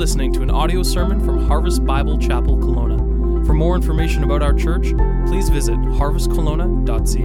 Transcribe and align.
listening 0.00 0.32
to 0.32 0.40
an 0.40 0.50
audio 0.50 0.82
sermon 0.82 1.22
from 1.22 1.46
Harvest 1.46 1.84
Bible 1.84 2.16
Chapel 2.16 2.56
Kelowna. 2.56 3.44
For 3.44 3.52
more 3.52 3.76
information 3.76 4.24
about 4.24 4.42
our 4.42 4.54
church, 4.54 4.94
please 5.26 5.50
visit 5.50 5.76
harvestkelowna.ca. 5.76 7.20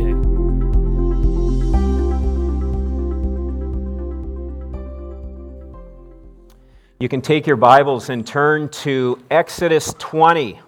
You 7.00 7.08
can 7.08 7.22
take 7.22 7.48
your 7.48 7.56
Bibles 7.56 8.10
and 8.10 8.28
turn 8.28 8.68
to 8.84 9.24
Exodus 9.32 9.96
20. 9.98 10.60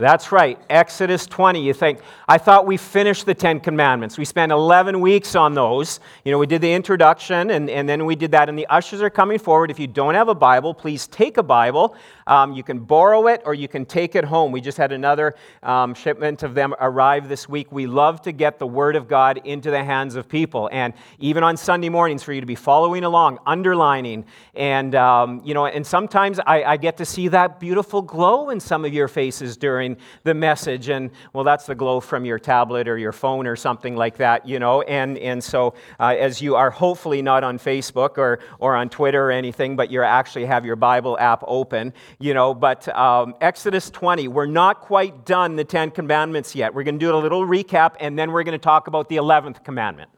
That's 0.00 0.32
right, 0.32 0.58
Exodus 0.70 1.26
20. 1.26 1.62
You 1.62 1.74
think, 1.74 2.00
I 2.26 2.38
thought 2.38 2.64
we 2.66 2.78
finished 2.78 3.26
the 3.26 3.34
Ten 3.34 3.60
Commandments. 3.60 4.16
We 4.16 4.24
spent 4.24 4.50
11 4.50 4.98
weeks 4.98 5.36
on 5.36 5.52
those. 5.52 6.00
You 6.24 6.32
know, 6.32 6.38
we 6.38 6.46
did 6.46 6.62
the 6.62 6.72
introduction 6.72 7.50
and, 7.50 7.68
and 7.68 7.86
then 7.86 8.06
we 8.06 8.16
did 8.16 8.30
that, 8.30 8.48
and 8.48 8.58
the 8.58 8.66
ushers 8.68 9.02
are 9.02 9.10
coming 9.10 9.38
forward. 9.38 9.70
If 9.70 9.78
you 9.78 9.86
don't 9.86 10.14
have 10.14 10.28
a 10.28 10.34
Bible, 10.34 10.72
please 10.72 11.06
take 11.06 11.36
a 11.36 11.42
Bible. 11.42 11.94
Um, 12.30 12.54
you 12.54 12.62
can 12.62 12.78
borrow 12.78 13.26
it 13.26 13.42
or 13.44 13.54
you 13.54 13.68
can 13.68 13.84
take 13.84 14.14
it 14.14 14.24
home. 14.24 14.52
We 14.52 14.62
just 14.62 14.78
had 14.78 14.92
another 14.92 15.34
um, 15.62 15.94
shipment 15.94 16.42
of 16.42 16.54
them 16.54 16.74
arrive 16.80 17.28
this 17.28 17.48
week. 17.48 17.70
We 17.72 17.86
love 17.86 18.22
to 18.22 18.32
get 18.32 18.58
the 18.58 18.68
Word 18.68 18.96
of 18.96 19.08
God 19.08 19.40
into 19.44 19.70
the 19.70 19.84
hands 19.84 20.14
of 20.14 20.28
people, 20.28 20.70
and 20.72 20.94
even 21.18 21.42
on 21.42 21.56
Sunday 21.56 21.88
mornings 21.88 22.22
for 22.22 22.32
you 22.32 22.40
to 22.40 22.46
be 22.46 22.54
following 22.54 23.02
along, 23.02 23.38
underlining, 23.46 24.24
and, 24.54 24.94
um, 24.94 25.42
you 25.44 25.54
know, 25.54 25.66
and 25.66 25.84
sometimes 25.84 26.38
I, 26.46 26.62
I 26.62 26.76
get 26.76 26.96
to 26.98 27.04
see 27.04 27.28
that 27.28 27.58
beautiful 27.58 28.00
glow 28.00 28.50
in 28.50 28.60
some 28.60 28.84
of 28.84 28.94
your 28.94 29.08
faces 29.08 29.56
during 29.56 29.96
the 30.22 30.34
message. 30.34 30.88
And 30.88 31.10
well, 31.32 31.42
that's 31.42 31.66
the 31.66 31.74
glow 31.74 31.98
from 31.98 32.24
your 32.24 32.38
tablet 32.38 32.86
or 32.86 32.96
your 32.96 33.12
phone 33.12 33.46
or 33.46 33.56
something 33.56 33.96
like 33.96 34.16
that, 34.18 34.46
you 34.46 34.60
know. 34.60 34.82
And, 34.82 35.18
and 35.18 35.42
so, 35.42 35.74
uh, 35.98 36.14
as 36.16 36.40
you 36.40 36.54
are 36.54 36.70
hopefully 36.70 37.22
not 37.22 37.42
on 37.42 37.58
Facebook 37.58 38.18
or, 38.18 38.38
or 38.60 38.76
on 38.76 38.88
Twitter 38.88 39.26
or 39.26 39.32
anything, 39.32 39.74
but 39.74 39.90
you 39.90 40.00
actually 40.02 40.46
have 40.46 40.64
your 40.64 40.76
Bible 40.76 41.18
app 41.18 41.42
open, 41.46 41.92
you 42.20 42.34
know. 42.34 42.54
But 42.54 42.86
um, 42.96 43.34
Exodus 43.40 43.90
20, 43.90 44.28
we're 44.28 44.46
not 44.46 44.80
quite 44.80 45.26
done 45.26 45.56
the 45.56 45.64
Ten 45.64 45.90
Commandments 45.90 46.54
yet. 46.54 46.72
We're 46.74 46.84
going 46.84 46.98
to 46.98 47.04
do 47.04 47.14
a 47.14 47.18
little 47.18 47.44
recap 47.44 47.96
and 47.98 48.16
then 48.18 48.30
we're 48.30 48.44
going 48.44 48.58
to 48.58 48.62
talk 48.62 48.86
about 48.86 49.08
the 49.08 49.16
11th 49.16 49.64
commandment. 49.64 50.10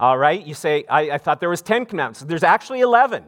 All 0.00 0.18
right? 0.18 0.44
You 0.44 0.54
say, 0.54 0.84
I, 0.88 1.12
I 1.12 1.18
thought 1.18 1.40
there 1.40 1.48
was 1.48 1.62
10 1.62 1.86
commandments. 1.86 2.20
There's 2.20 2.42
actually 2.42 2.80
11. 2.80 3.24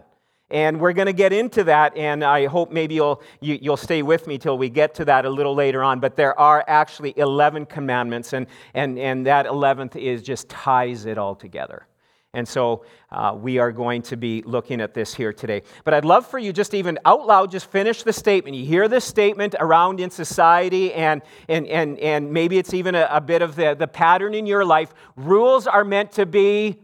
And 0.50 0.80
we're 0.80 0.94
going 0.94 1.06
to 1.06 1.12
get 1.12 1.34
into 1.34 1.64
that, 1.64 1.94
and 1.94 2.24
I 2.24 2.46
hope 2.46 2.72
maybe 2.72 2.94
you'll, 2.94 3.22
you, 3.42 3.54
will 3.54 3.62
you 3.62 3.70
will 3.70 3.76
stay 3.76 4.00
with 4.00 4.26
me 4.26 4.38
till 4.38 4.56
we 4.56 4.70
get 4.70 4.94
to 4.94 5.04
that 5.04 5.26
a 5.26 5.28
little 5.28 5.54
later 5.54 5.84
on. 5.84 6.00
But 6.00 6.16
there 6.16 6.38
are 6.40 6.64
actually 6.66 7.12
11 7.18 7.66
commandments, 7.66 8.32
and, 8.32 8.46
and, 8.72 8.98
and 8.98 9.26
that 9.26 9.44
11th 9.44 9.96
is 9.96 10.22
just 10.22 10.48
ties 10.48 11.04
it 11.04 11.18
all 11.18 11.34
together. 11.34 11.87
And 12.34 12.46
so 12.46 12.84
uh, 13.10 13.34
we 13.38 13.58
are 13.58 13.72
going 13.72 14.02
to 14.02 14.16
be 14.16 14.42
looking 14.42 14.82
at 14.82 14.92
this 14.92 15.14
here 15.14 15.32
today. 15.32 15.62
But 15.84 15.94
I'd 15.94 16.04
love 16.04 16.26
for 16.26 16.38
you 16.38 16.52
just 16.52 16.74
even 16.74 16.98
out 17.06 17.26
loud, 17.26 17.50
just 17.50 17.70
finish 17.70 18.02
the 18.02 18.12
statement. 18.12 18.54
You 18.54 18.66
hear 18.66 18.86
this 18.86 19.04
statement 19.04 19.54
around 19.58 19.98
in 19.98 20.10
society, 20.10 20.92
and, 20.92 21.22
and, 21.48 21.66
and, 21.66 21.98
and 21.98 22.30
maybe 22.30 22.58
it's 22.58 22.74
even 22.74 22.94
a, 22.94 23.08
a 23.10 23.20
bit 23.20 23.40
of 23.40 23.56
the, 23.56 23.74
the 23.74 23.88
pattern 23.88 24.34
in 24.34 24.46
your 24.46 24.64
life. 24.64 24.92
Rules 25.16 25.66
are 25.66 25.84
meant 25.84 26.12
to 26.12 26.26
be 26.26 26.78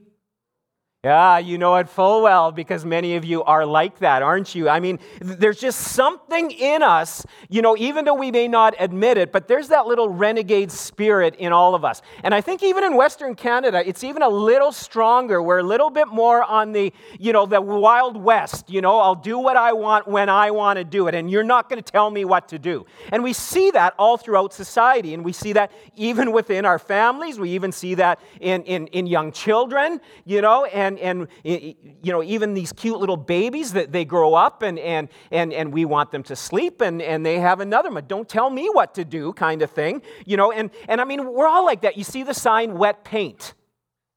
yeah, 1.04 1.36
you 1.36 1.58
know 1.58 1.76
it 1.76 1.86
full 1.90 2.22
well 2.22 2.50
because 2.50 2.86
many 2.86 3.16
of 3.16 3.26
you 3.26 3.44
are 3.44 3.66
like 3.66 3.98
that, 3.98 4.22
aren't 4.22 4.54
you? 4.54 4.70
I 4.70 4.80
mean, 4.80 4.98
there's 5.20 5.60
just 5.60 5.78
something 5.78 6.50
in 6.50 6.82
us, 6.82 7.26
you 7.50 7.60
know, 7.60 7.76
even 7.76 8.06
though 8.06 8.14
we 8.14 8.30
may 8.30 8.48
not 8.48 8.74
admit 8.78 9.18
it, 9.18 9.30
but 9.30 9.46
there's 9.46 9.68
that 9.68 9.86
little 9.86 10.08
renegade 10.08 10.72
spirit 10.72 11.34
in 11.36 11.52
all 11.52 11.74
of 11.74 11.84
us. 11.84 12.00
And 12.22 12.34
I 12.34 12.40
think 12.40 12.62
even 12.62 12.84
in 12.84 12.96
Western 12.96 13.34
Canada, 13.34 13.86
it's 13.86 14.02
even 14.02 14.22
a 14.22 14.28
little 14.30 14.72
stronger. 14.72 15.42
We're 15.42 15.58
a 15.58 15.62
little 15.62 15.90
bit 15.90 16.08
more 16.08 16.42
on 16.42 16.72
the, 16.72 16.90
you 17.20 17.34
know, 17.34 17.44
the 17.44 17.60
Wild 17.60 18.16
West. 18.16 18.70
You 18.70 18.80
know, 18.80 18.98
I'll 18.98 19.14
do 19.14 19.38
what 19.38 19.58
I 19.58 19.74
want 19.74 20.08
when 20.08 20.30
I 20.30 20.52
want 20.52 20.78
to 20.78 20.84
do 20.84 21.06
it, 21.08 21.14
and 21.14 21.30
you're 21.30 21.44
not 21.44 21.68
going 21.68 21.82
to 21.82 21.92
tell 21.92 22.10
me 22.10 22.24
what 22.24 22.48
to 22.48 22.58
do. 22.58 22.86
And 23.12 23.22
we 23.22 23.34
see 23.34 23.70
that 23.72 23.92
all 23.98 24.16
throughout 24.16 24.54
society, 24.54 25.12
and 25.12 25.22
we 25.22 25.34
see 25.34 25.52
that 25.52 25.70
even 25.96 26.32
within 26.32 26.64
our 26.64 26.78
families. 26.78 27.38
We 27.38 27.50
even 27.50 27.72
see 27.72 27.94
that 27.96 28.20
in, 28.40 28.62
in, 28.62 28.86
in 28.86 29.06
young 29.06 29.32
children, 29.32 30.00
you 30.24 30.40
know, 30.40 30.64
and 30.64 30.93
and, 30.98 31.28
and 31.44 31.74
you 32.02 32.12
know, 32.12 32.22
even 32.22 32.54
these 32.54 32.72
cute 32.72 32.98
little 32.98 33.16
babies 33.16 33.72
that 33.72 33.92
they 33.92 34.04
grow 34.04 34.34
up 34.34 34.62
and, 34.62 34.78
and, 34.78 35.08
and, 35.30 35.52
and 35.52 35.72
we 35.72 35.84
want 35.84 36.10
them 36.10 36.22
to 36.24 36.36
sleep 36.36 36.80
and, 36.80 37.00
and 37.02 37.24
they 37.24 37.38
have 37.38 37.60
another 37.60 37.90
one. 37.90 38.04
Don't 38.06 38.28
tell 38.28 38.50
me 38.50 38.68
what 38.72 38.94
to 38.94 39.04
do 39.04 39.32
kind 39.32 39.62
of 39.62 39.70
thing. 39.70 40.02
You 40.26 40.36
know, 40.36 40.52
and, 40.52 40.70
and 40.88 41.00
I 41.00 41.04
mean, 41.04 41.32
we're 41.32 41.48
all 41.48 41.64
like 41.64 41.82
that. 41.82 41.96
You 41.96 42.04
see 42.04 42.22
the 42.22 42.34
sign 42.34 42.78
wet 42.78 43.04
paint. 43.04 43.54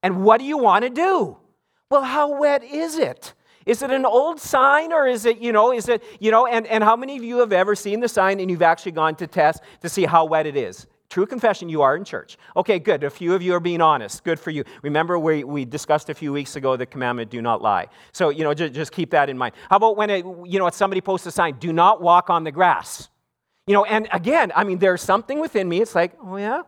And 0.02 0.22
what 0.22 0.38
do 0.38 0.44
you 0.44 0.58
want 0.58 0.84
to 0.84 0.90
do? 0.90 1.36
Well, 1.90 2.02
how 2.02 2.38
wet 2.38 2.62
is 2.62 2.98
it? 2.98 3.34
Is 3.66 3.82
it 3.82 3.90
an 3.90 4.06
old 4.06 4.40
sign 4.40 4.92
or 4.92 5.06
is 5.06 5.26
it, 5.26 5.38
you 5.38 5.52
know, 5.52 5.72
is 5.72 5.88
it, 5.88 6.02
you 6.20 6.30
know, 6.30 6.46
and, 6.46 6.66
and 6.66 6.82
how 6.82 6.96
many 6.96 7.16
of 7.16 7.22
you 7.22 7.38
have 7.40 7.52
ever 7.52 7.74
seen 7.74 8.00
the 8.00 8.08
sign 8.08 8.40
and 8.40 8.50
you've 8.50 8.62
actually 8.62 8.92
gone 8.92 9.14
to 9.16 9.26
test 9.26 9.62
to 9.82 9.88
see 9.88 10.04
how 10.04 10.24
wet 10.24 10.46
it 10.46 10.56
is? 10.56 10.86
True 11.10 11.24
confession, 11.24 11.70
you 11.70 11.80
are 11.80 11.96
in 11.96 12.04
church. 12.04 12.36
Okay, 12.54 12.78
good. 12.78 13.02
A 13.02 13.08
few 13.08 13.34
of 13.34 13.40
you 13.40 13.54
are 13.54 13.60
being 13.60 13.80
honest. 13.80 14.24
Good 14.24 14.38
for 14.38 14.50
you. 14.50 14.64
Remember, 14.82 15.18
we, 15.18 15.42
we 15.42 15.64
discussed 15.64 16.10
a 16.10 16.14
few 16.14 16.34
weeks 16.34 16.54
ago 16.56 16.76
the 16.76 16.84
commandment, 16.84 17.30
do 17.30 17.40
not 17.40 17.62
lie. 17.62 17.86
So, 18.12 18.28
you 18.28 18.44
know, 18.44 18.52
just, 18.52 18.74
just 18.74 18.92
keep 18.92 19.10
that 19.12 19.30
in 19.30 19.38
mind. 19.38 19.54
How 19.70 19.76
about 19.76 19.96
when, 19.96 20.10
it, 20.10 20.26
you 20.44 20.58
know, 20.58 20.68
somebody 20.70 21.00
posts 21.00 21.26
a 21.26 21.30
sign, 21.30 21.58
do 21.58 21.72
not 21.72 22.02
walk 22.02 22.28
on 22.28 22.44
the 22.44 22.52
grass? 22.52 23.08
You 23.66 23.72
know, 23.72 23.84
and 23.84 24.06
again, 24.12 24.52
I 24.54 24.64
mean, 24.64 24.78
there's 24.78 25.00
something 25.00 25.40
within 25.40 25.66
me. 25.66 25.80
It's 25.80 25.94
like, 25.94 26.12
oh, 26.22 26.36
yeah, 26.36 26.62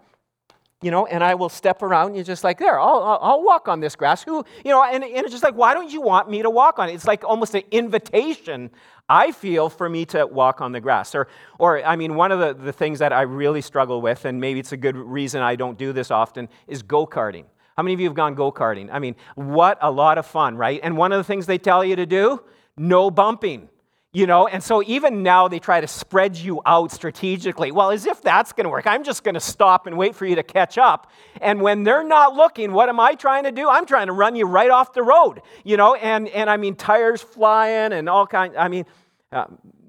you 0.82 0.90
know, 0.90 1.06
and 1.06 1.22
I 1.22 1.34
will 1.34 1.48
step 1.48 1.82
around. 1.82 2.14
You're 2.14 2.24
just 2.24 2.42
like, 2.42 2.58
there, 2.58 2.80
I'll, 2.80 3.18
I'll, 3.20 3.42
walk 3.42 3.68
on 3.68 3.80
this 3.80 3.94
grass. 3.94 4.22
Who, 4.22 4.44
you 4.64 4.70
know, 4.70 4.82
and, 4.82 5.04
and 5.04 5.24
it's 5.24 5.30
just 5.30 5.44
like, 5.44 5.54
why 5.54 5.74
don't 5.74 5.92
you 5.92 6.00
want 6.00 6.30
me 6.30 6.42
to 6.42 6.48
walk 6.48 6.78
on 6.78 6.88
it? 6.88 6.94
It's 6.94 7.06
like 7.06 7.22
almost 7.22 7.54
an 7.54 7.62
invitation, 7.70 8.70
I 9.08 9.32
feel, 9.32 9.68
for 9.68 9.88
me 9.88 10.06
to 10.06 10.26
walk 10.26 10.60
on 10.62 10.72
the 10.72 10.80
grass. 10.80 11.14
Or, 11.14 11.28
or 11.58 11.84
I 11.84 11.96
mean, 11.96 12.14
one 12.14 12.32
of 12.32 12.38
the, 12.38 12.54
the 12.54 12.72
things 12.72 12.98
that 13.00 13.12
I 13.12 13.22
really 13.22 13.60
struggle 13.60 14.00
with, 14.00 14.24
and 14.24 14.40
maybe 14.40 14.58
it's 14.58 14.72
a 14.72 14.76
good 14.76 14.96
reason 14.96 15.42
I 15.42 15.54
don't 15.54 15.76
do 15.76 15.92
this 15.92 16.10
often, 16.10 16.48
is 16.66 16.82
go 16.82 17.06
karting. 17.06 17.44
How 17.76 17.82
many 17.82 17.94
of 17.94 18.00
you 18.00 18.06
have 18.06 18.16
gone 18.16 18.34
go 18.34 18.50
karting? 18.50 18.88
I 18.90 18.98
mean, 18.98 19.16
what 19.34 19.78
a 19.82 19.90
lot 19.90 20.16
of 20.16 20.26
fun, 20.26 20.56
right? 20.56 20.80
And 20.82 20.96
one 20.96 21.12
of 21.12 21.18
the 21.18 21.24
things 21.24 21.46
they 21.46 21.58
tell 21.58 21.84
you 21.84 21.96
to 21.96 22.06
do, 22.06 22.42
no 22.76 23.10
bumping. 23.10 23.68
You 24.12 24.26
know, 24.26 24.48
and 24.48 24.60
so 24.60 24.82
even 24.82 25.22
now 25.22 25.46
they 25.46 25.60
try 25.60 25.80
to 25.80 25.86
spread 25.86 26.36
you 26.36 26.60
out 26.66 26.90
strategically. 26.90 27.70
Well, 27.70 27.92
as 27.92 28.06
if 28.06 28.20
that's 28.20 28.52
going 28.52 28.64
to 28.64 28.70
work. 28.70 28.84
I'm 28.84 29.04
just 29.04 29.22
going 29.22 29.34
to 29.34 29.40
stop 29.40 29.86
and 29.86 29.96
wait 29.96 30.16
for 30.16 30.26
you 30.26 30.34
to 30.34 30.42
catch 30.42 30.78
up. 30.78 31.12
And 31.40 31.60
when 31.60 31.84
they're 31.84 32.02
not 32.02 32.34
looking, 32.34 32.72
what 32.72 32.88
am 32.88 32.98
I 32.98 33.14
trying 33.14 33.44
to 33.44 33.52
do? 33.52 33.68
I'm 33.68 33.86
trying 33.86 34.08
to 34.08 34.12
run 34.12 34.34
you 34.34 34.46
right 34.46 34.70
off 34.70 34.94
the 34.94 35.04
road. 35.04 35.42
You 35.62 35.76
know, 35.76 35.94
and 35.94 36.26
and 36.28 36.50
I 36.50 36.56
mean 36.56 36.74
tires 36.74 37.22
flying 37.22 37.92
and 37.92 38.08
all 38.08 38.26
kinds. 38.26 38.56
I 38.58 38.66
mean, 38.66 38.84
uh, 39.30 39.44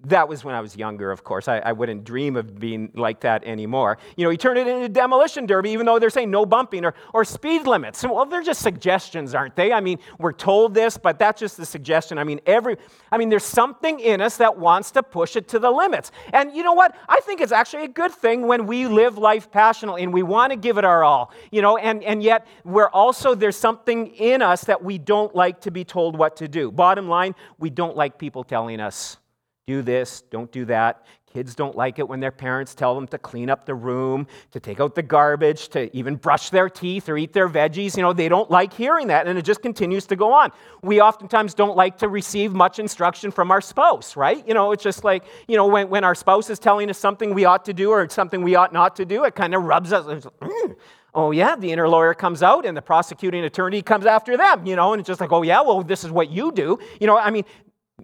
that 0.05 0.27
was 0.27 0.43
when 0.43 0.55
I 0.55 0.61
was 0.61 0.75
younger, 0.75 1.11
of 1.11 1.23
course. 1.23 1.47
I, 1.47 1.59
I, 1.59 1.71
wouldn't 1.73 2.03
dream 2.03 2.35
of 2.35 2.59
being 2.59 2.91
like 2.95 3.21
that 3.21 3.43
anymore. 3.43 3.97
You 4.15 4.25
know, 4.25 4.31
you 4.31 4.37
turn 4.37 4.57
it 4.57 4.67
into 4.67 4.89
demolition 4.89 5.45
derby, 5.45 5.69
even 5.71 5.85
though 5.85 5.99
they're 5.99 6.09
saying 6.09 6.31
no 6.31 6.45
bumping 6.45 6.85
or, 6.85 6.95
or 7.13 7.23
speed 7.23 7.67
limits. 7.67 8.03
Well, 8.03 8.25
they're 8.25 8.41
just 8.41 8.61
suggestions, 8.61 9.35
aren't 9.35 9.55
they? 9.55 9.71
I 9.71 9.79
mean, 9.79 9.99
we're 10.17 10.33
told 10.33 10.73
this, 10.73 10.97
but 10.97 11.19
that's 11.19 11.39
just 11.39 11.57
the 11.57 11.65
suggestion. 11.65 12.17
I 12.17 12.23
mean, 12.23 12.41
every, 12.45 12.77
I 13.11 13.17
mean, 13.17 13.29
there's 13.29 13.45
something 13.45 13.99
in 13.99 14.21
us 14.21 14.37
that 14.37 14.57
wants 14.57 14.91
to 14.91 15.03
push 15.03 15.35
it 15.35 15.47
to 15.49 15.59
the 15.59 15.69
limits. 15.69 16.11
And 16.33 16.51
you 16.55 16.63
know 16.63 16.73
what? 16.73 16.95
I 17.07 17.19
think 17.21 17.39
it's 17.39 17.51
actually 17.51 17.83
a 17.85 17.89
good 17.89 18.11
thing 18.11 18.47
when 18.47 18.65
we 18.65 18.87
live 18.87 19.17
life 19.17 19.51
passionately 19.51 20.03
and 20.03 20.11
we 20.11 20.23
want 20.23 20.51
to 20.51 20.57
give 20.57 20.77
it 20.77 20.85
our 20.85 21.03
all, 21.03 21.31
you 21.51 21.61
know, 21.61 21.77
and, 21.77 22.03
and 22.03 22.23
yet 22.23 22.47
we're 22.63 22.89
also, 22.89 23.35
there's 23.35 23.57
something 23.57 24.07
in 24.15 24.41
us 24.41 24.63
that 24.63 24.83
we 24.83 24.97
don't 24.97 25.35
like 25.35 25.61
to 25.61 25.71
be 25.71 25.83
told 25.83 26.17
what 26.17 26.37
to 26.37 26.47
do. 26.47 26.71
Bottom 26.71 27.07
line, 27.07 27.35
we 27.59 27.69
don't 27.69 27.95
like 27.95 28.17
people 28.17 28.43
telling 28.43 28.79
us 28.79 29.17
do 29.67 29.81
this, 29.81 30.21
don't 30.29 30.51
do 30.51 30.65
that. 30.65 31.05
Kids 31.33 31.55
don't 31.55 31.77
like 31.77 31.97
it 31.97 32.07
when 32.07 32.19
their 32.19 32.31
parents 32.31 32.75
tell 32.75 32.93
them 32.93 33.07
to 33.07 33.17
clean 33.17 33.49
up 33.49 33.65
the 33.65 33.73
room, 33.73 34.27
to 34.51 34.59
take 34.59 34.81
out 34.81 34.95
the 34.95 35.01
garbage, 35.01 35.69
to 35.69 35.95
even 35.95 36.15
brush 36.17 36.49
their 36.49 36.69
teeth 36.69 37.07
or 37.07 37.17
eat 37.17 37.31
their 37.31 37.47
veggies. 37.47 37.95
You 37.95 38.03
know, 38.03 38.11
they 38.11 38.27
don't 38.27 38.51
like 38.51 38.73
hearing 38.73 39.07
that, 39.07 39.27
and 39.27 39.39
it 39.39 39.43
just 39.43 39.61
continues 39.61 40.05
to 40.07 40.17
go 40.17 40.33
on. 40.33 40.51
We 40.83 40.99
oftentimes 40.99 41.53
don't 41.53 41.77
like 41.77 41.97
to 41.99 42.09
receive 42.09 42.53
much 42.53 42.79
instruction 42.79 43.31
from 43.31 43.49
our 43.49 43.61
spouse, 43.61 44.17
right? 44.17 44.45
You 44.45 44.53
know, 44.53 44.73
it's 44.73 44.83
just 44.83 45.05
like, 45.05 45.23
you 45.47 45.55
know, 45.55 45.67
when, 45.67 45.87
when 45.89 46.03
our 46.03 46.15
spouse 46.15 46.49
is 46.49 46.59
telling 46.59 46.89
us 46.89 46.97
something 46.97 47.33
we 47.33 47.45
ought 47.45 47.63
to 47.63 47.73
do 47.73 47.91
or 47.91 48.09
something 48.09 48.41
we 48.41 48.55
ought 48.55 48.73
not 48.73 48.97
to 48.97 49.05
do, 49.05 49.23
it 49.23 49.33
kind 49.33 49.55
of 49.55 49.63
rubs 49.63 49.93
us. 49.93 50.05
Mm. 50.05 50.75
Oh, 51.13 51.31
yeah, 51.31 51.55
the 51.55 51.71
inner 51.71 51.87
lawyer 51.87 52.13
comes 52.13 52.41
out 52.41 52.65
and 52.65 52.75
the 52.75 52.81
prosecuting 52.81 53.43
attorney 53.43 53.81
comes 53.81 54.05
after 54.05 54.37
them, 54.37 54.65
you 54.65 54.75
know, 54.75 54.93
and 54.93 54.99
it's 54.99 55.07
just 55.07 55.19
like, 55.19 55.31
oh, 55.31 55.43
yeah, 55.43 55.61
well, 55.61 55.81
this 55.81 56.03
is 56.03 56.11
what 56.11 56.29
you 56.29 56.51
do. 56.51 56.79
You 56.99 57.07
know, 57.07 57.17
I 57.17 57.31
mean, 57.31 57.43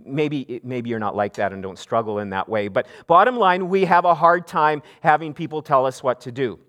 maybe, 0.05 0.61
maybe 0.63 0.89
you're 0.89 0.99
not 0.99 1.15
like 1.15 1.33
that 1.35 1.53
and 1.53 1.61
don't 1.61 1.79
struggle 1.79 2.19
in 2.19 2.29
that 2.31 2.47
way. 2.47 2.67
But 2.67 2.87
bottom 3.07 3.37
line, 3.37 3.69
we 3.69 3.85
have 3.85 4.05
a 4.05 4.15
hard 4.15 4.47
time 4.47 4.81
having 5.01 5.33
people 5.33 5.61
tell 5.61 5.85
us 5.85 6.03
what 6.03 6.21
to 6.21 6.31
do. 6.31 6.59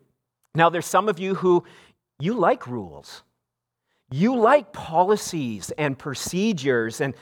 Now, 0.55 0.71
there's 0.71 0.87
some 0.87 1.09
of 1.09 1.19
you 1.19 1.35
who 1.35 1.65
you 2.19 2.35
like 2.35 2.67
rules. 2.67 3.23
You 4.11 4.37
like 4.37 4.73
policies 4.73 5.71
and 5.77 5.99
procedures, 5.99 7.01
and, 7.01 7.15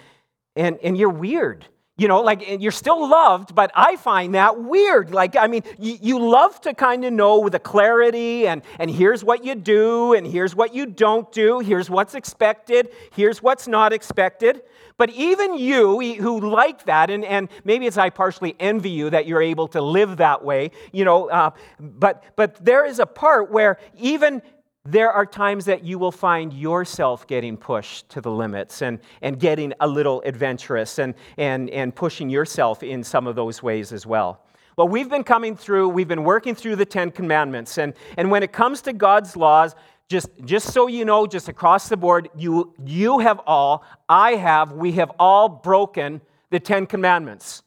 and, 0.54 0.78
and 0.82 0.96
you're 0.96 1.10
weird. 1.10 1.66
You 1.98 2.08
know, 2.08 2.20
like 2.20 2.44
you're 2.60 2.72
still 2.72 3.08
loved, 3.08 3.54
but 3.54 3.70
I 3.74 3.96
find 3.96 4.34
that 4.34 4.62
weird. 4.62 5.14
Like, 5.14 5.34
I 5.34 5.46
mean, 5.46 5.62
you, 5.78 5.96
you 6.02 6.18
love 6.18 6.60
to 6.62 6.74
kind 6.74 7.06
of 7.06 7.12
know 7.14 7.38
with 7.38 7.54
a 7.54 7.58
clarity, 7.58 8.46
and, 8.46 8.60
and 8.78 8.90
here's 8.90 9.24
what 9.24 9.46
you 9.46 9.54
do, 9.54 10.12
and 10.12 10.26
here's 10.26 10.54
what 10.54 10.74
you 10.74 10.84
don't 10.84 11.32
do, 11.32 11.60
here's 11.60 11.88
what's 11.88 12.14
expected, 12.14 12.90
here's 13.12 13.42
what's 13.42 13.66
not 13.66 13.94
expected. 13.94 14.60
But 14.98 15.08
even 15.10 15.56
you 15.56 15.98
who 16.16 16.40
like 16.40 16.84
that, 16.84 17.08
and, 17.08 17.24
and 17.24 17.48
maybe 17.64 17.86
it's 17.86 17.96
I 17.96 18.10
partially 18.10 18.54
envy 18.60 18.90
you 18.90 19.08
that 19.10 19.26
you're 19.26 19.42
able 19.42 19.68
to 19.68 19.80
live 19.80 20.18
that 20.18 20.44
way, 20.44 20.72
you 20.92 21.06
know, 21.06 21.30
uh, 21.30 21.50
but, 21.80 22.24
but 22.36 22.62
there 22.62 22.84
is 22.84 22.98
a 22.98 23.06
part 23.06 23.50
where 23.50 23.78
even 23.98 24.42
there 24.86 25.10
are 25.10 25.26
times 25.26 25.64
that 25.64 25.84
you 25.84 25.98
will 25.98 26.12
find 26.12 26.52
yourself 26.52 27.26
getting 27.26 27.56
pushed 27.56 28.08
to 28.10 28.20
the 28.20 28.30
limits 28.30 28.82
and, 28.82 29.00
and 29.20 29.38
getting 29.38 29.72
a 29.80 29.86
little 29.86 30.22
adventurous 30.24 30.98
and, 30.98 31.14
and, 31.36 31.68
and 31.70 31.94
pushing 31.94 32.30
yourself 32.30 32.82
in 32.82 33.02
some 33.02 33.26
of 33.26 33.34
those 33.34 33.62
ways 33.62 33.92
as 33.92 34.06
well. 34.06 34.42
Well, 34.76 34.88
we've 34.88 35.08
been 35.08 35.24
coming 35.24 35.56
through, 35.56 35.88
we've 35.88 36.06
been 36.06 36.24
working 36.24 36.54
through 36.54 36.76
the 36.76 36.84
Ten 36.84 37.10
Commandments. 37.10 37.78
And, 37.78 37.94
and 38.16 38.30
when 38.30 38.42
it 38.42 38.52
comes 38.52 38.82
to 38.82 38.92
God's 38.92 39.36
laws, 39.36 39.74
just, 40.08 40.28
just 40.44 40.72
so 40.72 40.86
you 40.86 41.04
know, 41.04 41.26
just 41.26 41.48
across 41.48 41.88
the 41.88 41.96
board, 41.96 42.28
you, 42.36 42.74
you 42.84 43.18
have 43.18 43.40
all, 43.46 43.84
I 44.08 44.32
have, 44.32 44.72
we 44.72 44.92
have 44.92 45.10
all 45.18 45.48
broken 45.48 46.20
the 46.50 46.60
Ten 46.60 46.86
Commandments. 46.86 47.62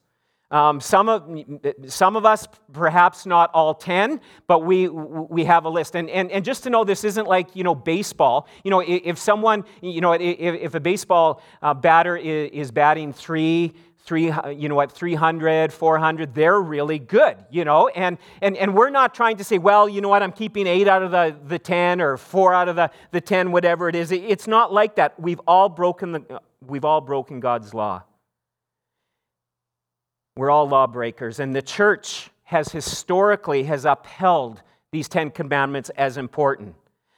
Um, 0.51 0.81
some, 0.81 1.09
of, 1.09 1.29
some 1.87 2.15
of 2.15 2.25
us, 2.25 2.47
perhaps 2.73 3.27
not 3.27 3.51
all 3.53 3.75
10, 3.75 4.19
but 4.47 4.59
we, 4.65 4.87
we 4.87 5.45
have 5.45 5.65
a 5.65 5.69
list. 5.69 5.95
And, 5.95 6.09
and, 6.09 6.31
and 6.31 6.43
just 6.43 6.63
to 6.63 6.71
know, 6.71 6.83
this 6.83 7.03
isn't 7.03 7.27
like, 7.27 7.55
you 7.55 7.63
know, 7.63 7.75
baseball. 7.75 8.47
You 8.63 8.71
know, 8.71 8.79
if 8.85 9.19
someone, 9.19 9.63
you 9.81 10.01
know, 10.01 10.13
if, 10.13 10.21
if 10.39 10.73
a 10.73 10.79
baseball 10.79 11.43
uh, 11.61 11.75
batter 11.75 12.17
is, 12.17 12.71
batting 12.71 13.13
three, 13.13 13.73
three, 13.99 14.31
you 14.51 14.69
know 14.69 14.75
what, 14.75 14.91
300, 14.91 15.71
400, 15.71 16.33
they're 16.33 16.61
really 16.61 16.97
good, 16.97 17.37
you 17.51 17.63
know? 17.63 17.87
And, 17.89 18.17
and, 18.41 18.57
and 18.57 18.73
we're 18.73 18.89
not 18.89 19.13
trying 19.13 19.37
to 19.37 19.43
say, 19.43 19.59
well, 19.59 19.87
you 19.87 20.01
know 20.01 20.09
what, 20.09 20.23
I'm 20.23 20.31
keeping 20.31 20.65
eight 20.65 20.87
out 20.87 21.03
of 21.03 21.11
the, 21.11 21.35
the 21.45 21.59
10 21.59 22.01
or 22.01 22.17
four 22.17 22.55
out 22.55 22.69
of 22.69 22.75
the, 22.75 22.89
the 23.11 23.21
10, 23.21 23.51
whatever 23.51 23.87
it 23.87 23.95
is. 23.95 24.11
It's 24.11 24.47
not 24.47 24.73
like 24.73 24.95
that. 24.95 25.19
We've 25.19 25.41
all 25.47 25.69
broken, 25.69 26.11
the, 26.11 26.41
we've 26.65 26.85
all 26.85 27.01
broken 27.01 27.39
God's 27.39 27.73
law. 27.73 28.03
We're 30.39 30.51
all 30.51 30.69
lawbreakers, 30.69 31.41
and 31.41 31.53
the 31.53 31.61
church 31.61 32.29
has 32.45 32.69
historically 32.69 33.63
has 33.63 33.83
upheld 33.83 34.61
these 34.89 35.09
10 35.09 35.31
commandments 35.31 35.89
as 35.97 36.15
important. 36.15 36.75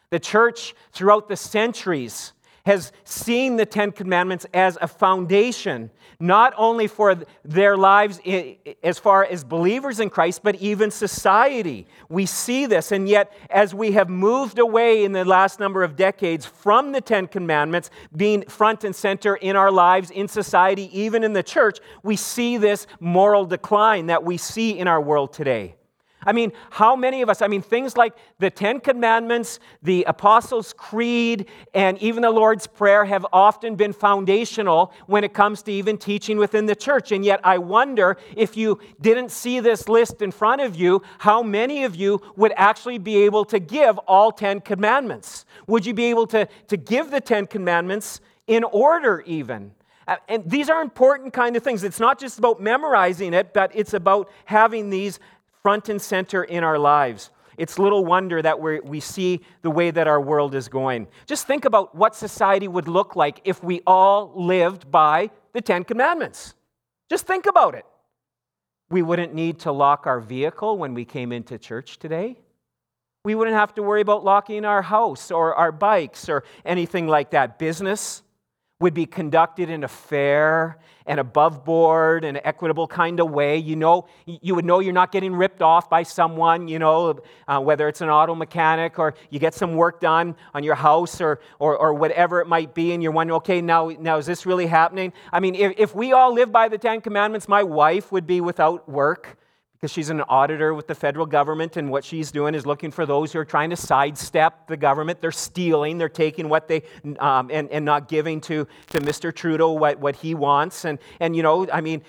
The 0.10 0.18
church 0.18 0.74
throughout 0.92 1.30
the 1.30 1.38
centuries 1.38 2.34
has 2.66 2.92
seen 3.04 3.56
the 3.56 3.66
Ten 3.66 3.92
Commandments 3.92 4.46
as 4.54 4.78
a 4.82 4.88
foundation, 4.88 5.90
not 6.20 6.54
only 6.58 6.88
for 6.88 7.16
their 7.44 7.76
lives 7.76 8.20
as 8.84 9.00
far 9.00 9.26
as 9.26 9.44
believers 9.44 10.00
in 10.00 10.10
Christ, 10.10 10.42
but 10.44 10.56
even 10.56 10.92
society. 10.92 11.88
We 12.10 12.26
see 12.26 12.66
this, 12.66 12.92
and 12.92 13.10
yet, 13.10 13.34
as 13.50 13.74
we 13.74 13.94
have 13.94 14.10
moved 14.10 14.60
away 14.60 15.04
in 15.04 15.12
the 15.12 15.26
last 15.26 15.60
number 15.60 15.84
of 15.84 15.96
decades 15.96 16.46
from 16.46 16.92
the 16.92 17.02
Ten 17.02 17.28
Commandments 17.28 17.90
being 18.16 18.44
front 18.44 18.84
and 18.84 18.96
center 18.96 19.36
in 19.36 19.56
our 19.56 19.72
lives, 19.72 20.12
in 20.12 20.28
society, 20.28 20.90
even 20.98 21.24
in 21.24 21.34
the 21.34 21.44
church, 21.44 21.80
we 22.04 22.16
see 22.16 22.58
this 22.58 22.88
moral 23.00 23.46
decline 23.46 24.08
that 24.08 24.24
we 24.24 24.38
see 24.38 24.78
in 24.78 24.88
our 24.88 25.02
world 25.02 25.34
today. 25.34 25.76
I 26.24 26.34
mean, 26.34 26.52
how 26.70 26.96
many 26.96 27.22
of 27.22 27.30
us, 27.30 27.42
I 27.42 27.48
mean, 27.48 27.62
things 27.62 27.98
like 27.98 28.14
the 28.38 28.50
Ten 28.50 28.80
Commandments, 28.80 29.60
the 29.82 30.04
Apostles' 30.04 30.72
Creed, 30.74 31.48
and 31.74 31.98
even 31.98 32.22
the 32.22 32.30
Lord's 32.30 32.68
Prayer 32.68 33.06
have 33.06 33.26
often 33.34 33.76
been 33.76 33.92
foundational 33.92 34.94
when 35.08 35.24
it 35.24 35.34
comes 35.34 35.64
to 35.64 35.72
even 35.72 35.98
teaching 35.98 36.38
within 36.38 36.68
the 36.68 36.76
church. 36.76 37.12
And 37.12 37.26
yet, 37.26 37.40
I 37.44 37.58
wonder 37.58 38.18
if 38.36 38.56
you 38.56 38.80
didn't 39.00 39.32
see 39.32 39.60
this 39.60 39.90
list 39.90 40.22
in 40.22 40.32
front 40.32 40.62
of 40.62 40.76
you, 40.76 41.02
how 41.20 41.42
many 41.42 41.84
of 41.86 41.96
you 41.96 42.22
would 42.36 42.54
actually 42.56 43.00
be 43.00 43.24
able 43.24 43.44
to 43.46 43.60
give 43.60 43.98
all 44.00 44.32
Ten 44.32 44.62
Commandments? 44.62 45.46
Would 45.68 45.86
you 45.86 45.94
be 45.94 46.06
able 46.06 46.28
to, 46.28 46.48
to 46.68 46.78
give 46.78 47.10
the 47.10 47.22
Ten 47.22 47.48
Commandments 47.48 48.22
in 48.46 48.64
order, 48.64 49.24
even? 49.26 49.72
Uh, 50.08 50.18
and 50.28 50.50
these 50.50 50.70
are 50.70 50.82
important 50.82 51.34
kind 51.34 51.56
of 51.56 51.64
things. 51.64 51.84
It's 51.84 52.00
not 52.00 52.20
just 52.20 52.38
about 52.38 52.62
memorizing 52.62 53.34
it, 53.34 53.54
but 53.54 53.72
it's 53.74 53.94
about 53.94 54.30
having 54.46 54.90
these 54.90 55.20
front 55.64 55.90
and 55.90 56.02
center 56.02 56.44
in 56.44 56.64
our 56.64 56.80
lives. 56.80 57.30
It's 57.58 57.78
little 57.78 58.06
wonder 58.06 58.42
that 58.42 58.60
we 58.60 58.80
we 58.80 59.00
see 59.00 59.42
the 59.62 59.70
way 59.70 59.92
that 59.92 60.08
our 60.08 60.20
world 60.20 60.56
is 60.56 60.68
going. 60.68 61.08
Just 61.26 61.46
think 61.46 61.66
about 61.66 61.94
what 61.94 62.16
society 62.16 62.68
would 62.68 62.88
look 62.88 63.16
like 63.16 63.42
if 63.44 63.64
we 63.64 63.82
all 63.86 64.34
lived 64.36 64.90
by 64.90 65.30
the 65.54 65.62
Ten 65.62 65.84
Commandments. 65.84 66.56
Just 67.10 67.28
think 67.28 67.46
about 67.46 67.76
it. 67.76 67.86
We 68.90 69.02
wouldn't 69.02 69.34
need 69.34 69.60
to 69.60 69.72
lock 69.72 70.08
our 70.08 70.20
vehicle 70.20 70.78
when 70.78 70.94
we 70.94 71.06
came 71.06 71.32
into 71.32 71.58
church 71.58 72.00
today. 72.00 72.38
We 73.24 73.36
wouldn't 73.36 73.56
have 73.56 73.76
to 73.76 73.84
worry 73.84 74.02
about 74.02 74.24
locking 74.24 74.66
our 74.66 74.82
house 74.82 75.30
or 75.30 75.54
our 75.56 75.72
bikes 75.72 76.28
or 76.30 76.44
anything 76.66 77.08
like 77.08 77.32
that. 77.32 77.60
Business 77.60 78.24
would 78.82 78.94
be 78.94 79.06
conducted 79.06 79.70
in 79.70 79.84
a 79.84 79.88
fair 79.88 80.78
and 81.06 81.20
above 81.20 81.64
board 81.64 82.26
and 82.26 82.42
equitable 82.44 82.88
kind 82.88 83.20
of 83.20 83.30
way. 83.30 83.58
You 83.58 83.76
know, 83.76 84.08
you 84.26 84.56
would 84.56 84.66
know 84.66 84.80
you're 84.80 84.94
not 84.94 85.12
getting 85.12 85.34
ripped 85.34 85.62
off 85.62 85.90
by 85.90 86.04
someone, 86.04 86.68
you 86.68 86.80
know, 86.80 87.20
uh, 87.48 87.60
whether 87.60 87.88
it's 87.88 88.02
an 88.02 88.10
auto 88.10 88.36
mechanic 88.36 89.00
or 89.00 89.14
you 89.30 89.40
get 89.40 89.54
some 89.54 89.76
work 89.76 90.00
done 90.00 90.36
on 90.54 90.64
your 90.64 90.76
house 90.76 91.22
or, 91.22 91.40
or, 91.60 91.78
or, 91.78 91.94
whatever 91.94 92.42
it 92.42 92.48
might 92.48 92.74
be, 92.74 92.94
and 92.94 93.04
you're 93.04 93.12
wondering, 93.12 93.38
okay, 93.38 93.62
now, 93.62 93.90
now 94.00 94.18
is 94.18 94.26
this 94.26 94.46
really 94.46 94.66
happening? 94.66 95.14
I 95.32 95.40
mean, 95.40 95.56
if, 95.56 95.74
if 95.78 95.96
we 95.96 96.14
all 96.14 96.34
live 96.34 96.52
by 96.52 96.68
the 96.68 96.78
Ten 96.78 97.02
Commandments, 97.02 97.48
my 97.48 97.62
wife 97.62 98.12
would 98.12 98.26
be 98.26 98.42
without 98.42 98.90
work 98.90 99.38
because 99.82 99.92
she's 99.92 100.12
an 100.12 100.22
auditor 100.22 100.76
with 100.76 100.86
the 100.86 100.94
federal 100.94 101.26
government, 101.26 101.76
and 101.76 101.90
what 101.90 102.06
she's 102.06 102.32
doing 102.32 102.54
is 102.54 102.68
looking 102.68 102.92
for 102.92 103.08
those 103.08 103.34
who 103.34 103.40
are 103.40 103.46
trying 103.46 103.72
to 103.72 103.76
sidestep 103.76 104.68
the 104.68 104.78
government. 104.78 105.20
They're 105.22 105.32
stealing, 105.32 105.98
they're 105.98 106.08
taking 106.08 106.50
what 106.50 106.68
they, 106.68 106.84
um, 107.18 107.50
and, 107.52 107.68
and 107.72 107.84
not 107.84 108.08
giving 108.08 108.42
to, 108.42 108.68
to 108.92 109.00
Mr. 109.00 109.34
Trudeau 109.34 109.72
what, 109.72 110.00
what 110.00 110.16
he 110.16 110.36
wants. 110.36 110.86
And, 110.86 111.00
and, 111.20 111.36
you 111.36 111.42
know, 111.42 111.68
I 111.74 111.82
mean, 111.82 112.04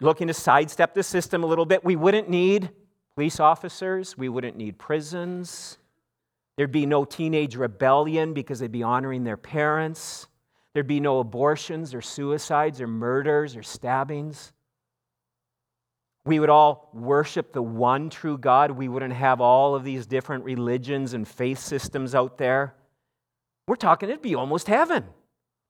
looking 0.00 0.26
to 0.26 0.34
sidestep 0.34 0.92
the 0.92 1.02
system 1.02 1.42
a 1.44 1.46
little 1.46 1.64
bit. 1.64 1.82
We 1.82 1.96
wouldn't 1.96 2.28
need 2.28 2.68
police 3.14 3.40
officers, 3.40 4.18
we 4.18 4.28
wouldn't 4.28 4.58
need 4.58 4.78
prisons. 4.78 5.78
There'd 6.58 6.70
be 6.70 6.84
no 6.84 7.06
teenage 7.06 7.56
rebellion 7.56 8.34
because 8.34 8.58
they'd 8.58 8.70
be 8.70 8.82
honoring 8.82 9.24
their 9.24 9.38
parents. 9.38 10.26
There'd 10.74 10.86
be 10.86 11.00
no 11.00 11.20
abortions 11.20 11.94
or 11.94 12.02
suicides 12.02 12.82
or 12.82 12.86
murders 12.86 13.56
or 13.56 13.62
stabbings. 13.62 14.52
We 16.26 16.40
would 16.40 16.50
all 16.50 16.88
worship 16.94 17.52
the 17.52 17.62
one 17.62 18.08
true 18.08 18.38
God. 18.38 18.70
We 18.70 18.88
wouldn't 18.88 19.12
have 19.12 19.40
all 19.40 19.74
of 19.74 19.84
these 19.84 20.06
different 20.06 20.44
religions 20.44 21.12
and 21.12 21.28
faith 21.28 21.58
systems 21.58 22.14
out 22.14 22.38
there. 22.38 22.74
We're 23.68 23.76
talking 23.76 24.08
it'd 24.08 24.22
be 24.22 24.34
almost 24.34 24.66
heaven. 24.66 25.04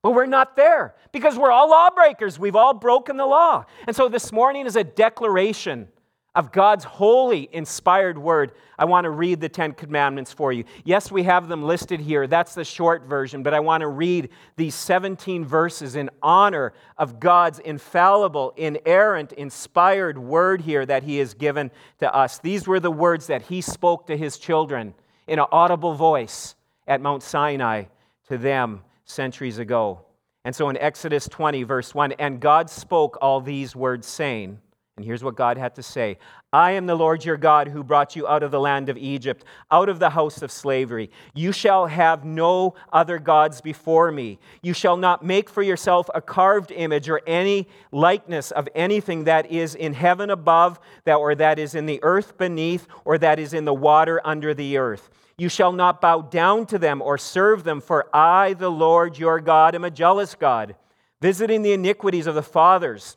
But 0.02 0.12
we're 0.12 0.26
not 0.26 0.54
there 0.54 0.94
because 1.12 1.38
we're 1.38 1.50
all 1.50 1.70
lawbreakers. 1.70 2.38
We've 2.38 2.56
all 2.56 2.74
broken 2.74 3.16
the 3.16 3.24
law. 3.24 3.64
And 3.86 3.96
so 3.96 4.08
this 4.08 4.32
morning 4.32 4.66
is 4.66 4.76
a 4.76 4.84
declaration 4.84 5.88
of 6.34 6.50
God's 6.50 6.84
holy, 6.84 7.48
inspired 7.52 8.18
word, 8.18 8.52
I 8.76 8.86
want 8.86 9.04
to 9.04 9.10
read 9.10 9.40
the 9.40 9.48
Ten 9.48 9.72
Commandments 9.72 10.32
for 10.32 10.52
you. 10.52 10.64
Yes, 10.84 11.12
we 11.12 11.22
have 11.22 11.48
them 11.48 11.62
listed 11.62 12.00
here. 12.00 12.26
That's 12.26 12.54
the 12.54 12.64
short 12.64 13.04
version, 13.04 13.44
but 13.44 13.54
I 13.54 13.60
want 13.60 13.82
to 13.82 13.88
read 13.88 14.30
these 14.56 14.74
17 14.74 15.44
verses 15.44 15.94
in 15.94 16.10
honor 16.22 16.72
of 16.98 17.20
God's 17.20 17.60
infallible, 17.60 18.52
inerrant, 18.56 19.32
inspired 19.32 20.18
word 20.18 20.60
here 20.60 20.84
that 20.84 21.04
He 21.04 21.18
has 21.18 21.34
given 21.34 21.70
to 21.98 22.12
us. 22.12 22.38
These 22.38 22.66
were 22.66 22.80
the 22.80 22.90
words 22.90 23.28
that 23.28 23.42
He 23.42 23.60
spoke 23.60 24.08
to 24.08 24.16
His 24.16 24.36
children 24.36 24.94
in 25.28 25.38
an 25.38 25.46
audible 25.52 25.94
voice 25.94 26.56
at 26.88 27.00
Mount 27.00 27.22
Sinai 27.22 27.84
to 28.28 28.38
them 28.38 28.82
centuries 29.04 29.58
ago. 29.58 30.00
And 30.44 30.54
so 30.54 30.68
in 30.68 30.76
Exodus 30.76 31.26
20, 31.28 31.62
verse 31.62 31.94
1, 31.94 32.12
and 32.12 32.40
God 32.40 32.68
spoke 32.68 33.16
all 33.22 33.40
these 33.40 33.74
words, 33.74 34.06
saying, 34.06 34.58
and 34.96 35.04
here's 35.04 35.24
what 35.24 35.34
God 35.34 35.58
had 35.58 35.74
to 35.74 35.82
say 35.82 36.18
I 36.52 36.72
am 36.72 36.86
the 36.86 36.94
Lord 36.94 37.24
your 37.24 37.36
God 37.36 37.66
who 37.66 37.82
brought 37.82 38.14
you 38.14 38.28
out 38.28 38.44
of 38.44 38.52
the 38.52 38.60
land 38.60 38.88
of 38.88 38.96
Egypt, 38.96 39.44
out 39.70 39.88
of 39.88 39.98
the 39.98 40.10
house 40.10 40.40
of 40.40 40.52
slavery. 40.52 41.10
You 41.34 41.50
shall 41.50 41.86
have 41.86 42.24
no 42.24 42.74
other 42.92 43.18
gods 43.18 43.60
before 43.60 44.12
me. 44.12 44.38
You 44.62 44.72
shall 44.72 44.96
not 44.96 45.24
make 45.24 45.50
for 45.50 45.62
yourself 45.62 46.08
a 46.14 46.20
carved 46.20 46.70
image 46.70 47.08
or 47.08 47.20
any 47.26 47.66
likeness 47.90 48.52
of 48.52 48.68
anything 48.76 49.24
that 49.24 49.50
is 49.50 49.74
in 49.74 49.94
heaven 49.94 50.30
above, 50.30 50.78
that 51.06 51.16
or 51.16 51.34
that 51.34 51.58
is 51.58 51.74
in 51.74 51.86
the 51.86 51.98
earth 52.04 52.38
beneath, 52.38 52.86
or 53.04 53.18
that 53.18 53.40
is 53.40 53.52
in 53.52 53.64
the 53.64 53.74
water 53.74 54.20
under 54.24 54.54
the 54.54 54.78
earth. 54.78 55.10
You 55.36 55.48
shall 55.48 55.72
not 55.72 56.00
bow 56.00 56.20
down 56.20 56.66
to 56.66 56.78
them 56.78 57.02
or 57.02 57.18
serve 57.18 57.64
them, 57.64 57.80
for 57.80 58.06
I, 58.14 58.52
the 58.52 58.70
Lord 58.70 59.18
your 59.18 59.40
God, 59.40 59.74
am 59.74 59.82
a 59.82 59.90
jealous 59.90 60.36
God, 60.36 60.76
visiting 61.20 61.62
the 61.62 61.72
iniquities 61.72 62.28
of 62.28 62.36
the 62.36 62.44
fathers 62.44 63.16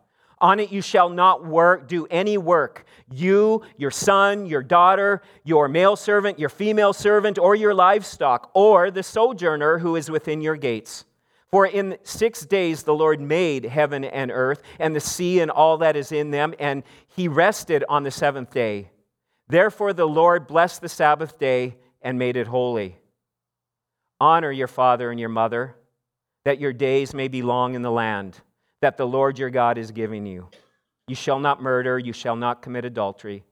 On 0.41 0.59
it 0.59 0.71
you 0.71 0.81
shall 0.81 1.07
not 1.07 1.45
work, 1.45 1.87
do 1.87 2.07
any 2.09 2.35
work. 2.35 2.83
You, 3.11 3.61
your 3.77 3.91
son, 3.91 4.47
your 4.47 4.63
daughter, 4.63 5.21
your 5.43 5.67
male 5.67 5.95
servant, 5.95 6.39
your 6.39 6.49
female 6.49 6.93
servant, 6.93 7.37
or 7.37 7.53
your 7.53 7.75
livestock, 7.75 8.49
or 8.55 8.89
the 8.89 9.03
sojourner 9.03 9.77
who 9.77 9.95
is 9.95 10.09
within 10.09 10.41
your 10.41 10.55
gates. 10.55 11.05
For 11.51 11.67
in 11.67 11.97
six 12.01 12.43
days 12.43 12.81
the 12.81 12.93
Lord 12.93 13.21
made 13.21 13.65
heaven 13.65 14.03
and 14.03 14.31
earth, 14.31 14.63
and 14.79 14.95
the 14.95 14.99
sea 14.99 15.41
and 15.41 15.51
all 15.51 15.77
that 15.77 15.95
is 15.95 16.11
in 16.11 16.31
them, 16.31 16.55
and 16.57 16.81
he 17.07 17.27
rested 17.27 17.83
on 17.87 18.01
the 18.01 18.11
seventh 18.11 18.51
day. 18.51 18.89
Therefore 19.47 19.93
the 19.93 20.07
Lord 20.07 20.47
blessed 20.47 20.81
the 20.81 20.89
Sabbath 20.89 21.37
day 21.37 21.75
and 22.01 22.17
made 22.17 22.35
it 22.35 22.47
holy. 22.47 22.97
Honor 24.19 24.51
your 24.51 24.67
father 24.67 25.11
and 25.11 25.19
your 25.19 25.29
mother, 25.29 25.75
that 26.45 26.59
your 26.59 26.73
days 26.73 27.13
may 27.13 27.27
be 27.27 27.43
long 27.43 27.75
in 27.75 27.83
the 27.83 27.91
land 27.91 28.41
that 28.81 28.97
the 28.97 29.07
Lord 29.07 29.39
your 29.39 29.49
God 29.49 29.77
is 29.77 29.91
giving 29.91 30.25
you. 30.25 30.49
You 31.07 31.15
shall 31.15 31.39
not 31.39 31.61
murder, 31.61 31.97
you 31.97 32.13
shall 32.13 32.35
not 32.35 32.61
commit 32.61 32.85
adultery, 32.85 33.43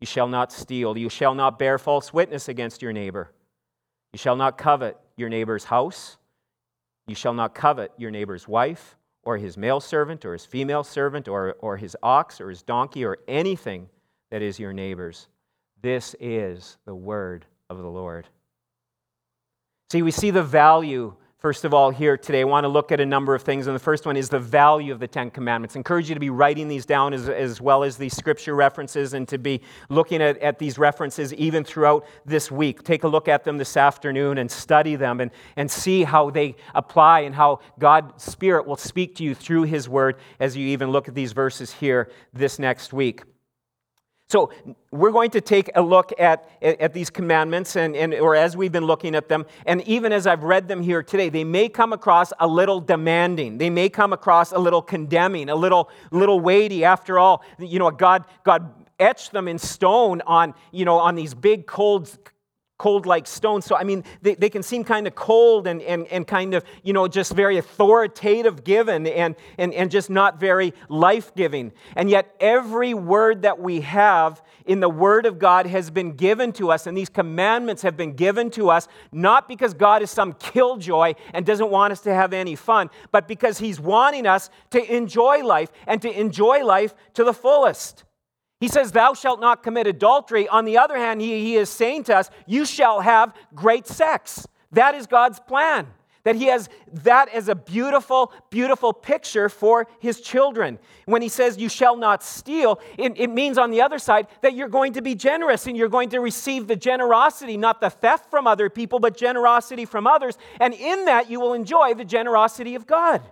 you 0.00 0.06
shall 0.06 0.28
not 0.28 0.52
steal, 0.52 0.96
you 0.96 1.08
shall 1.08 1.34
not 1.34 1.58
bear 1.58 1.78
false 1.78 2.12
witness 2.12 2.48
against 2.48 2.82
your 2.82 2.92
neighbor, 2.92 3.32
you 4.12 4.18
shall 4.18 4.36
not 4.36 4.58
covet 4.58 4.96
your 5.16 5.28
neighbor's 5.28 5.64
house, 5.64 6.16
you 7.06 7.14
shall 7.14 7.34
not 7.34 7.54
covet 7.54 7.92
your 7.96 8.10
neighbor's 8.10 8.46
wife, 8.46 8.96
or 9.24 9.36
his 9.36 9.56
male 9.56 9.80
servant, 9.80 10.24
or 10.24 10.32
his 10.32 10.46
female 10.46 10.84
servant, 10.84 11.28
or, 11.28 11.56
or 11.60 11.76
his 11.76 11.96
ox, 12.02 12.40
or 12.40 12.48
his 12.48 12.62
donkey, 12.62 13.04
or 13.04 13.18
anything 13.26 13.88
that 14.30 14.42
is 14.42 14.58
your 14.58 14.72
neighbor's. 14.72 15.28
This 15.82 16.14
is 16.20 16.78
the 16.86 16.94
word 16.94 17.44
of 17.68 17.78
the 17.78 17.88
Lord. 17.88 18.26
See, 19.90 20.02
we 20.02 20.10
see 20.10 20.30
the 20.30 20.42
value 20.42 21.14
First 21.38 21.64
of 21.64 21.72
all, 21.72 21.90
here 21.90 22.16
today, 22.16 22.40
I 22.40 22.44
want 22.44 22.64
to 22.64 22.68
look 22.68 22.90
at 22.90 22.98
a 22.98 23.06
number 23.06 23.32
of 23.32 23.42
things. 23.42 23.68
And 23.68 23.76
the 23.76 23.80
first 23.80 24.04
one 24.04 24.16
is 24.16 24.28
the 24.28 24.40
value 24.40 24.92
of 24.92 24.98
the 24.98 25.06
Ten 25.06 25.30
Commandments. 25.30 25.76
I 25.76 25.78
encourage 25.78 26.08
you 26.08 26.14
to 26.16 26.20
be 26.20 26.30
writing 26.30 26.66
these 26.66 26.84
down 26.84 27.14
as, 27.14 27.28
as 27.28 27.60
well 27.60 27.84
as 27.84 27.96
these 27.96 28.16
scripture 28.16 28.56
references 28.56 29.14
and 29.14 29.28
to 29.28 29.38
be 29.38 29.60
looking 29.88 30.20
at, 30.20 30.36
at 30.38 30.58
these 30.58 30.78
references 30.78 31.32
even 31.34 31.62
throughout 31.62 32.04
this 32.26 32.50
week. 32.50 32.82
Take 32.82 33.04
a 33.04 33.08
look 33.08 33.28
at 33.28 33.44
them 33.44 33.56
this 33.56 33.76
afternoon 33.76 34.38
and 34.38 34.50
study 34.50 34.96
them 34.96 35.20
and, 35.20 35.30
and 35.54 35.70
see 35.70 36.02
how 36.02 36.28
they 36.30 36.56
apply 36.74 37.20
and 37.20 37.36
how 37.36 37.60
God's 37.78 38.20
Spirit 38.20 38.66
will 38.66 38.76
speak 38.76 39.14
to 39.16 39.22
you 39.22 39.32
through 39.32 39.62
His 39.62 39.88
Word 39.88 40.16
as 40.40 40.56
you 40.56 40.66
even 40.66 40.90
look 40.90 41.06
at 41.06 41.14
these 41.14 41.30
verses 41.30 41.72
here 41.72 42.10
this 42.32 42.58
next 42.58 42.92
week. 42.92 43.22
So 44.30 44.52
we're 44.90 45.10
going 45.10 45.30
to 45.30 45.40
take 45.40 45.70
a 45.74 45.80
look 45.80 46.12
at, 46.18 46.50
at 46.60 46.92
these 46.92 47.08
commandments, 47.08 47.76
and, 47.76 47.96
and, 47.96 48.12
or 48.12 48.34
as 48.34 48.58
we've 48.58 48.70
been 48.70 48.84
looking 48.84 49.14
at 49.14 49.26
them, 49.30 49.46
and 49.64 49.80
even 49.88 50.12
as 50.12 50.26
I've 50.26 50.42
read 50.42 50.68
them 50.68 50.82
here 50.82 51.02
today, 51.02 51.30
they 51.30 51.44
may 51.44 51.70
come 51.70 51.94
across 51.94 52.30
a 52.38 52.46
little 52.46 52.78
demanding. 52.78 53.56
They 53.56 53.70
may 53.70 53.88
come 53.88 54.12
across 54.12 54.52
a 54.52 54.58
little 54.58 54.82
condemning, 54.82 55.48
a 55.48 55.54
little, 55.54 55.88
little 56.10 56.40
weighty. 56.40 56.84
After 56.84 57.18
all, 57.18 57.42
you 57.58 57.78
know, 57.78 57.90
God, 57.90 58.26
God 58.44 58.70
etched 59.00 59.32
them 59.32 59.48
in 59.48 59.58
stone 59.58 60.20
on, 60.26 60.52
you 60.72 60.84
know, 60.84 60.98
on 60.98 61.14
these 61.14 61.32
big 61.32 61.66
cold 61.66 62.14
cold 62.78 63.06
like 63.06 63.26
stone. 63.26 63.60
So, 63.60 63.76
I 63.76 63.84
mean, 63.84 64.04
they, 64.22 64.34
they 64.34 64.48
can 64.48 64.62
seem 64.62 64.84
kind 64.84 65.06
of 65.06 65.14
cold 65.14 65.66
and, 65.66 65.82
and, 65.82 66.06
and 66.06 66.26
kind 66.26 66.54
of, 66.54 66.64
you 66.84 66.92
know, 66.92 67.08
just 67.08 67.32
very 67.32 67.58
authoritative 67.58 68.64
given 68.64 69.06
and, 69.06 69.34
and, 69.58 69.74
and 69.74 69.90
just 69.90 70.08
not 70.08 70.38
very 70.38 70.72
life 70.88 71.34
giving. 71.34 71.72
And 71.96 72.08
yet, 72.08 72.34
every 72.40 72.94
word 72.94 73.42
that 73.42 73.58
we 73.58 73.80
have 73.80 74.42
in 74.64 74.80
the 74.80 74.88
Word 74.88 75.26
of 75.26 75.38
God 75.38 75.66
has 75.66 75.90
been 75.90 76.12
given 76.12 76.52
to 76.52 76.70
us, 76.70 76.86
and 76.86 76.96
these 76.96 77.08
commandments 77.08 77.82
have 77.82 77.96
been 77.96 78.12
given 78.12 78.50
to 78.50 78.70
us, 78.70 78.86
not 79.10 79.48
because 79.48 79.74
God 79.74 80.02
is 80.02 80.10
some 80.10 80.34
killjoy 80.34 81.14
and 81.32 81.44
doesn't 81.44 81.70
want 81.70 81.92
us 81.92 82.00
to 82.02 82.14
have 82.14 82.32
any 82.32 82.54
fun, 82.54 82.90
but 83.10 83.26
because 83.26 83.58
He's 83.58 83.80
wanting 83.80 84.26
us 84.26 84.50
to 84.70 84.94
enjoy 84.94 85.42
life 85.42 85.70
and 85.86 86.00
to 86.02 86.20
enjoy 86.20 86.64
life 86.64 86.94
to 87.14 87.24
the 87.24 87.32
fullest. 87.32 88.04
He 88.60 88.68
says, 88.68 88.92
Thou 88.92 89.14
shalt 89.14 89.40
not 89.40 89.62
commit 89.62 89.86
adultery. 89.86 90.48
On 90.48 90.64
the 90.64 90.78
other 90.78 90.96
hand, 90.96 91.20
he, 91.20 91.44
he 91.44 91.56
is 91.56 91.70
saying 91.70 92.04
to 92.04 92.16
us, 92.16 92.30
You 92.46 92.64
shall 92.64 93.00
have 93.00 93.34
great 93.54 93.86
sex. 93.86 94.46
That 94.72 94.94
is 94.94 95.06
God's 95.06 95.40
plan. 95.40 95.86
That 96.24 96.34
he 96.34 96.46
has 96.46 96.68
that 97.04 97.28
as 97.30 97.48
a 97.48 97.54
beautiful, 97.54 98.32
beautiful 98.50 98.92
picture 98.92 99.48
for 99.48 99.86
his 100.00 100.20
children. 100.20 100.78
When 101.06 101.22
he 101.22 101.28
says, 101.28 101.56
You 101.56 101.68
shall 101.68 101.96
not 101.96 102.24
steal, 102.24 102.80
it, 102.98 103.12
it 103.16 103.30
means 103.30 103.58
on 103.58 103.70
the 103.70 103.80
other 103.80 104.00
side 104.00 104.26
that 104.42 104.54
you're 104.54 104.68
going 104.68 104.94
to 104.94 105.02
be 105.02 105.14
generous 105.14 105.66
and 105.66 105.76
you're 105.76 105.88
going 105.88 106.10
to 106.10 106.18
receive 106.18 106.66
the 106.66 106.76
generosity, 106.76 107.56
not 107.56 107.80
the 107.80 107.90
theft 107.90 108.28
from 108.28 108.48
other 108.48 108.68
people, 108.68 108.98
but 108.98 109.16
generosity 109.16 109.84
from 109.84 110.06
others. 110.06 110.36
And 110.60 110.74
in 110.74 111.04
that, 111.04 111.30
you 111.30 111.38
will 111.38 111.54
enjoy 111.54 111.94
the 111.94 112.04
generosity 112.04 112.74
of 112.74 112.86
God. 112.86 113.22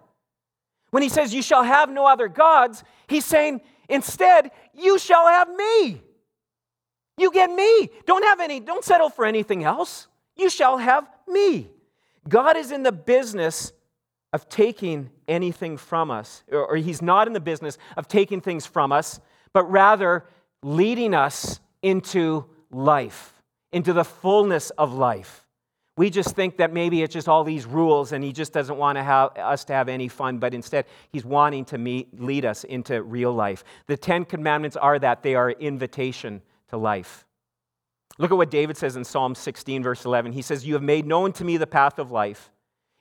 When 0.90 1.02
he 1.02 1.08
says, 1.08 1.34
You 1.34 1.42
shall 1.42 1.64
have 1.64 1.90
no 1.90 2.06
other 2.06 2.28
gods, 2.28 2.84
he's 3.08 3.24
saying, 3.24 3.60
Instead, 3.88 4.50
you 4.74 4.98
shall 4.98 5.26
have 5.28 5.48
me. 5.48 6.00
You 7.18 7.30
get 7.32 7.50
me. 7.50 7.90
Don't 8.04 8.24
have 8.24 8.40
any, 8.40 8.60
don't 8.60 8.84
settle 8.84 9.08
for 9.08 9.24
anything 9.24 9.64
else. 9.64 10.06
You 10.36 10.50
shall 10.50 10.78
have 10.78 11.08
me. 11.26 11.70
God 12.28 12.56
is 12.56 12.72
in 12.72 12.82
the 12.82 12.92
business 12.92 13.72
of 14.32 14.48
taking 14.48 15.10
anything 15.28 15.76
from 15.76 16.10
us, 16.10 16.42
or, 16.50 16.76
He's 16.76 17.00
not 17.00 17.26
in 17.26 17.32
the 17.32 17.40
business 17.40 17.78
of 17.96 18.08
taking 18.08 18.40
things 18.40 18.66
from 18.66 18.92
us, 18.92 19.20
but 19.52 19.70
rather 19.70 20.26
leading 20.62 21.14
us 21.14 21.60
into 21.82 22.44
life, 22.70 23.32
into 23.72 23.92
the 23.92 24.04
fullness 24.04 24.70
of 24.70 24.92
life. 24.92 25.45
We 25.96 26.10
just 26.10 26.36
think 26.36 26.58
that 26.58 26.72
maybe 26.74 27.02
it's 27.02 27.14
just 27.14 27.26
all 27.26 27.42
these 27.42 27.64
rules 27.64 28.12
and 28.12 28.22
he 28.22 28.32
just 28.32 28.52
doesn't 28.52 28.76
want 28.76 28.96
to 28.98 29.02
have 29.02 29.30
us 29.36 29.64
to 29.64 29.72
have 29.72 29.88
any 29.88 30.08
fun, 30.08 30.38
but 30.38 30.52
instead 30.52 30.84
he's 31.10 31.24
wanting 31.24 31.64
to 31.66 31.78
meet, 31.78 32.20
lead 32.20 32.44
us 32.44 32.64
into 32.64 33.02
real 33.02 33.32
life. 33.32 33.64
The 33.86 33.96
Ten 33.96 34.26
Commandments 34.26 34.76
are 34.76 34.98
that 34.98 35.22
they 35.22 35.34
are 35.34 35.50
invitation 35.50 36.42
to 36.68 36.76
life. 36.76 37.24
Look 38.18 38.30
at 38.30 38.36
what 38.36 38.50
David 38.50 38.76
says 38.76 38.96
in 38.96 39.04
Psalm 39.04 39.34
16, 39.34 39.82
verse 39.82 40.04
11. 40.04 40.32
He 40.32 40.42
says, 40.42 40.66
You 40.66 40.74
have 40.74 40.82
made 40.82 41.06
known 41.06 41.32
to 41.34 41.44
me 41.44 41.56
the 41.56 41.66
path 41.66 41.98
of 41.98 42.10
life. 42.10 42.50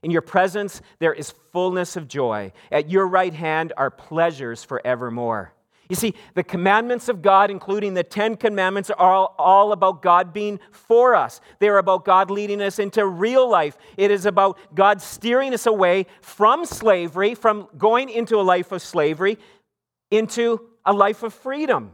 In 0.02 0.12
your 0.12 0.22
presence 0.22 0.82
there 1.00 1.14
is 1.14 1.34
fullness 1.52 1.98
of 1.98 2.08
joy. 2.08 2.54
At 2.72 2.90
your 2.90 3.08
right 3.08 3.34
hand 3.34 3.74
are 3.76 3.90
pleasures 3.90 4.64
forevermore. 4.64 5.55
You 5.90 5.96
see, 5.96 6.16
the 6.34 6.44
commandments 6.44 7.10
of 7.10 7.22
God, 7.22 7.52
including 7.52 7.94
the 7.94 8.04
Ten 8.04 8.36
Commandments, 8.36 8.90
are 8.90 9.14
all, 9.14 9.36
all, 9.38 9.72
about 9.72 10.02
God 10.02 10.34
being 10.34 10.60
for 10.72 11.14
us. 11.14 11.42
They're 11.60 11.78
about 11.78 12.06
God 12.06 12.32
leading 12.32 12.62
us 12.62 12.80
into 12.80 13.06
real 13.06 13.48
life. 13.48 13.78
It 13.98 14.10
is 14.10 14.26
about 14.26 14.58
God 14.74 15.02
steering 15.02 15.54
us 15.54 15.68
away 15.68 16.08
from 16.22 16.66
slavery, 16.66 17.36
from 17.36 17.68
going 17.78 18.10
into 18.10 18.38
a 18.38 18.42
life 18.42 18.72
of 18.72 18.82
slavery, 18.82 19.38
into 20.10 20.62
a 20.86 20.94
life 20.94 21.22
of 21.22 21.34
freedom. 21.34 21.92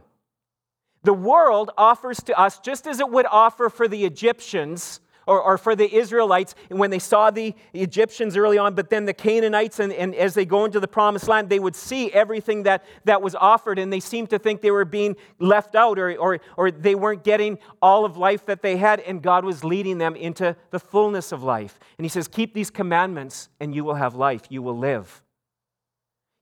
The 1.02 1.12
world 1.12 1.70
offers 1.76 2.18
to 2.24 2.38
us, 2.38 2.60
just 2.60 2.86
as 2.86 3.00
it 3.00 3.10
would 3.10 3.26
offer 3.26 3.68
for 3.68 3.88
the 3.88 4.04
Egyptians, 4.04 5.00
or, 5.26 5.40
or 5.40 5.58
for 5.58 5.76
the 5.76 5.92
Israelites 5.94 6.54
when 6.68 6.90
they 6.90 6.98
saw 6.98 7.30
the 7.30 7.54
Egyptians 7.72 8.36
early 8.36 8.58
on, 8.58 8.74
but 8.74 8.90
then 8.90 9.04
the 9.04 9.14
Canaanites, 9.14 9.78
and, 9.80 9.92
and 9.92 10.14
as 10.14 10.34
they 10.34 10.44
go 10.44 10.64
into 10.64 10.80
the 10.80 10.88
promised 10.88 11.28
land, 11.28 11.48
they 11.48 11.58
would 11.58 11.76
see 11.76 12.12
everything 12.12 12.64
that, 12.64 12.84
that 13.04 13.22
was 13.22 13.34
offered, 13.34 13.78
and 13.78 13.92
they 13.92 14.00
seemed 14.00 14.30
to 14.30 14.38
think 14.38 14.60
they 14.60 14.70
were 14.70 14.84
being 14.84 15.16
left 15.38 15.74
out 15.74 15.98
or, 15.98 16.16
or, 16.16 16.40
or 16.56 16.70
they 16.70 16.94
weren't 16.94 17.24
getting 17.24 17.58
all 17.80 18.04
of 18.04 18.16
life 18.16 18.46
that 18.46 18.62
they 18.62 18.76
had, 18.76 19.00
and 19.00 19.22
God 19.22 19.44
was 19.44 19.64
leading 19.64 19.98
them 19.98 20.16
into 20.16 20.56
the 20.70 20.78
fullness 20.78 21.32
of 21.32 21.42
life. 21.42 21.78
And 21.98 22.04
He 22.04 22.08
says, 22.08 22.28
Keep 22.28 22.54
these 22.54 22.70
commandments, 22.70 23.48
and 23.60 23.74
you 23.74 23.84
will 23.84 23.94
have 23.94 24.14
life, 24.14 24.42
you 24.48 24.62
will 24.62 24.78
live. 24.78 25.22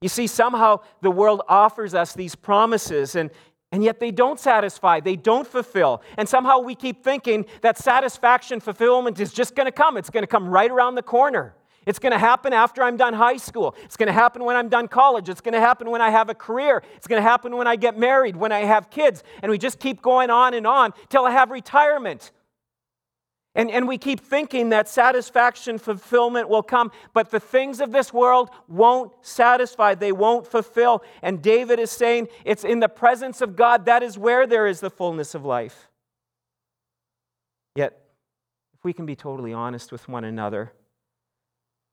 You 0.01 0.09
see, 0.09 0.27
somehow 0.27 0.81
the 1.03 1.11
world 1.11 1.43
offers 1.47 1.93
us 1.93 2.15
these 2.15 2.35
promises, 2.35 3.15
and, 3.15 3.31
and 3.73 3.85
yet 3.85 4.01
they 4.01 4.11
don't 4.11 4.41
satisfy, 4.41 5.01
they 5.01 5.17
don't 5.17 5.47
fulfill. 5.47 6.03
And 6.17 6.29
somehow 6.29 6.59
we 6.59 6.75
keep 6.75 7.05
thinking 7.05 7.47
that 7.63 7.79
satisfaction, 7.79 8.61
fulfillment 8.61 9.21
is 9.21 9.33
just 9.33 9.55
to 9.67 9.73
come. 9.73 9.97
It's 9.97 10.11
to 10.25 10.27
come 10.27 10.49
right 10.49 10.71
around 10.71 10.97
the 10.97 11.03
corner. 11.03 11.55
It's 11.87 11.99
going 11.99 12.13
to 12.13 12.19
happen 12.19 12.53
after 12.53 12.83
I'm 12.83 12.97
done 12.97 13.15
high 13.15 13.39
school. 13.39 13.75
It's 13.85 13.97
going 13.97 14.09
to 14.09 14.13
happen 14.13 14.45
when 14.45 14.57
I'm 14.57 14.69
done 14.69 14.87
college. 14.87 15.29
It's 15.29 15.41
going 15.41 15.55
to 15.55 15.61
happen 15.61 15.91
when 15.91 16.03
I 16.03 16.11
have 16.11 16.29
a 16.29 16.35
career. 16.35 16.83
It's 16.97 17.07
going 17.07 17.23
to 17.23 17.29
happen 17.29 17.57
when 17.57 17.67
I 17.67 17.77
get 17.77 17.99
married, 17.99 18.37
when 18.37 18.53
I 18.53 18.61
have 18.61 18.91
kids. 18.91 19.23
And 19.43 19.51
we 19.51 19.57
just 19.57 19.79
keep 19.79 20.03
going 20.03 20.31
on 20.31 20.53
and 20.53 20.67
on 20.67 20.93
till 21.09 21.25
I 21.25 21.31
have 21.31 21.51
retirement. 21.51 22.33
And, 23.55 23.71
and 23.71 23.89
we 23.89 23.99
keep 23.99 24.21
thinking 24.21 24.69
that 24.69 24.89
satisfaction, 24.89 25.79
fulfillment 25.79 26.49
will 26.49 26.63
come, 26.63 26.93
but 27.13 27.31
the 27.31 27.41
things 27.41 27.81
of 27.81 27.91
this 27.91 28.13
world 28.13 28.51
won't 28.69 29.13
satisfy, 29.23 29.95
they 29.95 30.13
won't 30.13 30.47
fulfill. 30.47 31.03
And 31.21 31.43
David 31.43 31.81
is 31.81 31.91
saying 31.91 32.29
it's 32.45 32.63
in 32.63 32.79
the 32.79 32.89
presence 32.89 33.41
of 33.41 33.57
God, 33.57 33.87
that 33.87 34.05
is 34.05 34.17
where 34.17 34.47
there 34.47 34.69
is 34.69 34.79
the 34.81 34.91
fullness 34.91 35.35
of 35.35 35.45
life. 35.45 35.89
Yet, 37.75 38.01
if 38.75 38.85
we 38.85 38.93
can 38.93 39.05
be 39.05 39.17
totally 39.17 39.53
honest 39.53 39.91
with 39.91 40.09
one 40.09 40.25
another, 40.25 40.73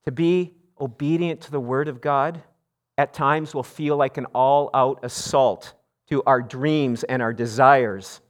to 0.05 0.11
be 0.11 0.53
obedient 0.79 1.41
to 1.41 1.51
the 1.51 1.59
Word 1.59 1.87
of 1.87 2.01
God 2.01 2.41
at 2.99 3.13
times 3.13 3.55
will 3.55 3.63
feel 3.63 3.97
like 3.97 4.17
an 4.17 4.25
all 4.27 4.69
out 4.73 4.99
assault 5.03 5.73
to 6.09 6.23
our 6.25 6.41
dreams 6.41 7.03
and 7.03 7.21
our 7.21 7.33
desires. 7.33 8.21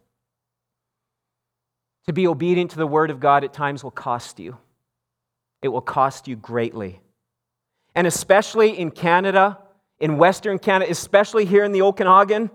To 2.08 2.14
be 2.14 2.28
obedient 2.28 2.72
to 2.72 2.78
the 2.78 2.88
Word 2.88 3.12
of 3.12 3.20
God 3.20 3.44
at 3.44 3.54
times 3.54 3.84
will 3.84 3.92
cost 3.92 4.40
you. 4.40 4.58
It 5.62 5.68
will 5.68 5.82
cost 5.82 6.28
you 6.28 6.36
greatly. 6.36 7.02
And 7.96 8.08
especially 8.08 8.80
in 8.80 8.92
Canada, 8.92 9.60
in 10.00 10.18
Western 10.18 10.60
Canada, 10.60 10.90
especially 10.92 11.46
here 11.46 11.64
in 11.64 11.72
the 11.72 11.82
Okanagan, 11.82 12.50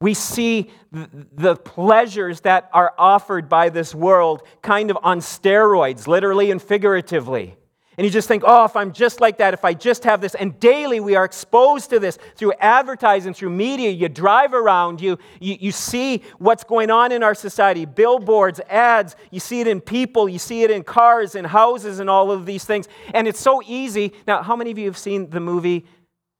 we 0.00 0.14
see 0.14 0.70
the 0.92 1.56
pleasures 1.56 2.40
that 2.42 2.70
are 2.72 2.94
offered 2.96 3.48
by 3.48 3.68
this 3.68 3.94
world 3.94 4.42
kind 4.62 4.90
of 4.90 4.98
on 5.02 5.20
steroids, 5.20 6.06
literally 6.06 6.50
and 6.50 6.62
figuratively. 6.62 7.56
And 8.00 8.06
you 8.06 8.10
just 8.10 8.28
think, 8.28 8.44
oh, 8.46 8.64
if 8.64 8.76
I'm 8.76 8.94
just 8.94 9.20
like 9.20 9.36
that, 9.36 9.52
if 9.52 9.62
I 9.62 9.74
just 9.74 10.04
have 10.04 10.22
this. 10.22 10.34
And 10.34 10.58
daily 10.58 11.00
we 11.00 11.16
are 11.16 11.24
exposed 11.26 11.90
to 11.90 11.98
this 11.98 12.18
through 12.34 12.54
advertising, 12.58 13.34
through 13.34 13.50
media. 13.50 13.90
You 13.90 14.08
drive 14.08 14.54
around, 14.54 15.02
you, 15.02 15.18
you, 15.38 15.58
you 15.60 15.70
see 15.70 16.22
what's 16.38 16.64
going 16.64 16.90
on 16.90 17.12
in 17.12 17.22
our 17.22 17.34
society 17.34 17.84
billboards, 17.84 18.58
ads. 18.70 19.16
You 19.30 19.38
see 19.38 19.60
it 19.60 19.66
in 19.66 19.82
people, 19.82 20.30
you 20.30 20.38
see 20.38 20.62
it 20.62 20.70
in 20.70 20.82
cars, 20.82 21.34
in 21.34 21.44
houses, 21.44 22.00
and 22.00 22.08
all 22.08 22.30
of 22.30 22.46
these 22.46 22.64
things. 22.64 22.88
And 23.12 23.28
it's 23.28 23.38
so 23.38 23.60
easy. 23.66 24.14
Now, 24.26 24.42
how 24.42 24.56
many 24.56 24.70
of 24.70 24.78
you 24.78 24.86
have 24.86 24.96
seen 24.96 25.28
the 25.28 25.40
movie 25.40 25.84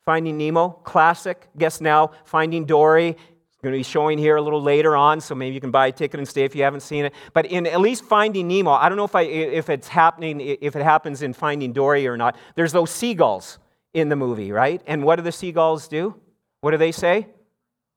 Finding 0.06 0.38
Nemo? 0.38 0.70
Classic. 0.70 1.46
Guess 1.58 1.82
now, 1.82 2.12
Finding 2.24 2.64
Dory 2.64 3.18
going 3.62 3.72
to 3.72 3.78
be 3.78 3.82
showing 3.82 4.18
here 4.18 4.36
a 4.36 4.42
little 4.42 4.62
later 4.62 4.96
on, 4.96 5.20
so 5.20 5.34
maybe 5.34 5.54
you 5.54 5.60
can 5.60 5.70
buy 5.70 5.88
a 5.88 5.92
ticket 5.92 6.18
and 6.18 6.26
stay 6.26 6.44
if 6.44 6.54
you 6.54 6.62
haven't 6.62 6.80
seen 6.80 7.04
it. 7.04 7.14
But 7.34 7.46
in 7.46 7.66
at 7.66 7.80
least 7.80 8.04
Finding 8.04 8.48
Nemo, 8.48 8.70
I 8.70 8.88
don't 8.88 8.96
know 8.96 9.04
if, 9.04 9.14
I, 9.14 9.22
if 9.22 9.68
it's 9.68 9.88
happening, 9.88 10.40
if 10.40 10.76
it 10.76 10.82
happens 10.82 11.22
in 11.22 11.32
Finding 11.32 11.72
Dory 11.72 12.06
or 12.06 12.16
not. 12.16 12.36
There's 12.54 12.72
those 12.72 12.90
seagulls 12.90 13.58
in 13.92 14.08
the 14.08 14.16
movie, 14.16 14.52
right? 14.52 14.80
And 14.86 15.04
what 15.04 15.16
do 15.16 15.22
the 15.22 15.32
seagulls 15.32 15.88
do? 15.88 16.14
What 16.60 16.70
do 16.72 16.76
they 16.76 16.92
say? 16.92 17.26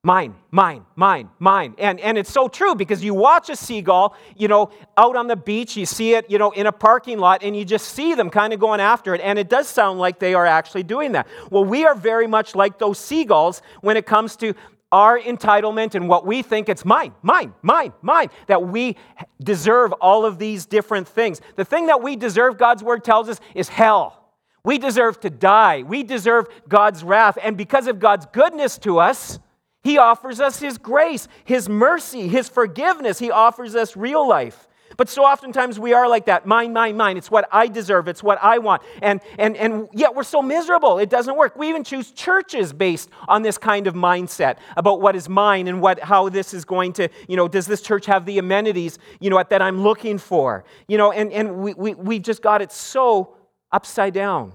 Mine, 0.06 0.36
mine, 0.52 0.86
mine, 0.98 1.30
mine. 1.40 1.76
And, 1.78 1.98
and 2.02 2.18
it's 2.18 2.30
so 2.30 2.50
true 2.50 2.76
because 2.76 3.02
you 3.02 3.14
watch 3.14 3.50
a 3.50 3.56
seagull, 3.56 4.18
you 4.36 4.50
know, 4.50 4.70
out 4.98 5.16
on 5.16 5.28
the 5.28 5.38
beach, 5.38 5.78
you 5.78 5.86
see 5.86 6.16
it, 6.16 6.30
you 6.30 6.38
know, 6.38 6.52
in 6.52 6.68
a 6.68 6.74
parking 6.74 7.20
lot, 7.20 7.42
and 7.42 7.56
you 7.56 7.64
just 7.64 7.88
see 7.94 8.14
them 8.14 8.30
kind 8.30 8.52
of 8.52 8.60
going 8.60 8.82
after 8.82 9.16
it. 9.16 9.22
And 9.22 9.40
it 9.40 9.48
does 9.48 9.70
sound 9.70 10.00
like 10.00 10.20
they 10.20 10.34
are 10.34 10.46
actually 10.46 10.84
doing 10.84 11.14
that. 11.14 11.26
Well, 11.50 11.64
we 11.64 11.86
are 11.86 11.96
very 11.96 12.28
much 12.28 12.54
like 12.54 12.80
those 12.80 13.00
seagulls 13.00 13.62
when 13.80 13.96
it 13.96 14.06
comes 14.06 14.36
to 14.38 14.54
our 14.94 15.20
entitlement 15.20 15.96
and 15.96 16.08
what 16.08 16.24
we 16.24 16.44
think 16.44 16.70
it's 16.70 16.86
mine, 16.86 17.14
mine, 17.24 17.52
mine, 17.64 17.92
mine, 18.04 18.30
that 18.46 18.68
we 18.68 18.96
deserve 19.44 19.92
all 19.94 20.24
of 20.24 20.38
these 20.38 20.68
different 20.68 21.08
things. 21.08 21.42
The 21.56 21.66
thing 21.66 21.88
that 21.88 22.04
we 22.04 22.16
deserve, 22.16 22.60
God's 22.60 22.84
word 22.84 23.04
tells 23.04 23.28
us, 23.28 23.40
is 23.56 23.70
hell. 23.70 24.30
We 24.64 24.78
deserve 24.78 25.20
to 25.22 25.32
die. 25.32 25.82
We 25.82 26.04
deserve 26.04 26.48
God's 26.70 27.04
wrath. 27.04 27.40
And 27.42 27.58
because 27.58 27.88
of 27.88 28.00
God's 28.00 28.28
goodness 28.28 28.78
to 28.80 29.00
us, 29.00 29.40
He 29.82 29.98
offers 29.98 30.40
us 30.40 30.60
His 30.60 30.78
grace, 30.78 31.28
His 31.44 31.68
mercy, 31.68 32.28
His 32.28 32.48
forgiveness. 32.48 33.18
He 33.18 33.32
offers 33.32 33.76
us 33.76 33.98
real 33.98 34.26
life. 34.28 34.68
But 34.98 35.10
so 35.10 35.24
oftentimes 35.24 35.80
we 35.80 35.94
are 35.94 36.08
like 36.08 36.26
that 36.26 36.46
mine, 36.46 36.74
mine, 36.74 36.98
mine. 36.98 37.18
It's 37.18 37.32
what 37.32 37.48
I 37.52 37.68
deserve, 37.68 38.08
it's 38.08 38.24
what 38.24 38.38
I 38.42 38.58
want. 38.58 38.82
And, 39.02 39.22
and, 39.38 39.56
and 39.58 39.88
yet 39.94 40.16
we're 40.16 40.24
so 40.24 40.42
miserable. 40.42 41.00
It 41.00 41.10
doesn't 41.10 41.36
work. 41.36 41.56
We 41.56 41.70
even 41.70 41.84
choose 41.84 42.12
churches 42.12 42.74
based 42.74 43.10
on 43.28 43.42
this 43.42 43.58
kind 43.58 43.88
of 43.88 43.94
mindset 43.94 44.58
about 44.78 45.02
what 45.02 45.16
is 45.16 45.30
mine 45.30 45.68
and 45.68 45.82
what, 45.82 46.00
how 46.00 46.30
this 46.30 46.54
is 46.54 46.66
going 46.66 46.94
to, 46.94 47.10
you 47.28 47.36
know, 47.36 47.48
does 47.48 47.66
this 47.66 47.82
church 47.82 48.06
have 48.06 48.26
the 48.26 48.38
amenities, 48.38 49.00
you 49.20 49.30
know, 49.30 49.44
that 49.44 49.62
I'm 49.62 49.82
looking 49.82 50.18
for? 50.18 50.64
You 50.88 50.98
know, 50.98 51.12
and, 51.12 51.32
and 51.32 51.58
we, 51.58 51.74
we, 51.74 51.94
we 51.94 52.20
just 52.20 52.42
got 52.42 52.62
it 52.62 52.72
so 52.72 53.36
upside 53.72 54.14
down. 54.14 54.54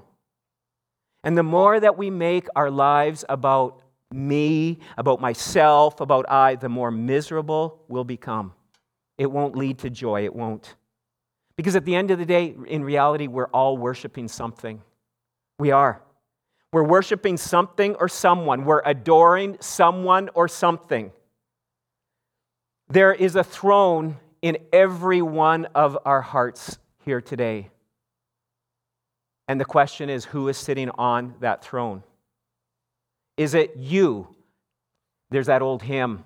And 1.24 1.36
the 1.36 1.42
more 1.42 1.78
that 1.78 1.98
we 1.98 2.10
make 2.10 2.46
our 2.54 2.70
lives 2.70 3.24
about 3.28 3.82
me, 4.10 4.78
about 4.96 5.20
myself, 5.20 6.00
about 6.00 6.30
I, 6.30 6.54
the 6.54 6.68
more 6.68 6.90
miserable 6.90 7.82
we'll 7.88 8.04
become. 8.04 8.54
It 9.18 9.30
won't 9.30 9.56
lead 9.56 9.78
to 9.78 9.90
joy. 9.90 10.24
It 10.24 10.34
won't. 10.34 10.76
Because 11.56 11.74
at 11.74 11.84
the 11.84 11.96
end 11.96 12.12
of 12.12 12.18
the 12.18 12.24
day, 12.24 12.54
in 12.68 12.84
reality, 12.84 13.26
we're 13.26 13.48
all 13.48 13.76
worshiping 13.76 14.28
something. 14.28 14.80
We 15.58 15.72
are. 15.72 16.00
We're 16.72 16.84
worshiping 16.84 17.36
something 17.36 17.96
or 17.96 18.08
someone. 18.08 18.64
We're 18.64 18.82
adoring 18.84 19.56
someone 19.60 20.30
or 20.34 20.46
something. 20.46 21.10
There 22.88 23.12
is 23.12 23.34
a 23.36 23.42
throne 23.42 24.18
in 24.40 24.58
every 24.72 25.20
one 25.20 25.66
of 25.74 25.98
our 26.04 26.22
hearts 26.22 26.78
here 27.04 27.20
today. 27.20 27.70
And 29.48 29.60
the 29.60 29.64
question 29.64 30.10
is 30.10 30.26
who 30.26 30.48
is 30.48 30.56
sitting 30.56 30.90
on 30.90 31.34
that 31.40 31.64
throne? 31.64 32.04
Is 33.36 33.54
it 33.54 33.76
you? 33.76 34.28
There's 35.30 35.46
that 35.46 35.62
old 35.62 35.82
hymn 35.82 36.24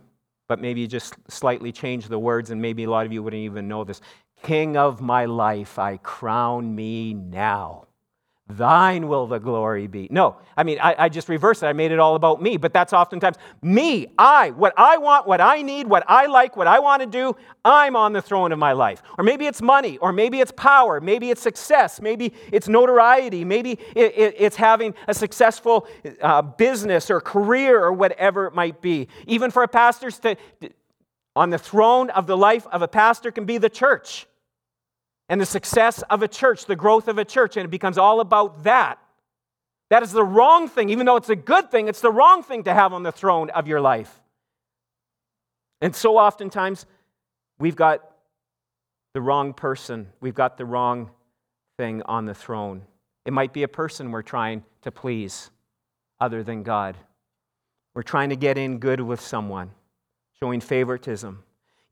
but 0.49 0.61
maybe 0.61 0.81
you 0.81 0.87
just 0.87 1.15
slightly 1.29 1.73
change 1.73 2.09
the 2.09 2.19
words, 2.19 2.51
and 2.51 2.61
maybe 2.61 2.85
a 2.85 2.91
lot 2.91 3.07
of 3.07 3.13
you 3.13 3.23
wouldn't 3.23 3.43
even 3.43 3.69
know 3.69 3.85
this. 3.85 4.01
King 4.43 4.77
of 4.77 5.01
my 5.01 5.25
life, 5.25 5.79
I 5.79 5.99
crown 5.99 6.75
me 6.75 7.15
now. 7.15 7.87
Thine 8.49 9.09
will 9.09 9.27
the 9.27 9.39
glory 9.39 9.87
be. 9.87 10.09
No, 10.11 10.37
I 10.57 10.65
mean, 10.65 10.79
I, 10.81 10.95
I, 10.99 11.09
just 11.09 11.29
reversed 11.29 11.63
it. 11.63 11.67
I 11.67 11.73
made 11.73 11.93
it 11.93 11.99
all 11.99 12.17
about 12.17 12.43
me, 12.43 12.57
but 12.57 12.73
that's 12.73 12.93
oftentimes 12.93 13.37
me, 13.63 14.09
I, 14.19 14.51
what 14.51 14.75
I 14.77 14.99
want, 14.99 15.27
what 15.27 15.41
I 15.41 15.63
need, 15.63 15.87
what 15.87 16.05
I 16.09 16.27
like, 16.27 16.57
what 16.57 16.67
I 16.67 16.81
want 16.81 17.01
to 17.03 17.07
do, 17.07 17.37
I'm 17.65 17.95
on 17.97 18.13
the 18.13 18.21
throne 18.21 18.53
of 18.53 18.59
my 18.59 18.73
life. 18.73 19.03
Or 19.17 19.25
maybe 19.25 19.47
it's 19.47 19.63
money, 19.63 19.97
or 19.99 20.13
maybe 20.13 20.41
it's 20.41 20.53
power, 20.53 21.01
maybe 21.01 21.31
it's 21.31 21.41
success, 21.41 22.01
maybe 22.01 22.35
it's 22.51 22.69
notoriety, 22.69 23.45
maybe 23.45 23.79
it, 23.95 24.19
it, 24.19 24.35
it's 24.37 24.57
having 24.57 24.95
a 25.09 25.15
successful 25.15 25.87
uh, 26.21 26.43
business 26.43 27.11
or 27.11 27.21
career 27.21 27.83
or 27.83 27.93
whatever 27.93 28.47
it 28.47 28.55
might 28.55 28.83
be. 28.83 29.09
Even 29.27 29.51
for 29.51 29.63
a 29.63 29.69
pastor, 29.69 30.11
to, 30.11 30.37
on 31.37 31.51
the 31.51 31.59
throne 31.59 32.11
of 32.11 32.27
the 32.27 32.37
life 32.37 32.67
of 32.67 32.83
a 32.83 32.89
pastor 32.89 33.31
can 33.31 33.45
be 33.45 33.57
the 33.57 33.71
church 33.71 34.27
and 35.33 35.41
the 35.41 35.47
success 35.47 36.03
of 36.11 36.23
a 36.23 36.29
church, 36.29 36.67
the 36.67 36.77
growth 36.77 37.09
of 37.09 37.17
a 37.17 37.25
church, 37.25 37.57
and 37.57 37.65
it 37.65 37.71
becomes 37.71 37.97
all 37.97 38.21
about 38.21 38.65
that. 38.65 38.99
That 39.89 40.03
is 40.03 40.13
the 40.13 40.23
wrong 40.23 40.69
thing. 40.69 40.91
Even 40.91 41.07
though 41.07 41.17
it's 41.17 41.31
a 41.31 41.35
good 41.35 41.71
thing, 41.71 41.89
it's 41.89 42.03
the 42.03 42.11
wrong 42.11 42.43
thing 42.43 42.65
to 42.65 42.75
have 42.75 42.93
on 42.93 43.03
the 43.03 43.13
throne 43.13 43.49
of 43.49 43.67
your 43.67 43.81
life. 43.81 44.21
And 45.81 45.97
so 45.97 46.19
oftentimes, 46.19 46.85
we've 47.59 47.77
got 47.77 48.03
the 49.15 49.23
wrong 49.23 49.55
person, 49.55 50.09
we've 50.21 50.35
got 50.35 50.59
the 50.59 50.67
wrong 50.67 51.11
thing 51.79 52.03
on 52.03 52.27
the 52.27 52.35
throne. 52.35 52.83
It 53.25 53.33
might 53.33 53.55
be 53.55 53.63
a 53.63 53.69
person 53.69 54.11
we're 54.11 54.21
trying 54.21 54.65
to 54.83 54.91
please 54.91 55.51
other 56.21 56.43
than 56.43 56.63
God. 56.63 56.95
We're 57.95 58.03
trying 58.03 58.29
to 58.29 58.37
get 58.37 58.59
in 58.59 58.81
good 58.81 59.01
with 59.01 59.23
someone, 59.23 59.71
showing 60.41 60.61
favoritism. 60.61 61.43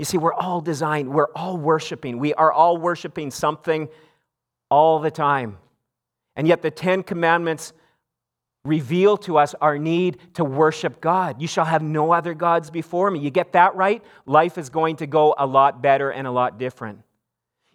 You 0.01 0.07
see, 0.07 0.17
we're 0.17 0.33
all 0.33 0.63
designed, 0.63 1.13
we're 1.13 1.31
all 1.35 1.59
worshiping. 1.59 2.19
We 2.19 2.33
are 2.33 2.51
all 2.51 2.79
worshiping 2.79 3.31
something 3.31 3.91
all 4.71 4.99
the 4.99 5.11
time. 5.11 5.59
And 6.35 6.49
yet, 6.49 6.63
the 6.63 6.71
Ten 6.71 7.03
Commandments 7.03 7.75
reveal 8.65 9.19
to 9.19 9.37
us 9.37 9.55
our 9.61 9.77
need 9.77 10.17
to 10.35 10.43
worship 10.43 11.03
God. 11.03 11.43
You 11.43 11.47
shall 11.47 11.67
have 11.67 11.83
no 11.83 12.15
other 12.15 12.33
gods 12.33 12.71
before 12.71 13.11
me. 13.11 13.19
You 13.19 13.29
get 13.29 13.53
that 13.53 13.75
right? 13.75 14.03
Life 14.25 14.57
is 14.57 14.71
going 14.71 14.97
to 14.97 15.07
go 15.07 15.35
a 15.37 15.47
lot 15.47 15.83
better 15.83 16.09
and 16.09 16.27
a 16.27 16.31
lot 16.31 16.59
different. 16.59 17.01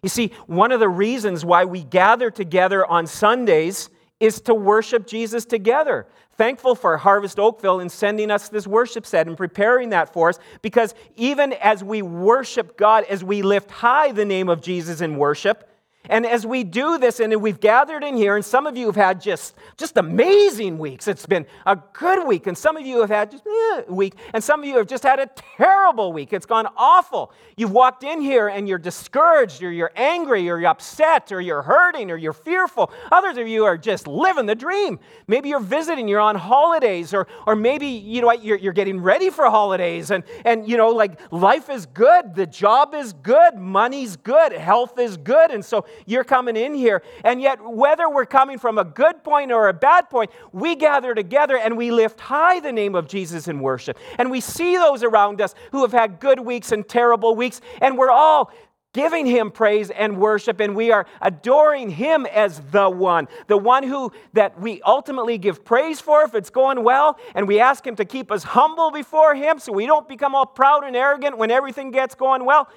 You 0.02 0.08
see, 0.08 0.32
one 0.48 0.72
of 0.72 0.80
the 0.80 0.88
reasons 0.88 1.44
why 1.44 1.64
we 1.64 1.84
gather 1.84 2.32
together 2.32 2.84
on 2.84 3.06
Sundays 3.06 3.88
is 4.20 4.40
to 4.42 4.54
worship 4.54 5.06
Jesus 5.06 5.44
together. 5.44 6.06
Thankful 6.36 6.74
for 6.74 6.96
Harvest 6.96 7.38
Oakville 7.38 7.80
in 7.80 7.88
sending 7.88 8.30
us 8.30 8.48
this 8.48 8.66
worship 8.66 9.06
set 9.06 9.26
and 9.26 9.36
preparing 9.36 9.90
that 9.90 10.12
for 10.12 10.28
us 10.28 10.38
because 10.62 10.94
even 11.16 11.54
as 11.54 11.82
we 11.82 12.02
worship 12.02 12.76
God, 12.76 13.04
as 13.04 13.24
we 13.24 13.42
lift 13.42 13.70
high 13.70 14.12
the 14.12 14.24
name 14.24 14.48
of 14.48 14.60
Jesus 14.60 15.00
in 15.00 15.16
worship, 15.16 15.68
and 16.08 16.26
as 16.26 16.46
we 16.46 16.64
do 16.64 16.98
this, 16.98 17.20
and 17.20 17.34
we've 17.40 17.60
gathered 17.60 18.04
in 18.04 18.16
here, 18.16 18.36
and 18.36 18.44
some 18.44 18.66
of 18.66 18.76
you 18.76 18.86
have 18.86 18.96
had 18.96 19.20
just, 19.20 19.54
just 19.76 19.96
amazing 19.96 20.78
weeks. 20.78 21.08
It's 21.08 21.26
been 21.26 21.46
a 21.64 21.78
good 21.92 22.26
week, 22.26 22.46
and 22.46 22.56
some 22.56 22.76
of 22.76 22.86
you 22.86 23.00
have 23.00 23.10
had 23.10 23.30
just 23.30 23.46
eh, 23.46 23.82
a 23.88 23.92
week, 23.92 24.14
and 24.32 24.42
some 24.42 24.60
of 24.60 24.66
you 24.66 24.76
have 24.76 24.86
just 24.86 25.02
had 25.02 25.18
a 25.18 25.28
terrible 25.56 26.12
week. 26.12 26.32
It's 26.32 26.46
gone 26.46 26.68
awful. 26.76 27.32
You've 27.56 27.72
walked 27.72 28.04
in 28.04 28.20
here 28.20 28.48
and 28.48 28.68
you're 28.68 28.78
discouraged, 28.78 29.62
or 29.62 29.72
you're 29.72 29.92
angry, 29.96 30.48
or 30.48 30.58
you're 30.58 30.68
upset, 30.68 31.32
or 31.32 31.40
you're 31.40 31.62
hurting, 31.62 32.10
or 32.10 32.16
you're 32.16 32.32
fearful. 32.32 32.90
Others 33.10 33.38
of 33.38 33.48
you 33.48 33.64
are 33.64 33.78
just 33.78 34.06
living 34.06 34.46
the 34.46 34.54
dream. 34.54 34.98
Maybe 35.26 35.48
you're 35.48 35.60
visiting, 35.60 36.08
you're 36.08 36.20
on 36.20 36.36
holidays, 36.36 37.14
or, 37.14 37.26
or 37.46 37.56
maybe 37.56 37.86
you 37.86 38.20
know 38.20 38.32
you're, 38.32 38.58
you're 38.58 38.72
getting 38.72 39.00
ready 39.00 39.30
for 39.30 39.48
holidays, 39.50 40.10
and, 40.10 40.24
and 40.44 40.68
you 40.68 40.76
know, 40.76 40.90
like 40.90 41.20
life 41.32 41.68
is 41.70 41.86
good, 41.86 42.34
the 42.34 42.46
job 42.46 42.94
is 42.94 43.12
good, 43.12 43.56
money's 43.56 44.16
good, 44.16 44.52
health 44.52 44.98
is 44.98 45.16
good, 45.16 45.50
and 45.50 45.64
so 45.64 45.86
you're 46.04 46.24
coming 46.24 46.56
in 46.56 46.74
here. 46.74 47.02
And 47.24 47.40
yet, 47.40 47.58
whether 47.62 48.08
we're 48.08 48.26
coming 48.26 48.58
from 48.58 48.78
a 48.78 48.84
good 48.84 49.24
point 49.24 49.52
or 49.52 49.68
a 49.68 49.74
bad 49.74 50.10
point, 50.10 50.30
we 50.52 50.74
gather 50.74 51.14
together 51.14 51.56
and 51.56 51.76
we 51.76 51.90
lift 51.90 52.20
high 52.20 52.60
the 52.60 52.72
name 52.72 52.94
of 52.94 53.08
Jesus 53.08 53.48
in 53.48 53.60
worship. 53.60 53.98
And 54.18 54.30
we 54.30 54.40
see 54.40 54.76
those 54.76 55.02
around 55.02 55.40
us 55.40 55.54
who 55.72 55.82
have 55.82 55.92
had 55.92 56.20
good 56.20 56.40
weeks 56.40 56.72
and 56.72 56.86
terrible 56.88 57.34
weeks, 57.34 57.60
and 57.80 57.96
we're 57.96 58.10
all 58.10 58.50
giving 58.96 59.26
him 59.26 59.50
praise 59.50 59.90
and 59.90 60.16
worship 60.16 60.58
and 60.58 60.74
we 60.74 60.90
are 60.90 61.04
adoring 61.20 61.90
him 61.90 62.24
as 62.24 62.60
the 62.70 62.88
one 62.88 63.28
the 63.46 63.56
one 63.56 63.82
who 63.82 64.10
that 64.32 64.58
we 64.58 64.80
ultimately 64.86 65.36
give 65.36 65.62
praise 65.66 66.00
for 66.00 66.22
if 66.22 66.34
it's 66.34 66.48
going 66.48 66.82
well 66.82 67.18
and 67.34 67.46
we 67.46 67.60
ask 67.60 67.86
him 67.86 67.94
to 67.94 68.06
keep 68.06 68.32
us 68.32 68.42
humble 68.42 68.90
before 68.90 69.34
him 69.34 69.58
so 69.58 69.70
we 69.70 69.84
don't 69.84 70.08
become 70.08 70.34
all 70.34 70.46
proud 70.46 70.82
and 70.82 70.96
arrogant 70.96 71.36
when 71.36 71.50
everything 71.50 71.90
gets 71.90 72.14
going 72.14 72.42
well 72.46 72.70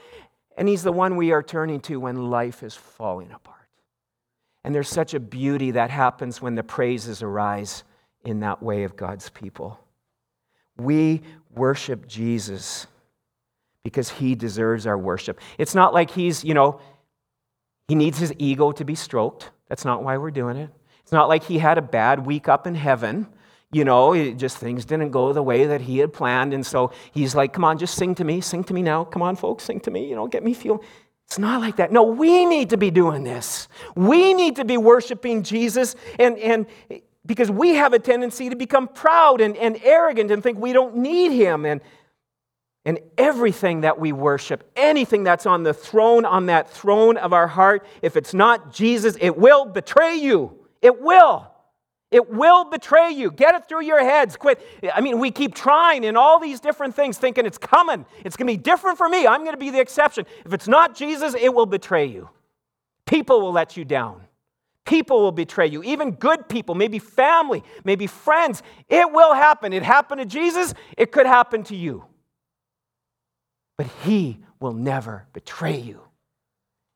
and 0.60 0.68
he's 0.68 0.84
the 0.84 0.92
one 0.92 1.16
we 1.16 1.32
are 1.32 1.42
turning 1.42 1.80
to 1.80 2.00
when 2.00 2.30
life 2.30 2.62
is 2.62 2.76
falling 2.76 3.32
apart 3.32 3.58
and 4.64 4.76
there's 4.76 4.90
such 4.90 5.16
a 5.16 5.20
beauty 5.20 5.72
that 5.72 5.90
happens 5.90 6.42
when 6.42 6.54
the 6.54 6.64
praises 6.64 7.24
arise 7.24 7.84
in 8.24 8.42
that 8.42 8.62
way 8.62 8.84
of 8.84 8.96
God's 8.96 9.30
people 9.30 9.80
we 10.80 11.22
worship 11.54 12.08
Jesus 12.08 12.88
because 13.84 14.10
he 14.10 14.36
deserves 14.36 14.86
our 14.86 14.98
worship. 14.98 15.40
It's 15.58 15.76
not 15.76 15.94
like 15.94 16.12
he's, 16.12 16.44
you 16.44 16.54
know, 16.54 16.80
he 17.88 17.96
needs 17.96 18.18
his 18.18 18.34
ego 18.38 18.72
to 18.74 18.86
be 18.86 18.96
stroked. 18.96 19.52
That's 19.68 19.86
not 19.86 20.04
why 20.04 20.18
we're 20.18 20.32
doing 20.32 20.58
it. 20.58 20.70
It's 21.02 21.12
not 21.12 21.28
like 21.28 21.44
he 21.44 21.58
had 21.58 21.78
a 21.78 21.82
bad 21.82 22.26
week 22.26 22.48
up 22.48 22.68
in 22.68 22.76
heaven. 22.76 23.28
You 23.72 23.86
know, 23.86 24.14
it 24.14 24.34
just 24.34 24.58
things 24.58 24.84
didn't 24.84 25.12
go 25.12 25.32
the 25.32 25.44
way 25.44 25.68
that 25.68 25.82
he 25.82 26.00
had 26.00 26.12
planned. 26.12 26.54
And 26.54 26.66
so 26.66 26.92
he's 27.12 27.36
like, 27.36 27.54
come 27.54 27.64
on, 27.64 27.78
just 27.78 27.96
sing 27.96 28.16
to 28.16 28.24
me. 28.24 28.42
Sing 28.42 28.64
to 28.64 28.74
me 28.74 28.82
now. 28.82 29.04
Come 29.04 29.22
on, 29.22 29.36
folks, 29.36 29.64
sing 29.66 29.80
to 29.82 29.92
me. 29.92 30.10
You 30.10 30.16
know, 30.16 30.28
get 30.28 30.44
me 30.44 30.54
feel. 30.56 30.84
It's 31.28 31.38
not 31.38 31.62
like 31.62 31.76
that. 31.76 31.92
No, 31.92 32.04
we 32.04 32.46
need 32.46 32.72
to 32.72 32.78
be 32.78 32.90
doing 32.90 33.24
this. 33.24 33.68
We 33.96 34.34
need 34.34 34.56
to 34.56 34.66
be 34.66 34.78
worshiping 34.78 35.44
Jesus. 35.44 35.96
And, 36.18 36.40
and 36.40 36.66
because 37.24 37.52
we 37.52 37.76
have 37.76 37.94
a 37.94 38.00
tendency 38.00 38.50
to 38.50 38.56
become 38.56 38.88
proud 38.88 39.40
and, 39.40 39.56
and 39.56 39.80
arrogant 39.84 40.32
and 40.32 40.42
think 40.42 40.58
we 40.58 40.74
don't 40.74 40.98
need 40.98 41.32
him. 41.32 41.68
And, 41.68 41.82
and 42.86 42.98
everything 43.20 43.82
that 43.82 44.00
we 44.00 44.12
worship, 44.12 44.72
anything 44.76 45.24
that's 45.24 45.46
on 45.46 45.62
the 45.62 45.76
throne, 45.76 46.26
on 46.26 46.48
that 46.48 46.72
throne 46.72 47.18
of 47.18 47.34
our 47.34 47.48
heart, 47.48 47.86
if 48.02 48.18
it's 48.18 48.34
not 48.34 48.74
Jesus, 48.74 49.16
it 49.22 49.38
will 49.38 49.66
betray 49.66 50.16
you. 50.16 50.66
It 50.82 51.00
will. 51.00 51.52
It 52.12 52.30
will 52.32 52.66
betray 52.66 53.12
you. 53.12 53.30
Get 53.30 53.54
it 53.54 53.68
through 53.68 53.84
your 53.84 54.04
heads. 54.04 54.36
Quit. 54.36 54.60
I 54.94 55.02
mean, 55.02 55.20
we 55.20 55.30
keep 55.30 55.54
trying 55.54 56.04
in 56.04 56.18
all 56.18 56.40
these 56.40 56.60
different 56.60 56.96
things, 56.96 57.18
thinking 57.18 57.46
it's 57.46 57.60
coming. 57.60 58.06
It's 58.26 58.36
going 58.36 58.48
to 58.48 58.54
be 58.54 58.58
different 58.58 58.98
for 58.98 59.08
me. 59.08 59.28
I'm 59.28 59.42
going 59.42 59.54
to 59.54 59.60
be 59.60 59.70
the 59.70 59.80
exception. 59.80 60.26
If 60.44 60.54
it's 60.54 60.68
not 60.68 60.96
Jesus, 60.96 61.36
it 61.40 61.54
will 61.54 61.68
betray 61.68 62.06
you. 62.06 62.30
People 63.06 63.42
will 63.42 63.52
let 63.52 63.78
you 63.78 63.86
down. 63.86 64.22
People 64.86 65.22
will 65.22 65.32
betray 65.32 65.68
you, 65.68 65.84
even 65.84 66.12
good 66.12 66.50
people, 66.50 66.74
maybe 66.74 66.98
family, 66.98 67.64
maybe 67.84 68.08
friends. 68.08 68.64
It 68.88 69.12
will 69.12 69.36
happen. 69.36 69.72
It 69.72 69.84
happened 69.84 70.20
to 70.20 70.26
Jesus, 70.26 70.74
it 70.98 71.12
could 71.12 71.28
happen 71.28 71.64
to 71.66 71.76
you. 71.76 72.06
But 73.78 73.86
He 74.04 74.40
will 74.60 74.74
never 74.74 75.28
betray 75.32 75.78
you. 75.78 76.02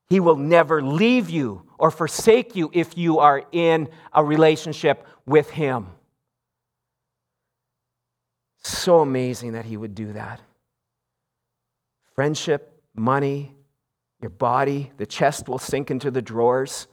He 0.09 0.19
will 0.19 0.37
never 0.37 0.81
leave 0.81 1.29
you 1.29 1.69
or 1.83 1.91
forsake 1.91 2.55
you 2.55 2.71
if 2.71 2.97
you 2.97 3.19
are 3.19 3.43
in 3.51 3.89
a 4.13 4.23
relationship 4.23 5.05
with 5.25 5.49
Him. 5.49 5.87
So 8.59 9.01
amazing 9.01 9.51
that 9.51 9.65
He 9.65 9.75
would 9.75 9.93
do 9.93 10.13
that. 10.13 10.39
Friendship, 12.15 12.81
money, 12.95 13.53
your 14.21 14.29
body, 14.29 14.93
the 14.95 15.05
chest 15.05 15.49
will 15.49 15.59
sink 15.59 15.91
into 15.91 16.09
the 16.09 16.21
drawers. 16.21 16.87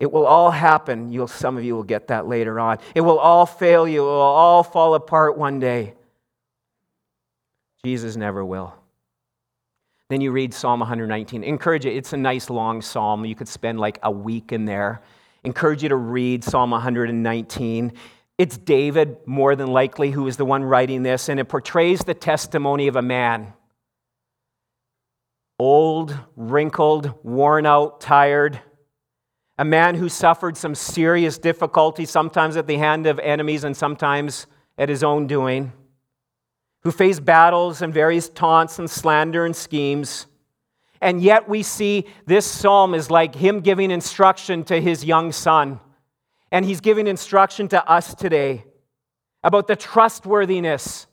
It 0.00 0.10
will 0.10 0.26
all 0.26 0.50
happen. 0.50 1.12
You'll, 1.12 1.28
some 1.28 1.56
of 1.56 1.62
you 1.62 1.76
will 1.76 1.84
get 1.84 2.08
that 2.08 2.26
later 2.26 2.58
on. 2.58 2.78
It 2.96 3.02
will 3.02 3.20
all 3.20 3.46
fail 3.46 3.86
you. 3.86 4.02
It 4.02 4.10
will 4.10 4.10
all 4.10 4.64
fall 4.64 4.96
apart 4.96 5.38
one 5.38 5.60
day. 5.60 5.94
Jesus 7.84 8.16
never 8.16 8.44
will. 8.44 8.74
Then 10.08 10.20
you 10.20 10.30
read 10.30 10.54
Psalm 10.54 10.80
119. 10.80 11.42
Encourage 11.42 11.84
you, 11.84 11.90
it's 11.90 12.12
a 12.12 12.16
nice 12.16 12.48
long 12.48 12.80
psalm. 12.80 13.24
You 13.24 13.34
could 13.34 13.48
spend 13.48 13.80
like 13.80 13.98
a 14.02 14.10
week 14.10 14.52
in 14.52 14.64
there. 14.64 15.02
Encourage 15.44 15.82
you 15.82 15.88
to 15.88 15.96
read 15.96 16.44
Psalm 16.44 16.70
119. 16.70 17.92
It's 18.38 18.56
David, 18.56 19.16
more 19.26 19.56
than 19.56 19.68
likely, 19.68 20.10
who 20.10 20.26
is 20.26 20.36
the 20.36 20.44
one 20.44 20.62
writing 20.62 21.02
this, 21.02 21.28
and 21.28 21.40
it 21.40 21.46
portrays 21.46 22.00
the 22.00 22.14
testimony 22.14 22.86
of 22.88 22.96
a 22.96 23.02
man. 23.02 23.52
Old, 25.58 26.16
wrinkled, 26.36 27.14
worn 27.24 27.66
out, 27.66 28.00
tired 28.00 28.60
a 29.58 29.64
man 29.64 29.94
who 29.94 30.08
suffered 30.08 30.56
some 30.56 30.74
serious 30.74 31.38
difficulty, 31.38 32.04
sometimes 32.04 32.56
at 32.56 32.66
the 32.66 32.76
hand 32.76 33.06
of 33.06 33.18
enemies 33.20 33.64
and 33.64 33.76
sometimes 33.76 34.46
at 34.76 34.88
his 34.88 35.02
own 35.02 35.26
doing, 35.26 35.72
who 36.86 36.92
faced 36.92 37.24
battles 37.24 37.82
and 37.82 37.92
various 37.92 38.28
taunts 38.28 38.78
and 38.78 38.88
slander 38.88 39.44
and 39.44 39.56
schemes. 39.56 40.28
And 41.00 41.20
yet 41.20 41.48
we 41.48 41.64
see 41.64 42.06
this 42.26 42.46
psalm 42.46 42.94
is 42.94 43.10
like 43.10 43.34
him 43.34 43.58
giving 43.58 43.90
instruction 43.90 44.62
to 44.66 44.80
his 44.80 45.04
young 45.04 45.32
son. 45.32 45.80
And 46.52 46.64
he's 46.64 46.80
giving 46.80 47.08
instruction 47.08 47.66
to 47.70 47.84
us 47.90 48.14
today 48.14 48.66
about 49.42 49.66
the 49.66 49.74
trustworthiness 49.74 51.08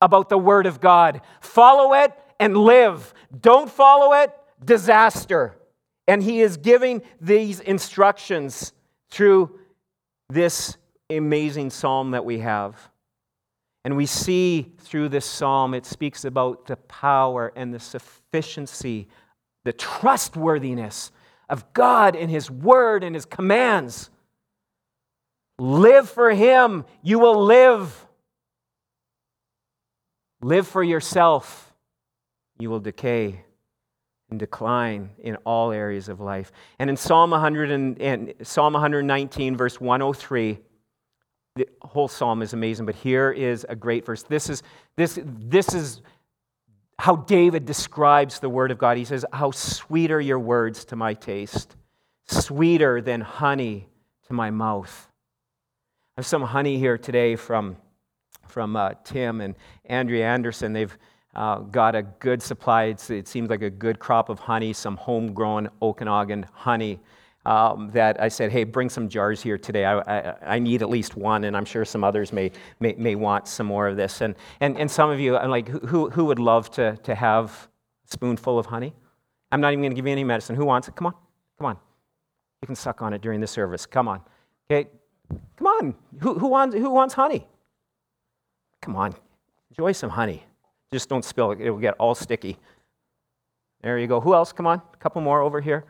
about 0.00 0.30
the 0.30 0.38
word 0.38 0.66
of 0.66 0.80
God. 0.80 1.20
Follow 1.40 1.94
it 1.94 2.12
and 2.40 2.56
live. 2.56 3.14
Don't 3.40 3.70
follow 3.70 4.14
it, 4.14 4.32
disaster. 4.64 5.56
And 6.08 6.20
he 6.20 6.40
is 6.40 6.56
giving 6.56 7.02
these 7.20 7.60
instructions 7.60 8.72
through 9.10 9.60
this 10.28 10.76
amazing 11.08 11.70
psalm 11.70 12.10
that 12.10 12.24
we 12.24 12.40
have. 12.40 12.90
And 13.88 13.96
we 13.96 14.04
see 14.04 14.74
through 14.80 15.08
this 15.08 15.24
psalm, 15.24 15.72
it 15.72 15.86
speaks 15.86 16.26
about 16.26 16.66
the 16.66 16.76
power 16.76 17.54
and 17.56 17.72
the 17.72 17.80
sufficiency, 17.80 19.08
the 19.64 19.72
trustworthiness 19.72 21.10
of 21.48 21.72
God 21.72 22.14
and 22.14 22.30
His 22.30 22.50
word 22.50 23.02
and 23.02 23.14
His 23.14 23.24
commands. 23.24 24.10
Live 25.58 26.10
for 26.10 26.30
Him, 26.32 26.84
you 27.02 27.18
will 27.18 27.42
live. 27.42 28.06
Live 30.42 30.68
for 30.68 30.82
yourself, 30.82 31.72
you 32.58 32.68
will 32.68 32.80
decay 32.80 33.42
and 34.28 34.38
decline 34.38 35.12
in 35.18 35.36
all 35.46 35.72
areas 35.72 36.10
of 36.10 36.20
life. 36.20 36.52
And 36.78 36.90
in 36.90 36.96
Psalm, 36.98 37.30
100 37.30 37.70
and, 37.70 37.98
and 38.02 38.34
Psalm 38.42 38.74
119, 38.74 39.56
verse 39.56 39.80
103, 39.80 40.58
the 41.58 41.68
whole 41.82 42.08
psalm 42.08 42.42
is 42.42 42.52
amazing, 42.52 42.86
but 42.86 42.94
here 42.94 43.30
is 43.30 43.66
a 43.68 43.76
great 43.76 44.06
verse. 44.06 44.22
This 44.22 44.48
is, 44.48 44.62
this, 44.96 45.18
this 45.24 45.74
is 45.74 46.00
how 46.98 47.16
David 47.16 47.64
describes 47.64 48.40
the 48.40 48.48
word 48.48 48.70
of 48.70 48.78
God. 48.78 48.96
He 48.96 49.04
says, 49.04 49.24
How 49.32 49.50
sweet 49.50 50.10
are 50.10 50.20
your 50.20 50.38
words 50.38 50.84
to 50.86 50.96
my 50.96 51.14
taste, 51.14 51.76
sweeter 52.26 53.00
than 53.00 53.20
honey 53.20 53.88
to 54.26 54.32
my 54.32 54.50
mouth. 54.50 55.08
I 56.16 56.20
have 56.20 56.26
some 56.26 56.42
honey 56.42 56.78
here 56.78 56.98
today 56.98 57.36
from, 57.36 57.76
from 58.48 58.74
uh, 58.74 58.94
Tim 59.04 59.40
and 59.40 59.54
Andrea 59.84 60.26
Anderson. 60.26 60.72
They've 60.72 60.96
uh, 61.34 61.58
got 61.60 61.94
a 61.94 62.02
good 62.02 62.42
supply. 62.42 62.84
It's, 62.84 63.10
it 63.10 63.28
seems 63.28 63.48
like 63.48 63.62
a 63.62 63.70
good 63.70 63.98
crop 63.98 64.28
of 64.28 64.40
honey, 64.40 64.72
some 64.72 64.96
homegrown 64.96 65.68
Okanagan 65.80 66.46
honey. 66.52 66.98
Um, 67.48 67.88
that 67.94 68.20
I 68.20 68.28
said, 68.28 68.52
hey, 68.52 68.64
bring 68.64 68.90
some 68.90 69.08
jars 69.08 69.40
here 69.40 69.56
today. 69.56 69.86
I, 69.86 70.00
I, 70.00 70.34
I, 70.56 70.58
need 70.58 70.82
at 70.82 70.90
least 70.90 71.16
one, 71.16 71.44
and 71.44 71.56
I'm 71.56 71.64
sure 71.64 71.82
some 71.82 72.04
others 72.04 72.30
may, 72.30 72.50
may, 72.78 72.92
may, 72.98 73.14
want 73.14 73.48
some 73.48 73.66
more 73.66 73.88
of 73.88 73.96
this. 73.96 74.20
And, 74.20 74.34
and, 74.60 74.76
and 74.76 74.90
some 74.90 75.08
of 75.08 75.18
you, 75.18 75.34
I'm 75.34 75.48
like, 75.48 75.66
who, 75.66 76.10
who 76.10 76.26
would 76.26 76.38
love 76.38 76.70
to, 76.72 76.98
to 76.98 77.14
have 77.14 77.70
a 78.04 78.12
spoonful 78.12 78.58
of 78.58 78.66
honey? 78.66 78.92
I'm 79.50 79.62
not 79.62 79.72
even 79.72 79.80
going 79.80 79.92
to 79.92 79.96
give 79.96 80.04
you 80.04 80.12
any 80.12 80.24
medicine. 80.24 80.56
Who 80.56 80.66
wants 80.66 80.88
it? 80.88 80.96
Come 80.96 81.06
on, 81.06 81.14
come 81.56 81.68
on. 81.68 81.78
You 82.60 82.66
can 82.66 82.76
suck 82.76 83.00
on 83.00 83.14
it 83.14 83.22
during 83.22 83.40
the 83.40 83.46
service. 83.46 83.86
Come 83.86 84.08
on. 84.08 84.20
Okay, 84.70 84.90
come 85.56 85.68
on. 85.68 85.94
Who, 86.20 86.38
who, 86.38 86.48
wants, 86.48 86.74
who 86.76 86.90
wants 86.90 87.14
honey? 87.14 87.46
Come 88.82 88.94
on, 88.94 89.14
enjoy 89.70 89.92
some 89.92 90.10
honey. 90.10 90.44
Just 90.92 91.08
don't 91.08 91.24
spill 91.24 91.52
it, 91.52 91.62
it'll 91.62 91.78
get 91.78 91.94
all 91.94 92.14
sticky. 92.14 92.58
There 93.80 93.98
you 93.98 94.06
go. 94.06 94.20
Who 94.20 94.34
else? 94.34 94.52
Come 94.52 94.66
on, 94.66 94.82
a 94.92 94.96
couple 94.98 95.22
more 95.22 95.40
over 95.40 95.62
here. 95.62 95.86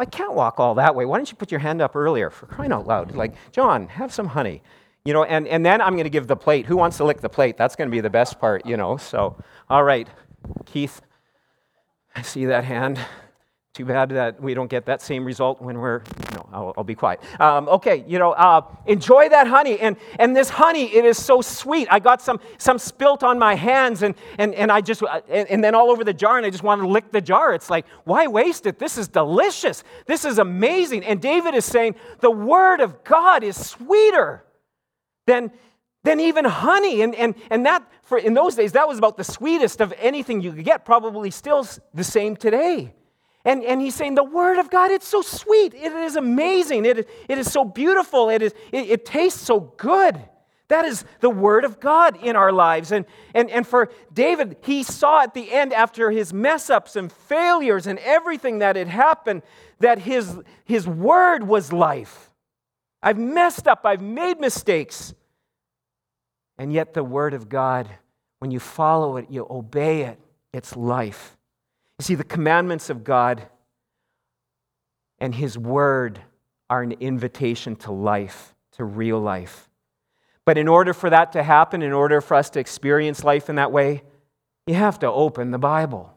I 0.00 0.06
can't 0.06 0.34
walk 0.34 0.58
all 0.58 0.74
that 0.76 0.94
way. 0.94 1.04
Why 1.04 1.18
don't 1.18 1.30
you 1.30 1.36
put 1.36 1.50
your 1.50 1.60
hand 1.60 1.82
up 1.82 1.94
earlier 1.94 2.30
for 2.30 2.46
crying 2.46 2.72
out 2.72 2.86
loud? 2.86 3.14
Like, 3.14 3.34
John, 3.52 3.88
have 3.88 4.12
some 4.12 4.28
honey. 4.28 4.62
You 5.04 5.12
know, 5.12 5.24
and, 5.24 5.46
and 5.46 5.64
then 5.64 5.80
I'm 5.80 5.92
going 5.92 6.04
to 6.04 6.10
give 6.10 6.26
the 6.26 6.36
plate. 6.36 6.66
Who 6.66 6.76
wants 6.76 6.96
to 6.98 7.04
lick 7.04 7.20
the 7.20 7.28
plate? 7.28 7.56
That's 7.56 7.76
going 7.76 7.88
to 7.88 7.92
be 7.92 8.00
the 8.00 8.10
best 8.10 8.40
part, 8.40 8.66
you 8.66 8.76
know. 8.76 8.96
So, 8.96 9.36
all 9.68 9.84
right, 9.84 10.08
Keith, 10.66 11.00
I 12.14 12.22
see 12.22 12.46
that 12.46 12.64
hand. 12.64 12.98
Too 13.72 13.84
bad 13.84 14.08
that 14.10 14.42
we 14.42 14.52
don't 14.52 14.68
get 14.68 14.86
that 14.86 15.00
same 15.00 15.24
result 15.24 15.62
when 15.62 15.78
we're, 15.78 16.02
no, 16.32 16.48
I'll, 16.52 16.74
I'll 16.78 16.84
be 16.84 16.96
quiet. 16.96 17.20
Um, 17.38 17.68
okay, 17.68 18.04
you 18.08 18.18
know, 18.18 18.32
uh, 18.32 18.62
enjoy 18.86 19.28
that 19.28 19.46
honey. 19.46 19.78
And, 19.78 19.96
and 20.18 20.36
this 20.36 20.50
honey, 20.50 20.92
it 20.92 21.04
is 21.04 21.24
so 21.24 21.40
sweet. 21.40 21.86
I 21.88 22.00
got 22.00 22.20
some, 22.20 22.40
some 22.58 22.80
spilt 22.80 23.22
on 23.22 23.38
my 23.38 23.54
hands 23.54 24.02
and, 24.02 24.16
and, 24.38 24.56
and 24.56 24.72
I 24.72 24.80
just, 24.80 25.04
and, 25.28 25.48
and 25.48 25.62
then 25.62 25.76
all 25.76 25.88
over 25.92 26.02
the 26.02 26.12
jar 26.12 26.36
and 26.36 26.44
I 26.44 26.50
just 26.50 26.64
want 26.64 26.82
to 26.82 26.88
lick 26.88 27.12
the 27.12 27.20
jar. 27.20 27.54
It's 27.54 27.70
like, 27.70 27.86
why 28.02 28.26
waste 28.26 28.66
it? 28.66 28.80
This 28.80 28.98
is 28.98 29.06
delicious. 29.06 29.84
This 30.06 30.24
is 30.24 30.38
amazing. 30.38 31.04
And 31.04 31.22
David 31.22 31.54
is 31.54 31.64
saying 31.64 31.94
the 32.18 32.30
word 32.30 32.80
of 32.80 33.04
God 33.04 33.44
is 33.44 33.56
sweeter 33.56 34.44
than, 35.28 35.52
than 36.02 36.18
even 36.18 36.44
honey. 36.44 37.02
And, 37.02 37.14
and, 37.14 37.36
and 37.50 37.64
that, 37.66 37.88
for, 38.02 38.18
in 38.18 38.34
those 38.34 38.56
days, 38.56 38.72
that 38.72 38.88
was 38.88 38.98
about 38.98 39.16
the 39.16 39.22
sweetest 39.22 39.80
of 39.80 39.94
anything 39.96 40.40
you 40.40 40.52
could 40.52 40.64
get, 40.64 40.84
probably 40.84 41.30
still 41.30 41.64
the 41.94 42.02
same 42.02 42.34
today. 42.34 42.94
And, 43.44 43.64
and 43.64 43.80
he's 43.80 43.94
saying, 43.94 44.16
the 44.16 44.24
Word 44.24 44.58
of 44.58 44.68
God, 44.68 44.90
it's 44.90 45.08
so 45.08 45.22
sweet. 45.22 45.72
It 45.72 45.92
is 45.92 46.16
amazing. 46.16 46.84
It, 46.84 47.08
it 47.28 47.38
is 47.38 47.50
so 47.50 47.64
beautiful. 47.64 48.28
It, 48.28 48.42
is, 48.42 48.52
it, 48.70 48.90
it 48.90 49.04
tastes 49.06 49.40
so 49.40 49.60
good. 49.78 50.20
That 50.68 50.84
is 50.84 51.04
the 51.20 51.30
Word 51.30 51.64
of 51.64 51.80
God 51.80 52.22
in 52.22 52.36
our 52.36 52.52
lives. 52.52 52.92
And, 52.92 53.06
and, 53.34 53.50
and 53.50 53.66
for 53.66 53.90
David, 54.12 54.58
he 54.62 54.82
saw 54.82 55.22
at 55.22 55.34
the 55.34 55.50
end, 55.50 55.72
after 55.72 56.10
his 56.10 56.32
mess 56.32 56.70
ups 56.70 56.96
and 56.96 57.10
failures 57.10 57.86
and 57.86 57.98
everything 58.00 58.58
that 58.58 58.76
had 58.76 58.88
happened, 58.88 59.42
that 59.80 59.98
his, 60.00 60.38
his 60.64 60.86
Word 60.86 61.46
was 61.48 61.72
life. 61.72 62.30
I've 63.02 63.18
messed 63.18 63.66
up, 63.66 63.80
I've 63.84 64.02
made 64.02 64.38
mistakes. 64.38 65.14
And 66.58 66.72
yet, 66.72 66.92
the 66.92 67.02
Word 67.02 67.32
of 67.32 67.48
God, 67.48 67.88
when 68.38 68.50
you 68.50 68.60
follow 68.60 69.16
it, 69.16 69.30
you 69.30 69.46
obey 69.48 70.02
it, 70.02 70.20
it's 70.52 70.76
life. 70.76 71.38
See, 72.00 72.14
the 72.14 72.24
commandments 72.24 72.88
of 72.90 73.04
God 73.04 73.46
and 75.18 75.34
His 75.34 75.58
Word 75.58 76.20
are 76.70 76.82
an 76.82 76.92
invitation 76.92 77.76
to 77.76 77.92
life, 77.92 78.54
to 78.72 78.84
real 78.84 79.20
life. 79.20 79.68
But 80.46 80.56
in 80.56 80.66
order 80.66 80.94
for 80.94 81.10
that 81.10 81.32
to 81.32 81.42
happen, 81.42 81.82
in 81.82 81.92
order 81.92 82.20
for 82.20 82.34
us 82.34 82.50
to 82.50 82.60
experience 82.60 83.22
life 83.22 83.50
in 83.50 83.56
that 83.56 83.70
way, 83.70 84.02
you 84.66 84.74
have 84.74 84.98
to 85.00 85.10
open 85.10 85.50
the 85.50 85.58
Bible. 85.58 86.14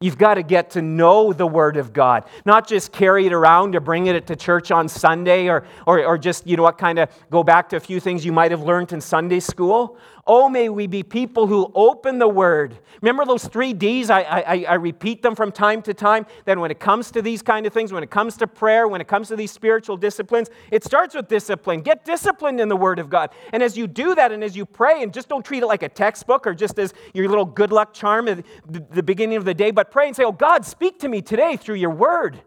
You've 0.00 0.18
got 0.18 0.34
to 0.34 0.42
get 0.42 0.70
to 0.70 0.82
know 0.82 1.32
the 1.32 1.46
Word 1.46 1.78
of 1.78 1.92
God, 1.92 2.24
not 2.44 2.66
just 2.66 2.92
carry 2.92 3.24
it 3.26 3.32
around 3.32 3.74
or 3.74 3.80
bring 3.80 4.06
it 4.06 4.26
to 4.26 4.36
church 4.36 4.70
on 4.70 4.88
Sunday 4.88 5.48
or, 5.48 5.64
or, 5.86 6.04
or 6.04 6.18
just, 6.18 6.46
you 6.46 6.58
know 6.58 6.64
what, 6.64 6.76
kind 6.76 6.98
of 6.98 7.08
go 7.30 7.42
back 7.42 7.70
to 7.70 7.76
a 7.76 7.80
few 7.80 8.00
things 8.00 8.26
you 8.26 8.32
might 8.32 8.50
have 8.50 8.62
learned 8.62 8.92
in 8.92 9.00
Sunday 9.00 9.40
school. 9.40 9.96
Oh, 10.26 10.48
may 10.48 10.70
we 10.70 10.86
be 10.86 11.02
people 11.02 11.46
who 11.46 11.70
open 11.74 12.18
the 12.18 12.28
Word. 12.28 12.78
Remember 13.02 13.26
those 13.26 13.46
three 13.46 13.74
D's? 13.74 14.08
I, 14.08 14.22
I, 14.22 14.64
I 14.70 14.74
repeat 14.74 15.20
them 15.20 15.34
from 15.34 15.52
time 15.52 15.82
to 15.82 15.92
time. 15.92 16.24
That 16.46 16.58
when 16.58 16.70
it 16.70 16.80
comes 16.80 17.10
to 17.10 17.20
these 17.20 17.42
kind 17.42 17.66
of 17.66 17.74
things, 17.74 17.92
when 17.92 18.02
it 18.02 18.10
comes 18.10 18.38
to 18.38 18.46
prayer, 18.46 18.88
when 18.88 19.02
it 19.02 19.06
comes 19.06 19.28
to 19.28 19.36
these 19.36 19.50
spiritual 19.50 19.98
disciplines, 19.98 20.48
it 20.70 20.82
starts 20.82 21.14
with 21.14 21.28
discipline. 21.28 21.82
Get 21.82 22.06
disciplined 22.06 22.58
in 22.58 22.70
the 22.70 22.76
Word 22.76 22.98
of 22.98 23.10
God. 23.10 23.30
And 23.52 23.62
as 23.62 23.76
you 23.76 23.86
do 23.86 24.14
that 24.14 24.32
and 24.32 24.42
as 24.42 24.56
you 24.56 24.64
pray, 24.64 25.02
and 25.02 25.12
just 25.12 25.28
don't 25.28 25.44
treat 25.44 25.62
it 25.62 25.66
like 25.66 25.82
a 25.82 25.90
textbook 25.90 26.46
or 26.46 26.54
just 26.54 26.78
as 26.78 26.94
your 27.12 27.28
little 27.28 27.44
good 27.44 27.70
luck 27.70 27.92
charm 27.92 28.26
at 28.28 28.44
the 28.66 29.02
beginning 29.02 29.36
of 29.36 29.44
the 29.44 29.54
day, 29.54 29.70
but 29.72 29.90
pray 29.90 30.06
and 30.06 30.16
say, 30.16 30.24
Oh, 30.24 30.32
God, 30.32 30.64
speak 30.64 31.00
to 31.00 31.08
me 31.08 31.20
today 31.20 31.56
through 31.56 31.76
your 31.76 31.90
Word. 31.90 32.40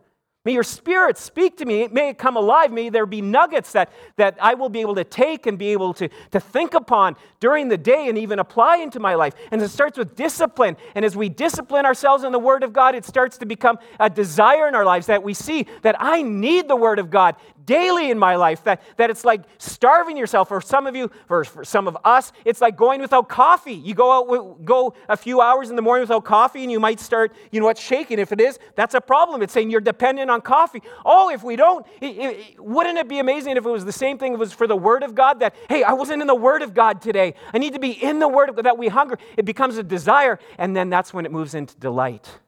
May 0.48 0.54
your 0.54 0.64
spirit 0.64 1.18
speak 1.18 1.58
to 1.58 1.66
me. 1.66 1.90
May 1.90 2.08
it 2.08 2.18
come 2.18 2.38
alive. 2.38 2.72
May 2.72 2.88
there 2.88 3.06
be 3.06 3.22
nuggets 3.22 3.74
that, 3.74 3.92
that 4.16 4.38
I 4.42 4.54
will 4.54 4.70
be 4.70 4.80
able 4.80 4.96
to 4.96 5.04
take 5.04 5.46
and 5.46 5.58
be 5.58 5.74
able 5.74 5.94
to, 5.96 6.08
to 6.32 6.40
think 6.40 6.74
upon 6.74 7.18
during 7.42 7.68
the 7.68 7.78
day 7.78 8.08
and 8.08 8.18
even 8.18 8.40
apply 8.40 8.78
into 8.78 8.98
my 8.98 9.16
life. 9.16 9.34
And 9.52 9.62
it 9.62 9.68
starts 9.68 9.98
with 9.98 10.16
discipline. 10.16 10.78
And 10.96 11.04
as 11.04 11.18
we 11.18 11.28
discipline 11.28 11.86
ourselves 11.86 12.24
in 12.24 12.32
the 12.32 12.40
Word 12.40 12.64
of 12.64 12.72
God, 12.72 12.96
it 12.96 13.04
starts 13.04 13.38
to 13.40 13.46
become 13.46 13.78
a 14.00 14.10
desire 14.10 14.70
in 14.70 14.76
our 14.76 14.86
lives 14.86 15.08
that 15.08 15.22
we 15.22 15.34
see 15.34 15.68
that 15.82 15.98
I 16.00 16.22
need 16.22 16.70
the 16.70 16.78
Word 16.78 17.00
of 17.00 17.10
God 17.10 17.36
daily 17.68 18.10
in 18.10 18.18
my 18.18 18.36
life. 18.36 18.64
That, 18.64 18.82
that 18.98 19.12
it's 19.12 19.24
like 19.24 19.42
starving 19.60 20.18
yourself. 20.18 20.48
For 20.48 20.62
some 20.62 20.88
of 20.88 20.96
you, 20.96 21.12
for, 21.28 21.44
for 21.44 21.66
some 21.66 21.88
of 21.88 21.98
us, 22.06 22.32
it's 22.46 22.62
like 22.62 22.76
going 22.78 23.02
without 23.02 23.28
coffee. 23.28 23.74
You 23.74 23.94
go 23.94 24.12
out, 24.12 24.66
go 24.66 24.96
a 25.10 25.18
few 25.18 25.42
hours 25.42 25.70
in 25.70 25.76
the 25.76 25.82
morning 25.82 26.04
without 26.04 26.24
coffee, 26.24 26.64
and 26.64 26.72
you 26.72 26.80
might 26.80 27.02
start, 27.02 27.34
you 27.52 27.60
know 27.60 27.66
what, 27.66 27.78
shaking. 27.78 28.18
If 28.18 28.32
it 28.32 28.40
is, 28.40 28.58
that's 28.76 28.96
a 28.96 29.02
problem. 29.02 29.42
It's 29.42 29.52
saying 29.52 29.70
you're 29.70 29.82
dependent 29.82 30.32
on 30.32 30.38
on 30.38 30.42
coffee. 30.42 30.82
Oh, 31.04 31.30
if 31.30 31.44
we 31.44 31.56
don't, 31.56 31.86
it, 32.00 32.18
it, 32.18 32.60
wouldn't 32.60 32.98
it 32.98 33.10
be 33.10 33.20
amazing 33.20 33.58
if 33.58 33.66
it 33.66 33.70
was 33.70 33.86
the 33.86 33.92
same 33.92 34.18
thing 34.18 34.34
if 34.34 34.38
it 34.38 34.40
was 34.40 34.54
for 34.54 34.68
the 34.68 34.76
Word 34.76 35.04
of 35.04 35.16
God 35.16 35.40
that, 35.40 35.56
hey, 35.68 35.84
I 35.84 35.94
wasn't 35.94 36.22
in 36.22 36.28
the 36.28 36.36
Word 36.36 36.62
of 36.62 36.74
God 36.74 37.02
today. 37.02 37.34
I 37.54 37.58
need 37.58 37.74
to 37.74 37.80
be 37.80 37.92
in 37.92 38.20
the 38.20 38.28
Word 38.28 38.50
of 38.50 38.56
God, 38.56 38.66
that 38.66 38.78
we 38.78 38.88
hunger. 38.88 39.18
It 39.36 39.46
becomes 39.46 39.78
a 39.78 39.84
desire, 39.84 40.40
and 40.58 40.76
then 40.76 40.90
that's 40.90 41.14
when 41.14 41.26
it 41.26 41.32
moves 41.32 41.56
into 41.56 41.76
delight, 41.78 42.40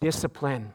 discipline, 0.00 0.72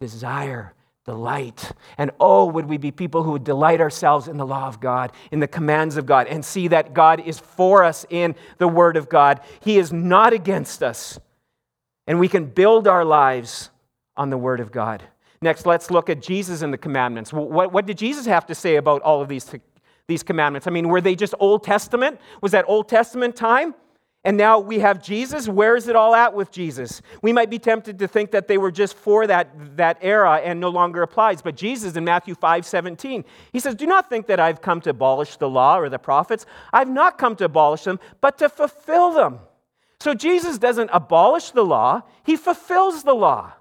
desire, 0.00 0.74
delight. 1.04 1.72
And 1.98 2.10
oh, 2.20 2.46
would 2.46 2.66
we 2.66 2.76
be 2.76 2.90
people 2.90 3.22
who 3.22 3.32
would 3.32 3.44
delight 3.44 3.80
ourselves 3.80 4.28
in 4.28 4.36
the 4.36 4.46
law 4.46 4.68
of 4.68 4.80
God, 4.80 5.12
in 5.30 5.40
the 5.40 5.48
commands 5.48 5.96
of 5.96 6.06
God, 6.06 6.26
and 6.28 6.44
see 6.44 6.68
that 6.68 6.94
God 6.94 7.20
is 7.20 7.38
for 7.38 7.82
us 7.82 8.06
in 8.08 8.34
the 8.58 8.68
Word 8.68 8.96
of 8.96 9.08
God. 9.08 9.40
He 9.60 9.78
is 9.78 9.92
not 9.92 10.32
against 10.32 10.82
us. 10.82 11.18
And 12.06 12.20
we 12.20 12.28
can 12.28 12.46
build 12.46 12.86
our 12.86 13.04
lives 13.04 13.70
on 14.16 14.30
the 14.30 14.38
Word 14.38 14.60
of 14.60 14.70
God. 14.70 15.02
Next, 15.40 15.66
let's 15.66 15.90
look 15.90 16.08
at 16.08 16.22
Jesus 16.22 16.62
and 16.62 16.72
the 16.72 16.78
commandments. 16.78 17.32
What, 17.32 17.72
what 17.72 17.86
did 17.86 17.98
Jesus 17.98 18.26
have 18.26 18.46
to 18.46 18.54
say 18.54 18.76
about 18.76 19.02
all 19.02 19.20
of 19.20 19.28
these, 19.28 19.52
these 20.06 20.22
commandments? 20.22 20.68
I 20.68 20.70
mean, 20.70 20.88
were 20.88 21.00
they 21.00 21.16
just 21.16 21.34
Old 21.40 21.64
Testament? 21.64 22.20
Was 22.40 22.52
that 22.52 22.64
Old 22.68 22.88
Testament 22.88 23.34
time? 23.34 23.74
And 24.24 24.36
now 24.36 24.60
we 24.60 24.78
have 24.78 25.02
Jesus. 25.02 25.48
Where 25.48 25.76
is 25.76 25.88
it 25.88 25.96
all 25.96 26.14
at 26.14 26.32
with 26.32 26.52
Jesus? 26.52 27.02
We 27.22 27.32
might 27.32 27.50
be 27.50 27.58
tempted 27.58 27.98
to 27.98 28.06
think 28.06 28.30
that 28.30 28.46
they 28.46 28.56
were 28.56 28.70
just 28.70 28.94
for 28.94 29.26
that, 29.26 29.76
that 29.76 29.98
era 30.00 30.36
and 30.36 30.60
no 30.60 30.68
longer 30.68 31.02
applies. 31.02 31.42
But 31.42 31.56
Jesus 31.56 31.96
in 31.96 32.04
Matthew 32.04 32.36
5 32.36 32.64
17, 32.64 33.24
he 33.52 33.58
says, 33.58 33.74
Do 33.74 33.86
not 33.86 34.08
think 34.08 34.28
that 34.28 34.38
I've 34.38 34.62
come 34.62 34.80
to 34.82 34.90
abolish 34.90 35.36
the 35.36 35.48
law 35.48 35.76
or 35.76 35.88
the 35.88 35.98
prophets. 35.98 36.46
I've 36.72 36.88
not 36.88 37.18
come 37.18 37.34
to 37.36 37.44
abolish 37.44 37.82
them, 37.82 37.98
but 38.20 38.38
to 38.38 38.48
fulfill 38.48 39.10
them. 39.10 39.40
So 39.98 40.14
Jesus 40.14 40.56
doesn't 40.56 40.90
abolish 40.92 41.50
the 41.50 41.64
law, 41.64 42.02
he 42.22 42.36
fulfills 42.36 43.02
the 43.02 43.14
law. 43.14 43.54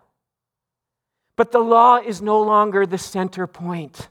But 1.36 1.52
the 1.52 1.60
law 1.60 1.97
is 1.97 2.21
no 2.21 2.39
longer 2.39 2.86
the 2.86 3.00
center 3.00 3.47
point. 3.47 4.10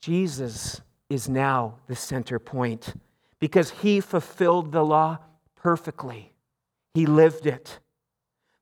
Jesus 0.00 0.80
is 1.08 1.28
now 1.28 1.78
the 1.88 1.96
center 1.96 2.38
point 2.38 2.94
because 3.42 3.70
he 3.82 4.00
fulfilled 4.00 4.70
the 4.70 4.82
law 4.82 5.18
perfectly. 5.56 6.32
He 6.94 7.04
lived 7.04 7.46
it. 7.46 7.80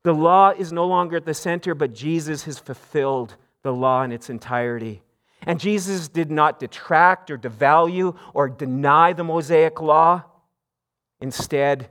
The 0.02 0.14
law 0.14 0.50
is 0.50 0.72
no 0.72 0.86
longer 0.86 1.18
at 1.18 1.26
the 1.26 1.34
center, 1.34 1.76
but 1.76 1.94
Jesus 1.94 2.44
has 2.44 2.58
fulfilled 2.58 3.36
the 3.62 3.72
law 3.72 4.02
in 4.02 4.10
its 4.10 4.28
entirety. 4.28 5.02
And 5.42 5.60
Jesus 5.60 6.08
did 6.08 6.32
not 6.32 6.58
detract 6.58 7.30
or 7.30 7.38
devalue 7.38 8.16
or 8.34 8.48
deny 8.48 9.12
the 9.12 9.24
Mosaic 9.24 9.80
law. 9.80 10.24
Instead, 11.20 11.90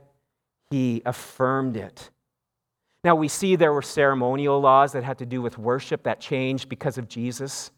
he 0.70 1.00
affirmed 1.06 1.76
it 1.76 2.10
now, 3.02 3.14
we 3.14 3.28
see 3.28 3.56
there 3.56 3.72
were 3.72 3.82
ceremonial 3.82 4.60
laws 4.60 4.92
that 4.92 5.04
had 5.04 5.18
to 5.18 5.26
do 5.26 5.40
with 5.40 5.56
worship 5.56 6.02
that 6.02 6.20
changed 6.20 6.68
because 6.68 6.98
of 6.98 7.08
Jesus. 7.08 7.70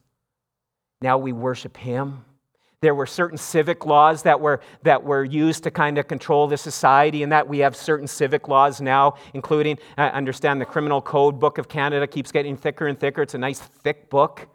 Now 1.01 1.18
we 1.18 1.33
worship 1.33 1.77
him. 1.77 2.25
There 2.83 2.95
were 2.97 3.07
certain 3.07 3.38
civic 3.38 3.87
laws 3.87 4.25
that 4.25 4.40
were, 4.40 4.61
that 4.83 5.05
were 5.05 5.25
used 5.25 5.62
to 5.64 5.71
kind 5.71 5.99
of 5.99 6.09
control 6.09 6.49
the 6.49 6.57
society, 6.57 7.23
and 7.23 7.31
that 7.31 7.49
we 7.49 7.61
have 7.61 7.77
certain 7.77 8.09
civic 8.09 8.49
laws 8.49 8.81
now, 8.81 9.14
including, 9.35 9.79
I 9.97 10.09
understand 10.09 10.61
the 10.61 10.66
Criminal 10.66 11.01
Code 11.01 11.38
Book 11.38 11.59
of 11.59 11.68
Canada 11.68 12.09
keeps 12.09 12.33
getting 12.33 12.57
thicker 12.57 12.88
and 12.88 12.99
thicker. 12.99 13.23
It's 13.23 13.35
a 13.35 13.38
nice, 13.38 13.61
thick 13.61 14.11
book. 14.11 14.49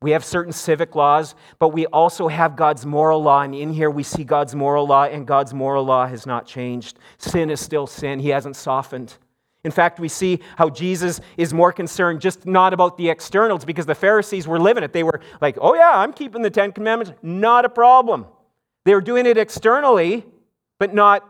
We 0.00 0.12
have 0.12 0.24
certain 0.24 0.52
civic 0.52 0.94
laws, 0.94 1.34
but 1.58 1.68
we 1.70 1.84
also 1.86 2.28
have 2.28 2.56
God's 2.56 2.86
moral 2.86 3.22
law. 3.22 3.42
And 3.42 3.54
in 3.54 3.72
here 3.72 3.90
we 3.90 4.02
see 4.02 4.24
God's 4.24 4.54
moral 4.54 4.86
law, 4.86 5.04
and 5.04 5.26
God's 5.26 5.52
moral 5.52 5.84
law 5.84 6.06
has 6.06 6.24
not 6.24 6.46
changed. 6.46 6.98
Sin 7.18 7.50
is 7.50 7.60
still 7.60 7.86
sin, 7.86 8.18
He 8.18 8.30
hasn't 8.30 8.56
softened. 8.56 9.18
In 9.64 9.70
fact, 9.70 9.98
we 9.98 10.08
see 10.08 10.40
how 10.56 10.70
Jesus 10.70 11.20
is 11.36 11.52
more 11.52 11.72
concerned 11.72 12.20
just 12.20 12.46
not 12.46 12.72
about 12.72 12.96
the 12.96 13.08
externals 13.10 13.64
because 13.64 13.86
the 13.86 13.94
Pharisees 13.94 14.46
were 14.46 14.60
living 14.60 14.84
it. 14.84 14.92
They 14.92 15.02
were 15.02 15.20
like, 15.40 15.58
oh, 15.60 15.74
yeah, 15.74 15.92
I'm 15.94 16.12
keeping 16.12 16.42
the 16.42 16.50
Ten 16.50 16.72
Commandments. 16.72 17.12
Not 17.22 17.64
a 17.64 17.68
problem. 17.68 18.26
They 18.84 18.94
were 18.94 19.00
doing 19.00 19.26
it 19.26 19.36
externally, 19.36 20.24
but 20.78 20.94
not 20.94 21.28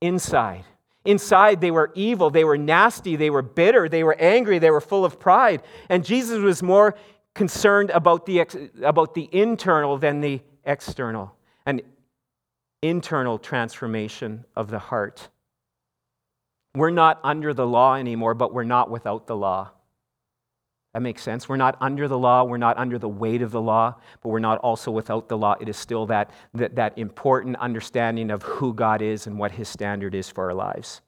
inside. 0.00 0.64
Inside, 1.04 1.60
they 1.60 1.70
were 1.70 1.92
evil, 1.94 2.30
they 2.30 2.44
were 2.44 2.56
nasty, 2.56 3.14
they 3.14 3.28
were 3.28 3.42
bitter, 3.42 3.90
they 3.90 4.02
were 4.02 4.16
angry, 4.18 4.58
they 4.58 4.70
were 4.70 4.80
full 4.80 5.04
of 5.04 5.20
pride. 5.20 5.62
And 5.90 6.02
Jesus 6.02 6.38
was 6.38 6.62
more 6.62 6.94
concerned 7.34 7.90
about 7.90 8.24
the, 8.24 8.40
ex- 8.40 8.56
about 8.82 9.12
the 9.12 9.28
internal 9.30 9.98
than 9.98 10.22
the 10.22 10.40
external, 10.64 11.36
an 11.66 11.82
internal 12.80 13.38
transformation 13.38 14.46
of 14.56 14.70
the 14.70 14.78
heart. 14.78 15.28
We're 16.74 16.90
not 16.90 17.20
under 17.22 17.54
the 17.54 17.66
law 17.66 17.94
anymore, 17.94 18.34
but 18.34 18.52
we're 18.52 18.64
not 18.64 18.90
without 18.90 19.26
the 19.26 19.36
law. 19.36 19.70
That 20.94 21.00
makes 21.00 21.22
sense. 21.22 21.48
We're 21.48 21.56
not 21.56 21.76
under 21.80 22.06
the 22.06 22.18
law, 22.18 22.44
we're 22.44 22.56
not 22.56 22.78
under 22.78 22.98
the 22.98 23.08
weight 23.08 23.42
of 23.42 23.50
the 23.50 23.60
law, 23.60 23.96
but 24.22 24.28
we're 24.28 24.38
not 24.38 24.58
also 24.58 24.92
without 24.92 25.28
the 25.28 25.36
law. 25.36 25.56
It 25.60 25.68
is 25.68 25.76
still 25.76 26.06
that, 26.06 26.30
that, 26.54 26.76
that 26.76 26.96
important 26.96 27.56
understanding 27.56 28.30
of 28.30 28.42
who 28.42 28.72
God 28.72 29.02
is 29.02 29.26
and 29.26 29.36
what 29.36 29.50
his 29.50 29.68
standard 29.68 30.14
is 30.14 30.30
for 30.30 30.44
our 30.44 30.54
lives. 30.54 31.00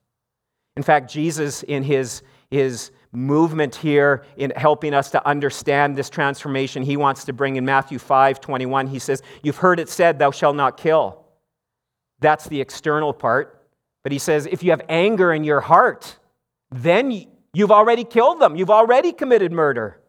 In 0.77 0.83
fact, 0.83 1.11
Jesus, 1.11 1.63
in 1.63 1.85
his, 1.85 2.23
his 2.51 2.91
movement 3.13 3.77
here 3.77 4.25
in 4.37 4.53
helping 4.57 4.93
us 4.93 5.11
to 5.13 5.27
understand 5.27 5.97
this 5.97 6.11
transformation, 6.11 6.83
he 6.83 6.97
wants 6.97 7.25
to 7.25 7.33
bring 7.33 7.55
in 7.55 7.65
Matthew 7.65 8.01
5 8.01 8.41
21, 8.41 8.89
he 8.89 8.99
says, 8.99 9.23
You've 9.43 9.57
heard 9.57 9.79
it 9.79 9.89
said, 9.89 10.19
Thou 10.19 10.33
shalt 10.33 10.57
not 10.57 10.77
kill. 10.77 11.25
That's 12.19 12.49
the 12.49 12.61
external 12.61 13.13
part. 13.13 13.56
But 14.07 14.13
he 14.13 14.21
says, 14.21 14.47
if 14.47 14.63
you 14.63 14.71
have 14.71 14.83
anger 14.89 15.33
in 15.33 15.43
your 15.43 15.61
heart, 15.61 16.17
then 16.71 17.27
you've 17.53 17.73
already 17.73 18.05
killed 18.05 18.39
them. 18.39 18.55
You've 18.55 18.71
already 18.71 19.11
committed 19.11 19.51
murder. 19.51 20.01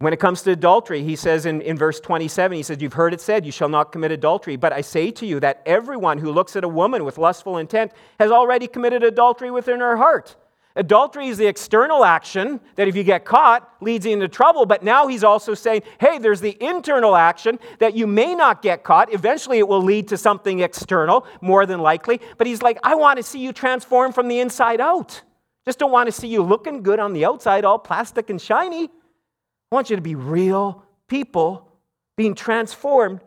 When 0.00 0.12
it 0.12 0.20
comes 0.20 0.42
to 0.42 0.50
adultery, 0.50 1.02
he 1.02 1.16
says 1.16 1.46
in, 1.46 1.62
in 1.62 1.78
verse 1.78 2.00
27, 2.00 2.54
he 2.54 2.62
says, 2.62 2.82
You've 2.82 2.92
heard 2.92 3.14
it 3.14 3.22
said, 3.22 3.46
You 3.46 3.50
shall 3.50 3.70
not 3.70 3.92
commit 3.92 4.12
adultery. 4.12 4.56
But 4.56 4.74
I 4.74 4.82
say 4.82 5.10
to 5.12 5.24
you 5.24 5.40
that 5.40 5.62
everyone 5.64 6.18
who 6.18 6.30
looks 6.30 6.54
at 6.54 6.64
a 6.64 6.68
woman 6.68 7.02
with 7.06 7.16
lustful 7.16 7.56
intent 7.56 7.92
has 8.20 8.30
already 8.30 8.66
committed 8.66 9.02
adultery 9.02 9.50
within 9.50 9.80
her 9.80 9.96
heart. 9.96 10.36
Adultery 10.78 11.26
is 11.26 11.36
the 11.38 11.46
external 11.46 12.04
action 12.04 12.60
that, 12.76 12.86
if 12.86 12.94
you 12.94 13.02
get 13.02 13.24
caught, 13.24 13.68
leads 13.80 14.06
you 14.06 14.12
into 14.12 14.28
trouble. 14.28 14.64
But 14.64 14.84
now 14.84 15.08
he's 15.08 15.24
also 15.24 15.52
saying, 15.52 15.82
hey, 16.00 16.18
there's 16.18 16.40
the 16.40 16.56
internal 16.64 17.16
action 17.16 17.58
that 17.80 17.96
you 17.96 18.06
may 18.06 18.32
not 18.34 18.62
get 18.62 18.84
caught. 18.84 19.12
Eventually, 19.12 19.58
it 19.58 19.66
will 19.66 19.82
lead 19.82 20.06
to 20.08 20.16
something 20.16 20.60
external, 20.60 21.26
more 21.40 21.66
than 21.66 21.80
likely. 21.80 22.20
But 22.36 22.46
he's 22.46 22.62
like, 22.62 22.78
I 22.84 22.94
want 22.94 23.16
to 23.16 23.24
see 23.24 23.40
you 23.40 23.52
transform 23.52 24.12
from 24.12 24.28
the 24.28 24.38
inside 24.38 24.80
out. 24.80 25.20
Just 25.66 25.80
don't 25.80 25.90
want 25.90 26.06
to 26.06 26.12
see 26.12 26.28
you 26.28 26.42
looking 26.42 26.84
good 26.84 27.00
on 27.00 27.12
the 27.12 27.24
outside, 27.24 27.64
all 27.64 27.80
plastic 27.80 28.30
and 28.30 28.40
shiny. 28.40 28.84
I 28.84 29.74
want 29.74 29.90
you 29.90 29.96
to 29.96 30.02
be 30.02 30.14
real 30.14 30.84
people 31.08 31.72
being 32.16 32.36
transformed 32.36 33.20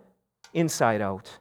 inside 0.54 1.02
out. 1.02 1.40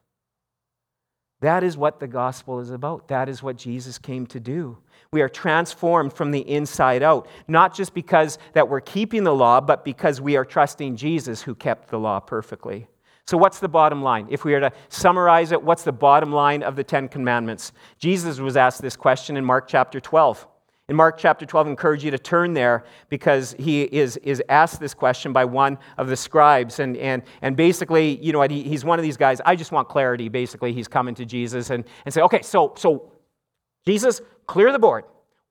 That 1.40 1.62
is 1.62 1.76
what 1.76 2.00
the 2.00 2.06
gospel 2.08 2.60
is 2.60 2.70
about. 2.70 3.08
That 3.08 3.28
is 3.28 3.42
what 3.42 3.56
Jesus 3.56 3.96
came 3.96 4.26
to 4.26 4.40
do. 4.40 4.76
We 5.12 5.22
are 5.22 5.28
transformed 5.28 6.12
from 6.12 6.30
the 6.30 6.48
inside 6.48 7.02
out, 7.02 7.26
not 7.48 7.74
just 7.74 7.94
because 7.94 8.38
that 8.52 8.68
we're 8.68 8.80
keeping 8.80 9.24
the 9.24 9.34
law, 9.34 9.60
but 9.60 9.84
because 9.84 10.20
we 10.20 10.36
are 10.36 10.44
trusting 10.44 10.94
Jesus 10.94 11.42
who 11.42 11.56
kept 11.56 11.88
the 11.88 11.98
law 11.98 12.20
perfectly. 12.20 12.86
So, 13.26 13.36
what's 13.36 13.58
the 13.58 13.68
bottom 13.68 14.04
line? 14.04 14.28
If 14.30 14.44
we 14.44 14.52
were 14.52 14.60
to 14.60 14.72
summarize 14.88 15.50
it, 15.50 15.60
what's 15.60 15.82
the 15.82 15.90
bottom 15.90 16.30
line 16.30 16.62
of 16.62 16.76
the 16.76 16.84
Ten 16.84 17.08
Commandments? 17.08 17.72
Jesus 17.98 18.38
was 18.38 18.56
asked 18.56 18.82
this 18.82 18.94
question 18.94 19.36
in 19.36 19.44
Mark 19.44 19.66
chapter 19.66 19.98
12. 19.98 20.46
In 20.88 20.94
Mark 20.94 21.18
chapter 21.18 21.44
12, 21.44 21.66
I 21.66 21.70
encourage 21.70 22.04
you 22.04 22.12
to 22.12 22.18
turn 22.18 22.54
there 22.54 22.84
because 23.08 23.56
he 23.58 23.82
is, 23.82 24.16
is 24.18 24.40
asked 24.48 24.78
this 24.78 24.94
question 24.94 25.32
by 25.32 25.44
one 25.44 25.76
of 25.98 26.06
the 26.06 26.16
scribes. 26.16 26.78
And, 26.78 26.96
and, 26.96 27.24
and 27.42 27.56
basically, 27.56 28.16
you 28.24 28.32
know 28.32 28.38
what, 28.38 28.52
he, 28.52 28.62
he's 28.62 28.84
one 28.84 29.00
of 29.00 29.02
these 29.02 29.16
guys. 29.16 29.40
I 29.44 29.56
just 29.56 29.72
want 29.72 29.88
clarity. 29.88 30.28
Basically, 30.28 30.72
he's 30.72 30.86
coming 30.86 31.16
to 31.16 31.24
Jesus 31.24 31.70
and, 31.70 31.84
and 32.04 32.14
say, 32.14 32.20
okay, 32.22 32.42
so, 32.42 32.74
so 32.76 33.10
Jesus, 33.86 34.20
clear 34.46 34.72
the 34.72 34.78
board. 34.78 35.04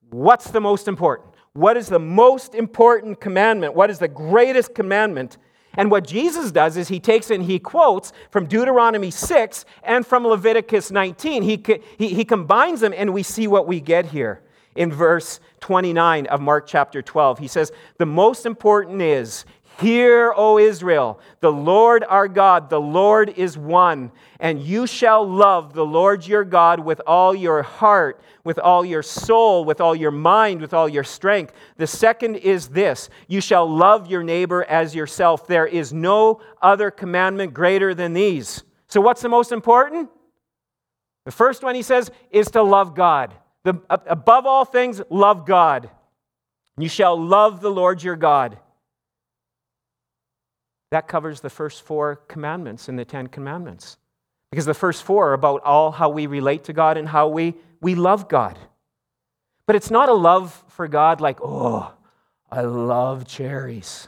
What's 0.10 0.52
the 0.52 0.62
most 0.62 0.88
important? 0.88 1.30
What 1.54 1.78
is 1.78 1.88
the 1.88 2.00
most 2.00 2.56
important 2.56 3.20
commandment? 3.20 3.76
What 3.76 3.90
is 3.90 4.00
the 4.00 4.08
greatest 4.08 4.74
commandment? 4.74 5.38
And 5.76 5.92
what 5.92 6.08
Jesus 6.08 6.52
does 6.52 6.78
is 6.78 6.88
he 6.88 7.00
takes 7.00 7.30
and 7.30 7.44
he 7.44 7.60
quotes 7.60 8.12
from 8.32 8.48
Deuteronomy 8.48 9.12
6 9.12 9.66
and 9.84 10.06
from 10.06 10.26
Leviticus 10.26 10.92
19. 10.92 11.44
He, 11.44 11.64
he, 11.98 12.14
he 12.14 12.26
combines 12.26 12.82
them, 12.82 12.94
and 12.96 13.14
we 13.14 13.24
see 13.24 13.48
what 13.48 13.68
we 13.68 13.80
get 13.80 14.08
here 14.08 14.42
in 14.76 14.92
verse 14.92 15.40
29 15.60 16.28
of 16.28 16.42
Mark 16.42 16.66
chapter 16.68 17.02
12. 17.02 17.40
He 17.40 17.48
says, 17.48 17.72
The 17.98 18.06
most 18.06 18.46
important 18.46 19.02
is, 19.02 19.46
Hear, 19.80 20.34
O 20.36 20.58
Israel, 20.58 21.22
the 21.40 21.52
Lord 21.52 22.04
our 22.10 22.28
God, 22.28 22.70
the 22.70 22.82
Lord 22.82 23.30
is 23.30 23.58
one, 23.58 24.12
and 24.38 24.62
you 24.62 24.86
shall 24.86 25.26
love 25.26 25.74
the 25.74 25.86
Lord 25.86 26.28
your 26.28 26.44
God 26.44 26.82
with 26.82 27.00
all 27.08 27.34
your 27.34 27.64
heart, 27.64 28.20
with 28.44 28.60
all 28.60 28.84
your 28.84 29.02
soul, 29.02 29.64
with 29.64 29.80
all 29.80 29.96
your 29.96 30.12
mind, 30.12 30.60
with 30.60 30.74
all 30.74 30.90
your 30.90 31.06
strength. 31.06 31.54
The 31.78 31.88
second 31.88 32.36
is 32.36 32.68
this 32.68 33.10
you 33.30 33.40
shall 33.40 33.70
love 33.70 34.12
your 34.12 34.22
neighbor 34.22 34.66
as 34.66 34.94
yourself. 34.94 35.48
There 35.48 35.68
is 35.68 35.94
no 35.94 36.42
other 36.62 36.92
commandment 36.92 37.54
greater 37.54 37.94
than 37.94 38.12
these. 38.12 38.64
So, 38.88 39.00
what's 39.00 39.22
the 39.22 39.30
most 39.30 39.54
important? 39.54 40.10
The 41.24 41.32
first 41.32 41.64
one 41.64 41.76
he 41.76 41.84
says 41.84 42.12
is 42.32 42.52
to 42.52 42.64
love 42.64 42.96
God. 42.96 43.34
The, 43.64 43.76
above 43.90 44.46
all 44.46 44.66
things, 44.66 45.02
love 45.10 45.46
God. 45.46 45.90
You 46.78 46.90
shall 46.90 47.18
love 47.18 47.62
the 47.62 47.72
Lord 47.72 48.04
your 48.04 48.18
God. 48.18 48.58
That 50.92 51.08
covers 51.08 51.42
the 51.42 51.50
first 51.50 51.84
four 51.84 52.18
commandments 52.28 52.90
in 52.90 52.96
the 52.96 53.06
Ten 53.06 53.28
Commandments. 53.28 53.98
Because 54.52 54.66
the 54.66 54.74
first 54.74 55.04
four 55.04 55.30
are 55.30 55.34
about 55.34 55.62
all 55.64 55.92
how 55.92 56.10
we 56.10 56.26
relate 56.26 56.64
to 56.66 56.74
God 56.74 56.98
and 56.98 57.08
how 57.08 57.28
we, 57.28 57.54
we 57.82 57.96
love 57.96 58.28
God. 58.28 58.58
But 59.68 59.76
it's 59.76 59.92
not 59.92 60.10
a 60.10 60.14
love 60.14 60.64
for 60.70 60.88
God 60.88 61.22
like, 61.22 61.40
oh, 61.44 61.94
I 62.52 62.62
love 62.62 63.28
cherries. 63.28 64.08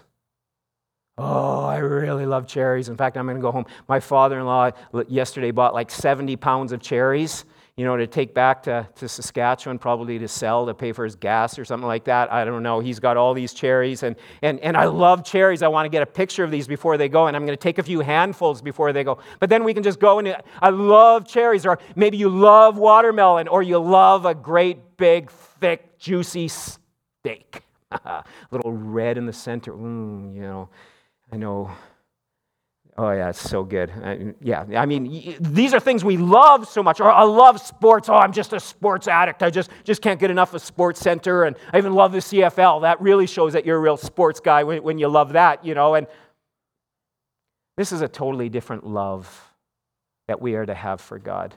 Oh, 1.17 1.65
I 1.65 1.77
really 1.77 2.25
love 2.25 2.47
cherries. 2.47 2.89
In 2.89 2.97
fact, 2.97 3.15
I'm 3.15 3.25
going 3.25 3.37
to 3.37 3.41
go 3.41 3.51
home. 3.51 3.67
My 3.87 3.99
father 3.99 4.39
in 4.39 4.45
law 4.45 4.71
yesterday 5.07 5.51
bought 5.51 5.75
like 5.75 5.91
70 5.91 6.35
pounds 6.37 6.71
of 6.71 6.81
cherries 6.81 7.45
you 7.77 7.85
know, 7.85 7.95
to 7.95 8.05
take 8.05 8.33
back 8.33 8.63
to, 8.63 8.87
to 8.95 9.07
Saskatchewan, 9.07 9.79
probably 9.79 10.19
to 10.19 10.27
sell, 10.27 10.65
to 10.65 10.73
pay 10.73 10.91
for 10.91 11.05
his 11.05 11.15
gas 11.15 11.57
or 11.57 11.63
something 11.63 11.87
like 11.87 12.03
that. 12.05 12.31
I 12.31 12.43
don't 12.43 12.63
know. 12.63 12.79
He's 12.79 12.99
got 12.99 13.17
all 13.17 13.33
these 13.33 13.53
cherries, 13.53 14.03
and, 14.03 14.15
and, 14.41 14.59
and 14.59 14.75
I 14.75 14.85
love 14.85 15.23
cherries. 15.23 15.61
I 15.61 15.69
want 15.69 15.85
to 15.85 15.89
get 15.89 16.03
a 16.03 16.05
picture 16.05 16.43
of 16.43 16.51
these 16.51 16.67
before 16.67 16.97
they 16.97 17.07
go, 17.07 17.27
and 17.27 17.35
I'm 17.35 17.45
going 17.45 17.57
to 17.57 17.61
take 17.61 17.77
a 17.77 17.83
few 17.83 18.01
handfuls 18.01 18.61
before 18.61 18.91
they 18.91 19.03
go. 19.03 19.19
But 19.39 19.49
then 19.49 19.63
we 19.63 19.73
can 19.73 19.83
just 19.83 19.99
go 19.99 20.19
and 20.19 20.35
I 20.61 20.69
love 20.69 21.27
cherries, 21.27 21.65
or 21.65 21.79
maybe 21.95 22.17
you 22.17 22.29
love 22.29 22.77
watermelon, 22.77 23.47
or 23.47 23.63
you 23.63 23.79
love 23.79 24.25
a 24.25 24.35
great, 24.35 24.97
big, 24.97 25.31
thick, 25.31 25.97
juicy 25.97 26.49
steak. 26.49 27.63
a 27.91 28.23
little 28.51 28.73
red 28.73 29.17
in 29.17 29.25
the 29.25 29.33
center. 29.33 29.71
Mm, 29.73 30.35
you 30.35 30.41
know, 30.41 30.69
I 31.31 31.37
know 31.37 31.71
Oh, 33.03 33.09
yeah, 33.09 33.29
it's 33.29 33.49
so 33.49 33.63
good. 33.63 33.91
Uh, 34.03 34.33
yeah, 34.41 34.63
I 34.75 34.85
mean, 34.85 35.35
these 35.39 35.73
are 35.73 35.79
things 35.79 36.05
we 36.05 36.17
love 36.17 36.67
so 36.67 36.83
much. 36.83 36.99
Or 36.99 37.11
I 37.11 37.23
love 37.23 37.59
sports. 37.59 38.09
Oh, 38.09 38.13
I'm 38.13 38.31
just 38.31 38.53
a 38.53 38.59
sports 38.59 39.07
addict. 39.07 39.41
I 39.41 39.49
just, 39.49 39.71
just 39.83 40.03
can't 40.03 40.19
get 40.19 40.29
enough 40.29 40.53
of 40.53 40.61
Sports 40.61 40.99
Center. 40.99 41.45
And 41.45 41.55
I 41.73 41.79
even 41.79 41.95
love 41.95 42.11
the 42.11 42.19
CFL. 42.19 42.83
That 42.83 43.01
really 43.01 43.25
shows 43.25 43.53
that 43.53 43.65
you're 43.65 43.77
a 43.77 43.79
real 43.79 43.97
sports 43.97 44.39
guy 44.39 44.63
when, 44.65 44.83
when 44.83 44.99
you 44.99 45.07
love 45.07 45.33
that, 45.33 45.65
you 45.65 45.73
know. 45.73 45.95
And 45.95 46.05
this 47.75 47.91
is 47.91 48.01
a 48.01 48.07
totally 48.07 48.49
different 48.49 48.85
love 48.85 49.51
that 50.27 50.39
we 50.39 50.53
are 50.53 50.67
to 50.67 50.75
have 50.75 51.01
for 51.01 51.17
God. 51.17 51.55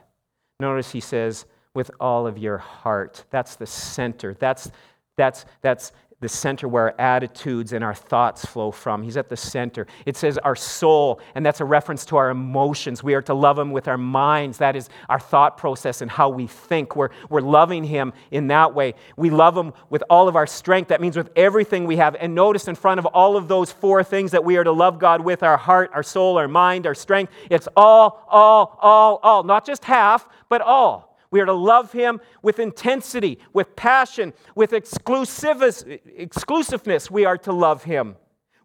Notice 0.59 0.91
he 0.91 0.99
says, 0.99 1.45
with 1.75 1.91
all 1.99 2.25
of 2.25 2.39
your 2.39 2.57
heart. 2.57 3.23
That's 3.29 3.55
the 3.55 3.67
center. 3.67 4.33
That's, 4.33 4.71
that's, 5.15 5.45
that's 5.61 5.91
the 6.25 6.29
center 6.29 6.67
where 6.67 6.85
our 6.85 6.95
attitudes 6.99 7.71
and 7.71 7.83
our 7.83 7.93
thoughts 7.93 8.43
flow 8.43 8.71
from. 8.71 9.03
He's 9.03 9.15
at 9.15 9.29
the 9.29 9.37
center. 9.37 9.85
It 10.07 10.17
says 10.17 10.39
our 10.39 10.55
soul, 10.55 11.21
and 11.35 11.45
that's 11.45 11.61
a 11.61 11.65
reference 11.65 12.03
to 12.07 12.17
our 12.17 12.31
emotions. 12.31 13.03
We 13.03 13.13
are 13.13 13.21
to 13.21 13.35
love 13.35 13.59
Him 13.59 13.69
with 13.69 13.87
our 13.87 13.97
minds. 13.97 14.57
That 14.57 14.75
is 14.75 14.89
our 15.07 15.19
thought 15.19 15.55
process 15.55 16.01
and 16.01 16.09
how 16.09 16.29
we 16.29 16.47
think. 16.47 16.95
We're, 16.95 17.09
we're 17.29 17.41
loving 17.41 17.83
Him 17.83 18.11
in 18.31 18.47
that 18.47 18.73
way. 18.73 18.95
We 19.15 19.29
love 19.29 19.55
Him 19.55 19.71
with 19.91 20.03
all 20.09 20.27
of 20.27 20.35
our 20.35 20.47
strength. 20.47 20.87
That 20.87 20.99
means 20.99 21.15
with 21.15 21.29
everything 21.35 21.85
we 21.85 21.97
have. 21.97 22.15
And 22.15 22.33
notice 22.33 22.67
in 22.67 22.73
front 22.73 22.97
of 22.97 23.05
all 23.05 23.37
of 23.37 23.47
those 23.47 23.71
four 23.71 24.03
things 24.03 24.31
that 24.31 24.43
we 24.43 24.57
are 24.57 24.63
to 24.63 24.71
love 24.71 24.97
God 24.97 25.21
with 25.21 25.43
our 25.43 25.57
heart, 25.57 25.91
our 25.93 26.01
soul, 26.01 26.39
our 26.39 26.47
mind, 26.47 26.87
our 26.87 26.95
strength, 26.95 27.31
it's 27.51 27.67
all, 27.75 28.25
all, 28.27 28.79
all, 28.81 29.19
all. 29.21 29.43
Not 29.43 29.63
just 29.63 29.85
half, 29.85 30.27
but 30.49 30.61
all. 30.61 31.14
We 31.31 31.41
are 31.41 31.45
to 31.45 31.53
love 31.53 31.91
him 31.91 32.21
with 32.41 32.59
intensity, 32.59 33.39
with 33.53 33.75
passion, 33.75 34.33
with 34.55 34.73
exclusiveness. 34.73 37.11
We 37.11 37.25
are 37.25 37.37
to 37.39 37.51
love 37.51 37.83
him. 37.83 38.15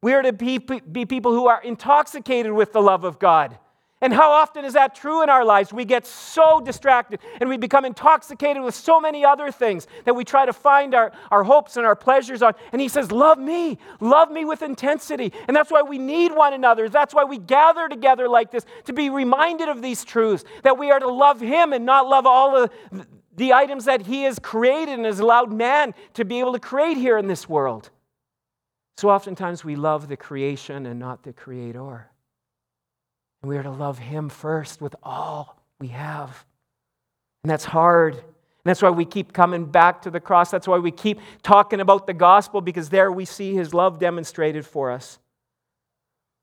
We 0.02 0.14
are 0.14 0.22
to 0.22 0.32
be, 0.32 0.58
be 0.58 1.04
people 1.04 1.32
who 1.32 1.46
are 1.46 1.62
intoxicated 1.62 2.52
with 2.52 2.72
the 2.72 2.80
love 2.80 3.04
of 3.04 3.18
God. 3.18 3.58
And 4.02 4.14
how 4.14 4.30
often 4.30 4.64
is 4.64 4.72
that 4.72 4.94
true 4.94 5.22
in 5.22 5.28
our 5.28 5.44
lives? 5.44 5.74
We 5.74 5.84
get 5.84 6.06
so 6.06 6.58
distracted 6.58 7.20
and 7.38 7.50
we 7.50 7.58
become 7.58 7.84
intoxicated 7.84 8.62
with 8.62 8.74
so 8.74 8.98
many 8.98 9.26
other 9.26 9.52
things 9.52 9.86
that 10.04 10.14
we 10.14 10.24
try 10.24 10.46
to 10.46 10.54
find 10.54 10.94
our, 10.94 11.12
our 11.30 11.44
hopes 11.44 11.76
and 11.76 11.84
our 11.84 11.94
pleasures 11.94 12.40
on. 12.40 12.54
And 12.72 12.80
he 12.80 12.88
says, 12.88 13.12
Love 13.12 13.38
me, 13.38 13.76
love 14.00 14.30
me 14.30 14.46
with 14.46 14.62
intensity. 14.62 15.34
And 15.46 15.54
that's 15.54 15.70
why 15.70 15.82
we 15.82 15.98
need 15.98 16.32
one 16.34 16.54
another. 16.54 16.88
That's 16.88 17.14
why 17.14 17.24
we 17.24 17.36
gather 17.36 17.90
together 17.90 18.26
like 18.26 18.50
this 18.50 18.64
to 18.84 18.94
be 18.94 19.10
reminded 19.10 19.68
of 19.68 19.82
these 19.82 20.02
truths 20.02 20.44
that 20.62 20.78
we 20.78 20.90
are 20.90 20.98
to 20.98 21.10
love 21.10 21.38
him 21.38 21.74
and 21.74 21.84
not 21.84 22.08
love 22.08 22.24
all 22.26 22.56
of 22.56 22.70
the 23.36 23.52
items 23.52 23.84
that 23.84 24.06
he 24.06 24.22
has 24.22 24.38
created 24.38 24.94
and 24.94 25.04
has 25.04 25.20
allowed 25.20 25.52
man 25.52 25.92
to 26.14 26.24
be 26.24 26.40
able 26.40 26.54
to 26.54 26.58
create 26.58 26.96
here 26.96 27.18
in 27.18 27.26
this 27.26 27.48
world. 27.48 27.90
So 28.96 29.10
oftentimes 29.10 29.62
we 29.62 29.76
love 29.76 30.08
the 30.08 30.16
creation 30.16 30.86
and 30.86 30.98
not 30.98 31.22
the 31.22 31.32
creator. 31.34 32.10
And 33.42 33.48
we 33.48 33.56
are 33.56 33.62
to 33.62 33.70
love 33.70 33.98
Him 33.98 34.28
first 34.28 34.80
with 34.80 34.94
all 35.02 35.62
we 35.78 35.88
have. 35.88 36.44
And 37.42 37.50
that's 37.50 37.64
hard. 37.64 38.14
And 38.14 38.22
that's 38.64 38.82
why 38.82 38.90
we 38.90 39.04
keep 39.04 39.32
coming 39.32 39.64
back 39.64 40.02
to 40.02 40.10
the 40.10 40.20
cross. 40.20 40.50
That's 40.50 40.68
why 40.68 40.78
we 40.78 40.90
keep 40.90 41.20
talking 41.42 41.80
about 41.80 42.06
the 42.06 42.12
gospel, 42.12 42.60
because 42.60 42.90
there 42.90 43.10
we 43.10 43.24
see 43.24 43.54
His 43.54 43.72
love 43.72 43.98
demonstrated 43.98 44.66
for 44.66 44.90
us. 44.90 45.18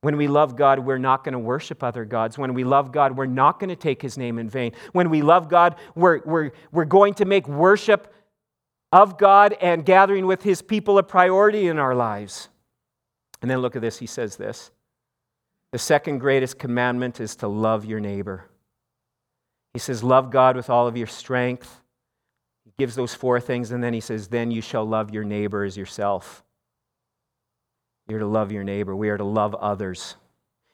When 0.02 0.18
we 0.18 0.28
love 0.28 0.56
God, 0.56 0.80
we're 0.80 0.98
not 0.98 1.24
going 1.24 1.34
to 1.34 1.40
worship 1.40 1.84
other 1.84 2.06
gods. 2.06 2.38
When 2.38 2.54
we 2.54 2.64
love 2.64 2.92
God, 2.92 3.18
we're 3.18 3.26
not 3.26 3.60
going 3.60 3.70
to 3.70 3.76
take 3.76 4.02
His 4.02 4.18
name 4.18 4.40
in 4.40 4.50
vain. 4.50 4.72
When 4.94 5.10
we 5.10 5.22
love 5.22 5.50
God, 5.50 5.76
we're, 5.96 6.22
we're, 6.26 6.52
we're 6.72 6.86
going 6.86 7.14
to 7.16 7.26
make 7.26 7.48
worship 7.48 8.14
of 8.92 9.18
God 9.18 9.56
and 9.60 9.86
gathering 9.86 10.26
with 10.26 10.44
His 10.44 10.62
people 10.62 10.98
a 10.98 11.04
priority 11.04 11.68
in 11.68 11.78
our 11.78 11.96
lives. 11.96 12.50
And 13.42 13.52
then 13.52 13.60
look 13.60 13.76
at 13.76 13.82
this. 13.82 14.00
He 14.00 14.08
says 14.08 14.38
this 14.38 14.72
the 15.72 15.78
second 15.78 16.20
greatest 16.20 16.58
commandment 16.58 17.20
is 17.20 17.36
to 17.38 17.48
love 17.48 17.86
your 17.86 18.00
neighbor. 18.00 18.50
He 19.74 19.80
says, 19.80 20.04
Love 20.04 20.32
God 20.32 20.56
with 20.56 20.70
all 20.70 20.88
of 20.88 20.98
your 20.98 21.08
strength. 21.08 21.82
He 22.66 22.72
gives 22.78 22.96
those 22.96 23.14
four 23.14 23.40
things, 23.40 23.72
and 23.72 23.84
then 23.84 23.94
he 23.94 24.00
says, 24.00 24.28
Then 24.28 24.50
you 24.52 24.62
shall 24.62 24.86
love 24.86 25.14
your 25.14 25.24
neighbor 25.24 25.64
as 25.64 25.78
yourself. 25.78 26.44
You're 28.08 28.20
to 28.20 28.28
love 28.28 28.52
your 28.52 28.64
neighbor. 28.64 28.96
We 28.96 29.10
are 29.10 29.18
to 29.18 29.24
love 29.26 29.54
others. 29.56 30.16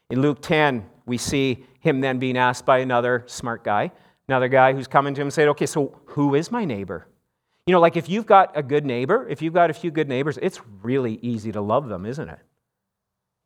In 0.09 0.21
Luke 0.21 0.41
10, 0.41 0.87
we 1.05 1.17
see 1.17 1.65
him 1.79 1.99
then 1.99 2.19
being 2.19 2.37
asked 2.37 2.65
by 2.65 2.77
another 2.79 3.23
smart 3.25 3.63
guy, 3.63 3.91
another 4.27 4.47
guy 4.47 4.73
who's 4.73 4.87
coming 4.87 5.15
to 5.15 5.21
him 5.21 5.27
and 5.27 5.33
saying, 5.33 5.49
Okay, 5.49 5.65
so 5.65 5.99
who 6.05 6.35
is 6.35 6.51
my 6.51 6.65
neighbor? 6.65 7.07
You 7.65 7.71
know, 7.71 7.79
like 7.79 7.97
if 7.97 8.09
you've 8.09 8.25
got 8.25 8.55
a 8.55 8.61
good 8.61 8.85
neighbor, 8.85 9.27
if 9.27 9.41
you've 9.41 9.53
got 9.53 9.69
a 9.69 9.73
few 9.73 9.89
good 9.89 10.09
neighbors, 10.09 10.37
it's 10.41 10.59
really 10.81 11.17
easy 11.21 11.51
to 11.53 11.61
love 11.61 11.87
them, 11.87 12.05
isn't 12.05 12.29
it? 12.29 12.39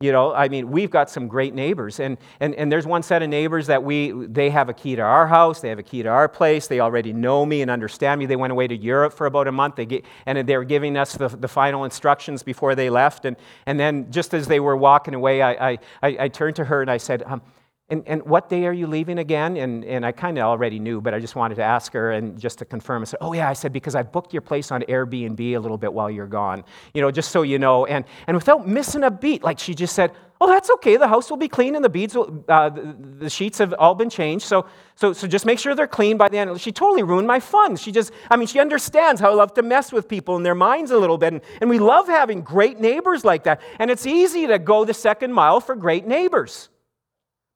You 0.00 0.12
know, 0.12 0.32
I 0.32 0.48
mean, 0.48 0.70
we've 0.70 0.92
got 0.92 1.10
some 1.10 1.26
great 1.26 1.54
neighbors, 1.54 1.98
and, 1.98 2.18
and, 2.38 2.54
and 2.54 2.70
there's 2.70 2.86
one 2.86 3.02
set 3.02 3.20
of 3.20 3.28
neighbors 3.28 3.66
that 3.66 3.82
we, 3.82 4.12
they 4.12 4.48
have 4.48 4.68
a 4.68 4.72
key 4.72 4.94
to 4.94 5.02
our 5.02 5.26
house, 5.26 5.60
they 5.60 5.70
have 5.70 5.80
a 5.80 5.82
key 5.82 6.04
to 6.04 6.08
our 6.08 6.28
place, 6.28 6.68
they 6.68 6.78
already 6.78 7.12
know 7.12 7.44
me 7.44 7.62
and 7.62 7.68
understand 7.68 8.20
me. 8.20 8.26
They 8.26 8.36
went 8.36 8.52
away 8.52 8.68
to 8.68 8.76
Europe 8.76 9.12
for 9.12 9.26
about 9.26 9.48
a 9.48 9.52
month, 9.52 9.74
they 9.74 9.86
get, 9.86 10.04
and 10.24 10.46
they 10.46 10.56
were 10.56 10.62
giving 10.62 10.96
us 10.96 11.14
the, 11.14 11.26
the 11.26 11.48
final 11.48 11.82
instructions 11.82 12.44
before 12.44 12.76
they 12.76 12.90
left. 12.90 13.24
And, 13.24 13.36
and 13.66 13.80
then 13.80 14.08
just 14.12 14.34
as 14.34 14.46
they 14.46 14.60
were 14.60 14.76
walking 14.76 15.14
away, 15.14 15.42
I, 15.42 15.70
I, 15.72 15.78
I, 16.00 16.28
turned 16.28 16.54
to 16.56 16.64
her 16.66 16.80
and 16.80 16.88
I 16.88 16.98
said, 16.98 17.24
um, 17.26 17.42
and, 17.90 18.02
and 18.06 18.22
what 18.24 18.50
day 18.50 18.66
are 18.66 18.72
you 18.72 18.86
leaving 18.86 19.18
again? 19.18 19.56
And, 19.56 19.82
and 19.82 20.04
I 20.04 20.12
kind 20.12 20.36
of 20.36 20.44
already 20.44 20.78
knew, 20.78 21.00
but 21.00 21.14
I 21.14 21.20
just 21.20 21.36
wanted 21.36 21.54
to 21.54 21.62
ask 21.62 21.90
her 21.94 22.10
and 22.12 22.38
just 22.38 22.58
to 22.58 22.66
confirm. 22.66 23.00
I 23.00 23.06
said, 23.06 23.18
Oh, 23.22 23.32
yeah. 23.32 23.48
I 23.48 23.54
said, 23.54 23.72
Because 23.72 23.94
I 23.94 24.02
booked 24.02 24.34
your 24.34 24.42
place 24.42 24.70
on 24.70 24.82
Airbnb 24.82 25.40
a 25.40 25.58
little 25.58 25.78
bit 25.78 25.90
while 25.90 26.10
you're 26.10 26.26
gone, 26.26 26.64
you 26.92 27.00
know, 27.00 27.10
just 27.10 27.30
so 27.30 27.40
you 27.42 27.58
know. 27.58 27.86
And, 27.86 28.04
and 28.26 28.36
without 28.36 28.68
missing 28.68 29.04
a 29.04 29.10
beat, 29.10 29.42
like 29.42 29.58
she 29.58 29.74
just 29.74 29.94
said, 29.94 30.12
Oh, 30.38 30.46
that's 30.46 30.68
okay. 30.70 30.98
The 30.98 31.08
house 31.08 31.30
will 31.30 31.38
be 31.38 31.48
clean 31.48 31.74
and 31.74 31.82
the 31.82 31.88
beads, 31.88 32.14
will, 32.14 32.44
uh, 32.46 32.68
the, 32.68 32.94
the, 33.20 33.30
sheets 33.30 33.56
have 33.56 33.72
all 33.78 33.94
been 33.94 34.10
changed. 34.10 34.44
So, 34.44 34.66
so, 34.94 35.14
so 35.14 35.26
just 35.26 35.46
make 35.46 35.58
sure 35.58 35.74
they're 35.74 35.86
clean 35.86 36.18
by 36.18 36.28
the 36.28 36.36
end. 36.36 36.60
She 36.60 36.70
totally 36.70 37.02
ruined 37.02 37.26
my 37.26 37.40
fun. 37.40 37.74
She 37.76 37.90
just, 37.90 38.12
I 38.30 38.36
mean, 38.36 38.46
she 38.46 38.60
understands 38.60 39.18
how 39.18 39.30
I 39.30 39.34
love 39.34 39.54
to 39.54 39.62
mess 39.62 39.92
with 39.92 40.08
people 40.08 40.36
and 40.36 40.44
their 40.44 40.54
minds 40.54 40.90
a 40.90 40.98
little 40.98 41.16
bit. 41.16 41.32
And, 41.32 41.42
and 41.62 41.70
we 41.70 41.78
love 41.78 42.06
having 42.06 42.42
great 42.42 42.78
neighbors 42.78 43.24
like 43.24 43.44
that. 43.44 43.62
And 43.78 43.90
it's 43.90 44.06
easy 44.06 44.46
to 44.46 44.58
go 44.58 44.84
the 44.84 44.94
second 44.94 45.32
mile 45.32 45.58
for 45.58 45.74
great 45.74 46.06
neighbors. 46.06 46.68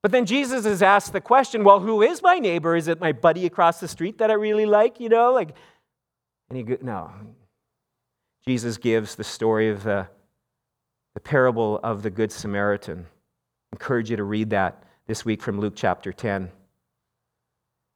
But 0.03 0.11
then 0.11 0.27
Jesus 0.27 0.67
is 0.67 0.83
asked 0.83 1.13
the 1.13 1.21
question, 1.21 1.63
well, 1.63 1.79
who 1.79 2.03
is 2.03 2.23
my 2.23 2.39
neighbor? 2.39 2.75
Is 2.75 2.89
it 2.89 3.01
my 3.01 3.13
buddy 3.13 3.47
across 3.47 3.79
the 3.79 3.87
street 3.87 4.19
that 4.19 4.31
I 4.31 4.35
really 4.35 4.67
like? 4.67 4.99
You 4.99 5.09
know, 5.09 5.33
like, 5.33 5.55
and 6.51 6.59
he, 6.59 6.77
no. 6.83 7.11
Jesus 8.45 8.77
gives 8.77 9.15
the 9.15 9.25
story 9.25 9.71
of 9.71 9.85
the, 9.85 10.09
the 11.15 11.21
parable 11.21 11.79
of 11.85 12.03
the 12.03 12.11
Good 12.11 12.33
Samaritan. 12.33 13.07
I 13.73 13.77
encourage 13.77 14.11
you 14.11 14.17
to 14.17 14.25
read 14.25 14.51
that 14.51 14.83
this 15.07 15.25
week 15.25 15.41
from 15.41 15.61
Luke 15.61 15.75
chapter 15.77 16.13
10. 16.13 16.51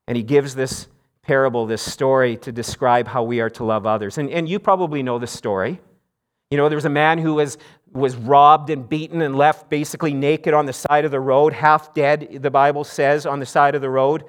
And 0.07 0.17
he 0.17 0.23
gives 0.23 0.55
this 0.55 0.87
parable, 1.23 1.67
this 1.67 1.83
story, 1.83 2.37
to 2.37 2.53
describe 2.53 3.09
how 3.09 3.25
we 3.25 3.41
are 3.41 3.51
to 3.51 3.65
love 3.65 3.85
others. 3.85 4.17
And, 4.17 4.31
and 4.31 4.49
you 4.49 4.61
probably 4.61 5.03
know 5.03 5.19
the 5.19 5.27
story. 5.27 5.81
You 6.51 6.57
know, 6.57 6.69
there 6.69 6.77
was 6.77 6.85
a 6.85 6.91
man 6.91 7.19
who 7.19 7.35
was 7.35 7.59
was 7.93 8.15
robbed 8.15 8.71
and 8.71 8.89
beaten 8.89 9.23
and 9.23 9.37
left 9.37 9.71
basically 9.71 10.13
naked 10.13 10.53
on 10.53 10.67
the 10.67 10.73
side 10.73 11.05
of 11.05 11.11
the 11.11 11.21
road, 11.21 11.53
half 11.53 11.95
dead, 11.95 12.39
the 12.43 12.51
Bible 12.51 12.85
says, 12.85 13.25
on 13.25 13.41
the 13.41 13.47
side 13.47 13.75
of 13.75 13.81
the 13.81 13.89
road. 13.89 14.25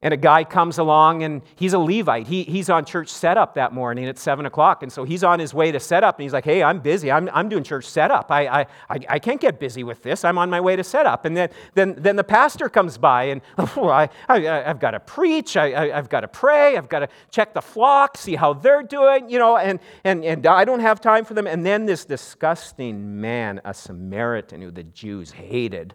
And 0.00 0.14
a 0.14 0.16
guy 0.16 0.44
comes 0.44 0.78
along 0.78 1.24
and 1.24 1.42
he's 1.56 1.72
a 1.72 1.78
Levite. 1.78 2.28
He, 2.28 2.44
he's 2.44 2.70
on 2.70 2.84
church 2.84 3.08
setup 3.08 3.54
that 3.54 3.72
morning 3.72 4.06
at 4.06 4.16
7 4.16 4.46
o'clock. 4.46 4.84
And 4.84 4.92
so 4.92 5.02
he's 5.02 5.24
on 5.24 5.40
his 5.40 5.52
way 5.52 5.72
to 5.72 5.80
setup 5.80 6.18
and 6.18 6.22
he's 6.22 6.32
like, 6.32 6.44
hey, 6.44 6.62
I'm 6.62 6.78
busy. 6.78 7.10
I'm, 7.10 7.28
I'm 7.32 7.48
doing 7.48 7.64
church 7.64 7.84
setup. 7.84 8.30
I, 8.30 8.46
I, 8.46 8.66
I, 8.88 8.98
I 9.08 9.18
can't 9.18 9.40
get 9.40 9.58
busy 9.58 9.82
with 9.82 10.04
this. 10.04 10.24
I'm 10.24 10.38
on 10.38 10.50
my 10.50 10.60
way 10.60 10.76
to 10.76 10.84
setup. 10.84 11.24
And 11.24 11.36
then, 11.36 11.50
then, 11.74 11.96
then 11.98 12.14
the 12.14 12.22
pastor 12.22 12.68
comes 12.68 12.96
by 12.96 13.24
and 13.24 13.42
oh, 13.58 13.88
I, 13.88 14.08
I, 14.28 14.38
have 14.38 14.78
got 14.78 14.92
to 14.92 15.00
preach. 15.00 15.56
I, 15.56 15.86
I, 15.86 15.96
have 15.96 16.08
got 16.08 16.20
to 16.20 16.28
pray. 16.28 16.76
I've 16.76 16.88
got 16.88 17.00
to 17.00 17.08
check 17.32 17.52
the 17.52 17.62
flock, 17.62 18.16
see 18.16 18.36
how 18.36 18.52
they're 18.52 18.84
doing, 18.84 19.28
you 19.28 19.40
know, 19.40 19.56
and, 19.56 19.80
and, 20.04 20.24
and 20.24 20.46
I 20.46 20.64
don't 20.64 20.78
have 20.78 21.00
time 21.00 21.24
for 21.24 21.34
them. 21.34 21.48
And 21.48 21.66
then 21.66 21.86
this 21.86 22.04
disgusting 22.04 23.20
man, 23.20 23.60
a 23.64 23.74
Samaritan 23.74 24.62
who 24.62 24.70
the 24.70 24.84
Jews 24.84 25.32
hated. 25.32 25.94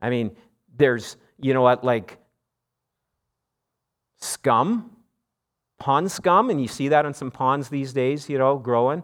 I 0.00 0.08
mean, 0.08 0.34
there's, 0.74 1.18
you 1.38 1.52
know 1.52 1.60
what, 1.60 1.84
like, 1.84 2.18
scum, 4.24 4.90
pond 5.78 6.10
scum, 6.10 6.50
and 6.50 6.60
you 6.60 6.68
see 6.68 6.88
that 6.88 7.04
on 7.04 7.14
some 7.14 7.30
ponds 7.30 7.68
these 7.68 7.92
days, 7.92 8.28
you 8.28 8.38
know, 8.38 8.58
growing. 8.58 9.02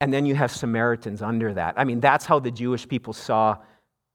And 0.00 0.12
then 0.12 0.26
you 0.26 0.34
have 0.34 0.50
Samaritans 0.50 1.22
under 1.22 1.52
that. 1.54 1.74
I 1.76 1.84
mean, 1.84 2.00
that's 2.00 2.26
how 2.26 2.38
the 2.38 2.50
Jewish 2.50 2.88
people 2.88 3.12
saw 3.12 3.56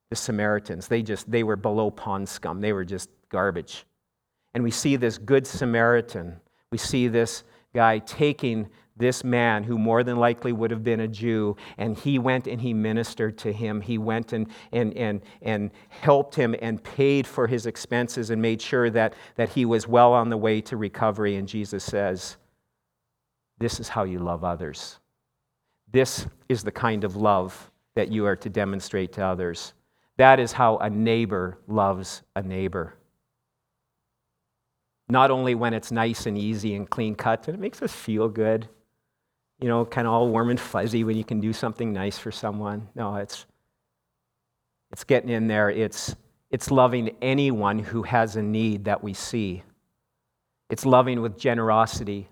the 0.10 0.16
Samaritans. 0.16 0.88
They 0.88 1.02
just, 1.02 1.30
they 1.30 1.43
were 1.43 1.56
below 1.56 1.89
pond 1.91 2.28
scum. 2.28 2.62
They 2.62 2.74
were 2.74 2.86
just 2.86 3.10
garbage. 3.30 3.86
And 4.54 4.64
we 4.64 4.72
see 4.72 4.95
this 4.95 5.18
good 5.18 5.45
Samaritan. 5.47 6.39
We 6.72 6.78
see 6.78 7.08
this 7.08 7.43
guy 7.74 8.00
taking 8.00 8.70
this 9.00 9.24
man 9.24 9.64
who 9.64 9.78
more 9.78 10.04
than 10.04 10.18
likely 10.18 10.52
would 10.52 10.70
have 10.72 10.84
been 10.84 11.00
a 11.00 11.08
Jew, 11.08 11.56
and 11.78 11.97
he 11.97 12.20
went 12.20 12.47
and 12.47 12.62
he 12.62 12.74
ministered 12.74 13.38
to 13.39 13.52
him. 13.52 13.82
He 13.82 13.97
went 13.97 14.34
and, 14.34 14.47
and, 14.72 14.95
and, 14.95 15.22
and 15.41 15.72
helped 15.88 16.36
him 16.36 16.54
and 16.62 16.84
paid 16.84 17.26
for 17.26 17.47
his 17.47 17.66
expenses 17.66 18.30
and 18.30 18.41
made 18.41 18.62
sure 18.62 18.89
that, 18.91 19.16
that 19.36 19.50
he 19.50 19.66
was 19.66 19.88
well 19.88 20.14
on 20.14 20.30
the 20.30 20.38
way 20.38 20.62
to 20.62 20.78
recovery. 20.78 21.38
And 21.38 21.47
Jesus 21.47 21.84
says, 21.84 22.38
This 23.58 23.80
is 23.80 23.88
how 23.89 24.04
you 24.04 24.20
love 24.20 24.43
others. 24.43 25.00
This 25.91 26.28
is 26.50 26.64
the 26.64 26.72
kind 26.72 27.04
of 27.04 27.16
love 27.16 27.72
that 27.95 28.12
you 28.12 28.26
are 28.26 28.36
to 28.36 28.50
demonstrate 28.50 29.14
to 29.14 29.26
others. 29.26 29.74
That 30.18 30.41
is 30.41 30.52
how 30.52 30.78
a 30.78 30.89
neighbor 30.89 31.58
loves 31.68 32.22
a 32.36 32.43
neighbor. 32.43 32.95
Not 35.08 35.32
only 35.32 35.56
when 35.56 35.74
it's 35.74 35.91
nice 35.91 36.26
and 36.26 36.38
easy 36.38 36.76
and 36.76 36.88
clean 36.88 37.16
cut, 37.16 37.47
and 37.47 37.56
it 37.56 37.62
makes 37.62 37.82
us 37.82 37.93
feel 37.93 38.28
good 38.28 38.68
you 39.60 39.68
know, 39.68 39.86
kind 39.86 40.07
of 40.07 40.14
all 40.14 40.30
warm 40.30 40.49
and 40.49 40.60
fuzzy 40.60 41.03
when 41.03 41.18
you 41.18 41.24
can 41.24 41.39
do 41.39 41.51
something 41.53 41.91
nice 41.91 42.18
for 42.18 42.32
someone. 42.32 42.88
No, 42.95 43.16
it's, 43.16 43.45
it's 44.91 45.03
getting 45.03 45.30
in 45.30 45.47
there. 45.47 45.70
It's, 45.70 46.16
it's 46.49 46.72
loving 46.72 47.16
anyone 47.22 47.80
who 47.80 48.03
has 48.03 48.36
a 48.36 48.41
need 48.41 48.86
that 48.86 49.03
we 49.03 49.14
see. 49.14 49.64
It's 50.70 50.86
loving 50.86 51.22
with 51.22 51.38
generosity, 51.38 52.28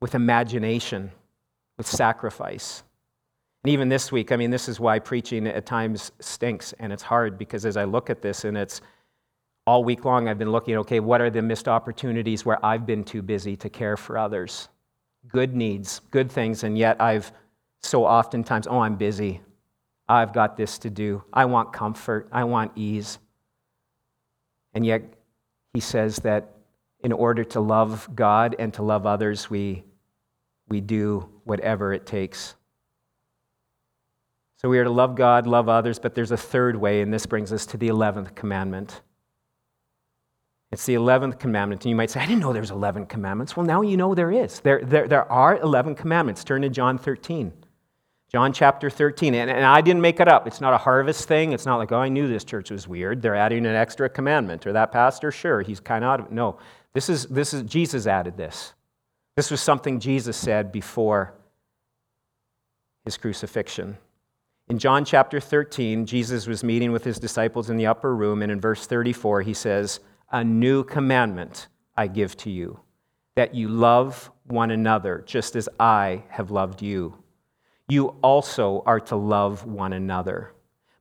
with 0.00 0.14
imagination, 0.14 1.12
with 1.78 1.86
sacrifice. 1.86 2.82
And 3.62 3.72
even 3.72 3.88
this 3.88 4.10
week, 4.10 4.32
I 4.32 4.36
mean, 4.36 4.50
this 4.50 4.68
is 4.68 4.80
why 4.80 4.98
preaching 4.98 5.46
at 5.46 5.66
times 5.66 6.12
stinks 6.20 6.74
and 6.80 6.92
it's 6.92 7.02
hard 7.02 7.38
because 7.38 7.64
as 7.64 7.76
I 7.76 7.84
look 7.84 8.10
at 8.10 8.22
this 8.22 8.44
and 8.44 8.56
it's 8.56 8.80
all 9.66 9.84
week 9.84 10.04
long, 10.04 10.28
I've 10.28 10.38
been 10.38 10.52
looking, 10.52 10.76
okay, 10.78 11.00
what 11.00 11.20
are 11.20 11.30
the 11.30 11.40
missed 11.40 11.68
opportunities 11.68 12.44
where 12.44 12.64
I've 12.64 12.84
been 12.84 13.04
too 13.04 13.22
busy 13.22 13.56
to 13.56 13.70
care 13.70 13.96
for 13.96 14.18
others? 14.18 14.68
Good 15.28 15.54
needs, 15.54 16.00
good 16.10 16.30
things, 16.30 16.64
and 16.64 16.76
yet 16.76 17.00
I've 17.00 17.32
so 17.84 18.06
oftentimes, 18.06 18.66
oh, 18.66 18.80
I'm 18.80 18.96
busy. 18.96 19.42
I've 20.08 20.32
got 20.32 20.56
this 20.56 20.78
to 20.78 20.90
do. 20.90 21.22
I 21.32 21.44
want 21.44 21.72
comfort. 21.72 22.28
I 22.32 22.44
want 22.44 22.72
ease. 22.76 23.18
And 24.72 24.84
yet, 24.84 25.02
he 25.74 25.80
says 25.80 26.16
that 26.16 26.54
in 27.00 27.12
order 27.12 27.44
to 27.44 27.60
love 27.60 28.08
God 28.14 28.56
and 28.58 28.72
to 28.74 28.82
love 28.82 29.06
others, 29.06 29.50
we, 29.50 29.84
we 30.68 30.80
do 30.80 31.28
whatever 31.44 31.92
it 31.92 32.06
takes. 32.06 32.54
So 34.56 34.68
we 34.68 34.78
are 34.78 34.84
to 34.84 34.90
love 34.90 35.14
God, 35.14 35.46
love 35.46 35.68
others, 35.68 35.98
but 35.98 36.14
there's 36.14 36.30
a 36.30 36.36
third 36.38 36.76
way, 36.76 37.02
and 37.02 37.12
this 37.12 37.26
brings 37.26 37.52
us 37.52 37.66
to 37.66 37.76
the 37.76 37.88
11th 37.88 38.34
commandment. 38.34 39.02
It's 40.74 40.86
the 40.86 40.94
11th 40.94 41.38
commandment. 41.38 41.84
And 41.84 41.90
you 41.90 41.94
might 41.94 42.10
say, 42.10 42.18
I 42.18 42.26
didn't 42.26 42.40
know 42.40 42.52
there 42.52 42.60
was 42.60 42.72
11 42.72 43.06
commandments. 43.06 43.56
Well, 43.56 43.64
now 43.64 43.82
you 43.82 43.96
know 43.96 44.12
there 44.12 44.32
is. 44.32 44.58
There, 44.58 44.80
there, 44.82 45.06
there 45.06 45.30
are 45.30 45.56
11 45.58 45.94
commandments. 45.94 46.42
Turn 46.42 46.62
to 46.62 46.68
John 46.68 46.98
13. 46.98 47.52
John 48.28 48.52
chapter 48.52 48.90
13. 48.90 49.34
And, 49.34 49.48
and 49.48 49.64
I 49.64 49.80
didn't 49.80 50.02
make 50.02 50.18
it 50.18 50.26
up. 50.26 50.48
It's 50.48 50.60
not 50.60 50.74
a 50.74 50.78
harvest 50.78 51.28
thing. 51.28 51.52
It's 51.52 51.64
not 51.64 51.76
like, 51.76 51.92
oh, 51.92 51.98
I 51.98 52.08
knew 52.08 52.26
this 52.26 52.42
church 52.42 52.72
was 52.72 52.88
weird. 52.88 53.22
They're 53.22 53.36
adding 53.36 53.66
an 53.66 53.76
extra 53.76 54.08
commandment. 54.08 54.66
Or 54.66 54.72
that 54.72 54.90
pastor, 54.90 55.30
sure, 55.30 55.62
he's 55.62 55.78
kind 55.78 56.02
of 56.02 56.10
out 56.10 56.18
of 56.18 56.26
it. 56.26 56.32
No, 56.32 56.58
this 56.92 57.08
is, 57.08 57.26
this 57.26 57.54
is, 57.54 57.62
Jesus 57.62 58.08
added 58.08 58.36
this. 58.36 58.74
This 59.36 59.52
was 59.52 59.60
something 59.60 60.00
Jesus 60.00 60.36
said 60.36 60.72
before 60.72 61.34
his 63.04 63.16
crucifixion. 63.16 63.96
In 64.66 64.80
John 64.80 65.04
chapter 65.04 65.38
13, 65.38 66.04
Jesus 66.04 66.48
was 66.48 66.64
meeting 66.64 66.90
with 66.90 67.04
his 67.04 67.20
disciples 67.20 67.70
in 67.70 67.76
the 67.76 67.86
upper 67.86 68.16
room, 68.16 68.42
and 68.42 68.50
in 68.50 68.60
verse 68.60 68.88
34, 68.88 69.42
he 69.42 69.54
says, 69.54 70.00
a 70.34 70.42
new 70.42 70.82
commandment 70.82 71.68
I 71.96 72.08
give 72.08 72.36
to 72.38 72.50
you, 72.50 72.80
that 73.36 73.54
you 73.54 73.68
love 73.68 74.32
one 74.46 74.72
another 74.72 75.22
just 75.24 75.54
as 75.54 75.68
I 75.78 76.24
have 76.28 76.50
loved 76.50 76.82
you. 76.82 77.14
You 77.88 78.16
also 78.20 78.82
are 78.84 78.98
to 78.98 79.14
love 79.14 79.64
one 79.64 79.92
another. 79.92 80.52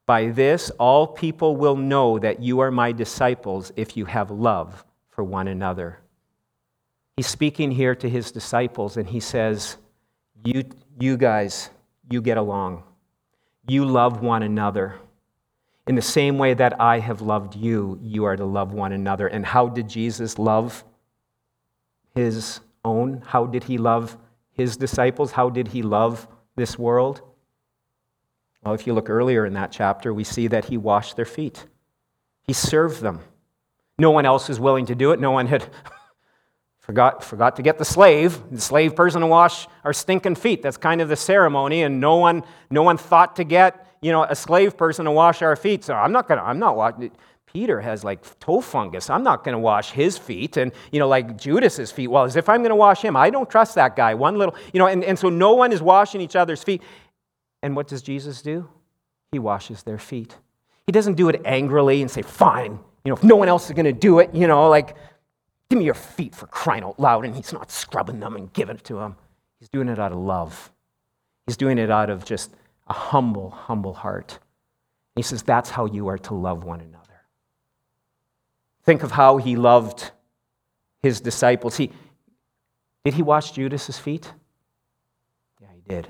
By 0.05 0.27
this, 0.27 0.69
all 0.77 1.07
people 1.07 1.55
will 1.55 1.75
know 1.75 2.19
that 2.19 2.43
you 2.43 2.59
are 2.59 2.69
my 2.69 2.91
disciples 2.91 3.71
if 3.75 3.97
you 3.97 4.05
have 4.05 4.29
love 4.29 4.85
for 5.09 5.23
one 5.23 5.47
another. 5.47 5.97
He's 7.17 7.25
speaking 7.25 7.71
here 7.71 7.95
to 7.95 8.07
his 8.07 8.31
disciples, 8.31 8.97
and 8.97 9.07
he 9.07 9.19
says, 9.19 9.77
You, 10.45 10.63
you 10.99 11.17
guys, 11.17 11.71
you 12.07 12.21
get 12.21 12.37
along. 12.37 12.83
You 13.67 13.83
love 13.85 14.21
one 14.21 14.43
another. 14.43 14.99
In 15.85 15.95
the 15.95 16.01
same 16.01 16.37
way 16.37 16.53
that 16.53 16.79
I 16.79 16.99
have 16.99 17.21
loved 17.21 17.55
you, 17.55 17.99
you 18.01 18.23
are 18.23 18.37
to 18.37 18.45
love 18.45 18.73
one 18.73 18.93
another. 18.93 19.27
And 19.27 19.45
how 19.45 19.67
did 19.67 19.89
Jesus 19.89 20.39
love 20.39 20.83
his 22.15 22.61
own? 22.85 23.21
How 23.25 23.45
did 23.45 23.65
he 23.65 23.77
love 23.77 24.17
his 24.51 24.77
disciples? 24.77 25.33
How 25.33 25.49
did 25.49 25.69
he 25.69 25.81
love 25.81 26.27
this 26.55 26.79
world? 26.79 27.21
Well, 28.63 28.73
if 28.73 28.87
you 28.87 28.93
look 28.93 29.09
earlier 29.09 29.45
in 29.45 29.53
that 29.53 29.71
chapter, 29.71 30.13
we 30.13 30.23
see 30.23 30.47
that 30.47 30.65
he 30.65 30.77
washed 30.77 31.17
their 31.17 31.25
feet, 31.25 31.65
he 32.43 32.53
served 32.53 33.01
them. 33.01 33.19
No 33.99 34.09
one 34.11 34.25
else 34.25 34.49
was 34.49 34.59
willing 34.59 34.87
to 34.87 34.95
do 34.95 35.11
it. 35.11 35.19
No 35.19 35.31
one 35.31 35.47
had 35.47 35.69
Forgot, 36.83 37.23
forgot 37.23 37.55
to 37.55 37.61
get 37.61 37.77
the 37.77 37.85
slave, 37.85 38.41
the 38.51 38.59
slave 38.59 38.93
person 38.93 39.21
to 39.21 39.27
wash 39.27 39.69
our 39.85 39.93
stinking 39.93 40.35
feet. 40.35 40.61
That's 40.61 40.75
kind 40.75 40.99
of 40.99 41.07
the 41.07 41.15
ceremony, 41.15 41.81
and 41.81 42.01
no 42.01 42.17
one, 42.17 42.43
no 42.69 42.83
one 42.83 42.97
thought 42.97 43.37
to 43.37 43.45
get, 43.45 43.87
you 44.03 44.11
know, 44.11 44.23
a 44.23 44.35
slave 44.35 44.77
person 44.77 45.05
to 45.05 45.11
wash 45.11 45.41
our 45.41 45.55
feet. 45.55 45.83
So 45.83 45.93
I'm 45.93 46.11
not 46.11 46.27
gonna, 46.27 46.43
I'm 46.43 46.59
not 46.59 46.75
washing. 46.75 47.11
Peter 47.53 47.79
has 47.81 48.03
like 48.03 48.39
toe 48.39 48.61
fungus. 48.61 49.09
I'm 49.09 49.23
not 49.23 49.43
going 49.43 49.53
to 49.53 49.59
wash 49.59 49.91
his 49.91 50.17
feet. 50.17 50.57
And, 50.57 50.71
you 50.91 50.99
know, 50.99 51.07
like 51.07 51.37
Judas's 51.37 51.91
feet. 51.91 52.07
Well, 52.07 52.23
as 52.23 52.35
if 52.35 52.49
I'm 52.49 52.61
going 52.61 52.71
to 52.71 52.75
wash 52.75 53.03
him. 53.03 53.15
I 53.15 53.29
don't 53.29 53.47
trust 53.47 53.75
that 53.75 53.95
guy. 53.95 54.15
One 54.15 54.37
little, 54.37 54.55
you 54.73 54.79
know, 54.79 54.87
and, 54.87 55.03
and 55.03 55.17
so 55.19 55.29
no 55.29 55.53
one 55.53 55.71
is 55.71 55.79
washing 55.79 56.19
each 56.19 56.35
other's 56.35 56.63
feet. 56.63 56.81
And 57.61 57.75
what 57.75 57.87
does 57.87 58.01
Jesus 58.01 58.41
do? 58.41 58.67
He 59.31 59.37
washes 59.37 59.83
their 59.83 59.99
feet. 59.99 60.35
He 60.87 60.91
doesn't 60.91 61.13
do 61.13 61.29
it 61.29 61.41
angrily 61.45 62.01
and 62.01 62.09
say, 62.09 62.23
fine, 62.23 62.79
you 63.05 63.09
know, 63.09 63.15
if 63.15 63.23
no 63.23 63.35
one 63.35 63.47
else 63.47 63.67
is 63.67 63.73
going 63.73 63.85
to 63.85 63.93
do 63.93 64.17
it, 64.17 64.33
you 64.33 64.47
know, 64.47 64.67
like, 64.67 64.95
give 65.69 65.77
me 65.77 65.85
your 65.85 65.93
feet 65.93 66.33
for 66.33 66.47
crying 66.47 66.83
out 66.83 66.99
loud. 66.99 67.23
And 67.23 67.35
he's 67.35 67.53
not 67.53 67.71
scrubbing 67.71 68.19
them 68.19 68.35
and 68.35 68.51
giving 68.53 68.77
it 68.77 68.83
to 68.85 68.95
them. 68.95 69.15
He's 69.59 69.69
doing 69.69 69.89
it 69.89 69.99
out 69.99 70.11
of 70.11 70.17
love. 70.17 70.71
He's 71.45 71.57
doing 71.57 71.77
it 71.77 71.91
out 71.91 72.09
of 72.09 72.25
just 72.25 72.51
a 72.87 72.93
humble, 72.93 73.49
humble 73.49 73.93
heart. 73.93 74.39
He 75.15 75.21
says, 75.21 75.43
that's 75.43 75.69
how 75.69 75.85
you 75.85 76.07
are 76.07 76.17
to 76.19 76.33
love 76.33 76.63
one 76.63 76.81
another. 76.81 77.21
Think 78.83 79.03
of 79.03 79.11
how 79.11 79.37
he 79.37 79.55
loved 79.55 80.11
his 81.01 81.21
disciples. 81.21 81.77
He, 81.77 81.91
did 83.05 83.13
he 83.13 83.21
wash 83.21 83.51
Judas's 83.51 83.97
feet? 83.97 84.31
Yeah, 85.61 85.67
he 85.73 85.81
did. 85.81 86.07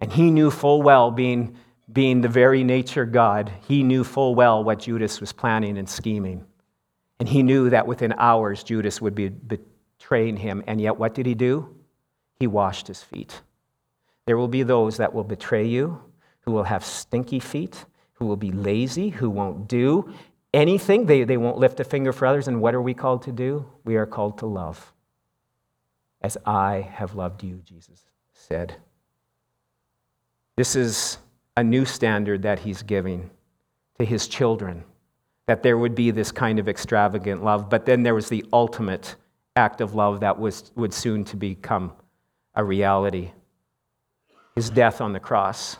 And 0.00 0.12
he 0.12 0.30
knew 0.30 0.50
full 0.50 0.82
well, 0.82 1.10
being, 1.10 1.56
being 1.92 2.20
the 2.20 2.28
very 2.28 2.62
nature 2.64 3.04
God, 3.04 3.52
he 3.68 3.82
knew 3.82 4.04
full 4.04 4.34
well 4.34 4.62
what 4.62 4.80
Judas 4.80 5.20
was 5.20 5.32
planning 5.32 5.78
and 5.78 5.88
scheming. 5.88 6.44
And 7.18 7.28
he 7.28 7.42
knew 7.42 7.70
that 7.70 7.86
within 7.86 8.14
hours 8.16 8.62
Judas 8.62 9.00
would 9.00 9.14
be 9.14 9.28
betraying 9.28 10.36
him. 10.36 10.64
And 10.66 10.80
yet, 10.80 10.96
what 10.96 11.14
did 11.14 11.26
he 11.26 11.34
do? 11.34 11.76
He 12.38 12.46
washed 12.46 12.86
his 12.86 13.02
feet. 13.02 13.42
There 14.30 14.38
will 14.38 14.46
be 14.46 14.62
those 14.62 14.98
that 14.98 15.12
will 15.12 15.24
betray 15.24 15.66
you, 15.66 16.00
who 16.42 16.52
will 16.52 16.62
have 16.62 16.84
stinky 16.84 17.40
feet, 17.40 17.84
who 18.12 18.26
will 18.26 18.36
be 18.36 18.52
lazy, 18.52 19.08
who 19.08 19.28
won't 19.28 19.66
do 19.66 20.14
anything. 20.54 21.06
They, 21.06 21.24
they 21.24 21.36
won't 21.36 21.58
lift 21.58 21.80
a 21.80 21.84
finger 21.84 22.12
for 22.12 22.26
others. 22.26 22.46
And 22.46 22.60
what 22.60 22.72
are 22.72 22.80
we 22.80 22.94
called 22.94 23.22
to 23.22 23.32
do? 23.32 23.66
We 23.82 23.96
are 23.96 24.06
called 24.06 24.38
to 24.38 24.46
love. 24.46 24.92
As 26.22 26.36
I 26.46 26.88
have 26.92 27.16
loved 27.16 27.42
you, 27.42 27.60
Jesus 27.64 28.04
said. 28.32 28.76
This 30.56 30.76
is 30.76 31.18
a 31.56 31.64
new 31.64 31.84
standard 31.84 32.42
that 32.42 32.60
he's 32.60 32.84
giving 32.84 33.30
to 33.98 34.04
his 34.04 34.28
children, 34.28 34.84
that 35.48 35.64
there 35.64 35.76
would 35.76 35.96
be 35.96 36.12
this 36.12 36.30
kind 36.30 36.60
of 36.60 36.68
extravagant 36.68 37.42
love. 37.42 37.68
But 37.68 37.84
then 37.84 38.04
there 38.04 38.14
was 38.14 38.28
the 38.28 38.44
ultimate 38.52 39.16
act 39.56 39.80
of 39.80 39.96
love 39.96 40.20
that 40.20 40.38
was, 40.38 40.70
would 40.76 40.94
soon 40.94 41.24
to 41.24 41.36
become 41.36 41.94
a 42.54 42.62
reality 42.62 43.32
his 44.60 44.70
death 44.70 45.00
on 45.00 45.12
the 45.12 45.20
cross. 45.20 45.78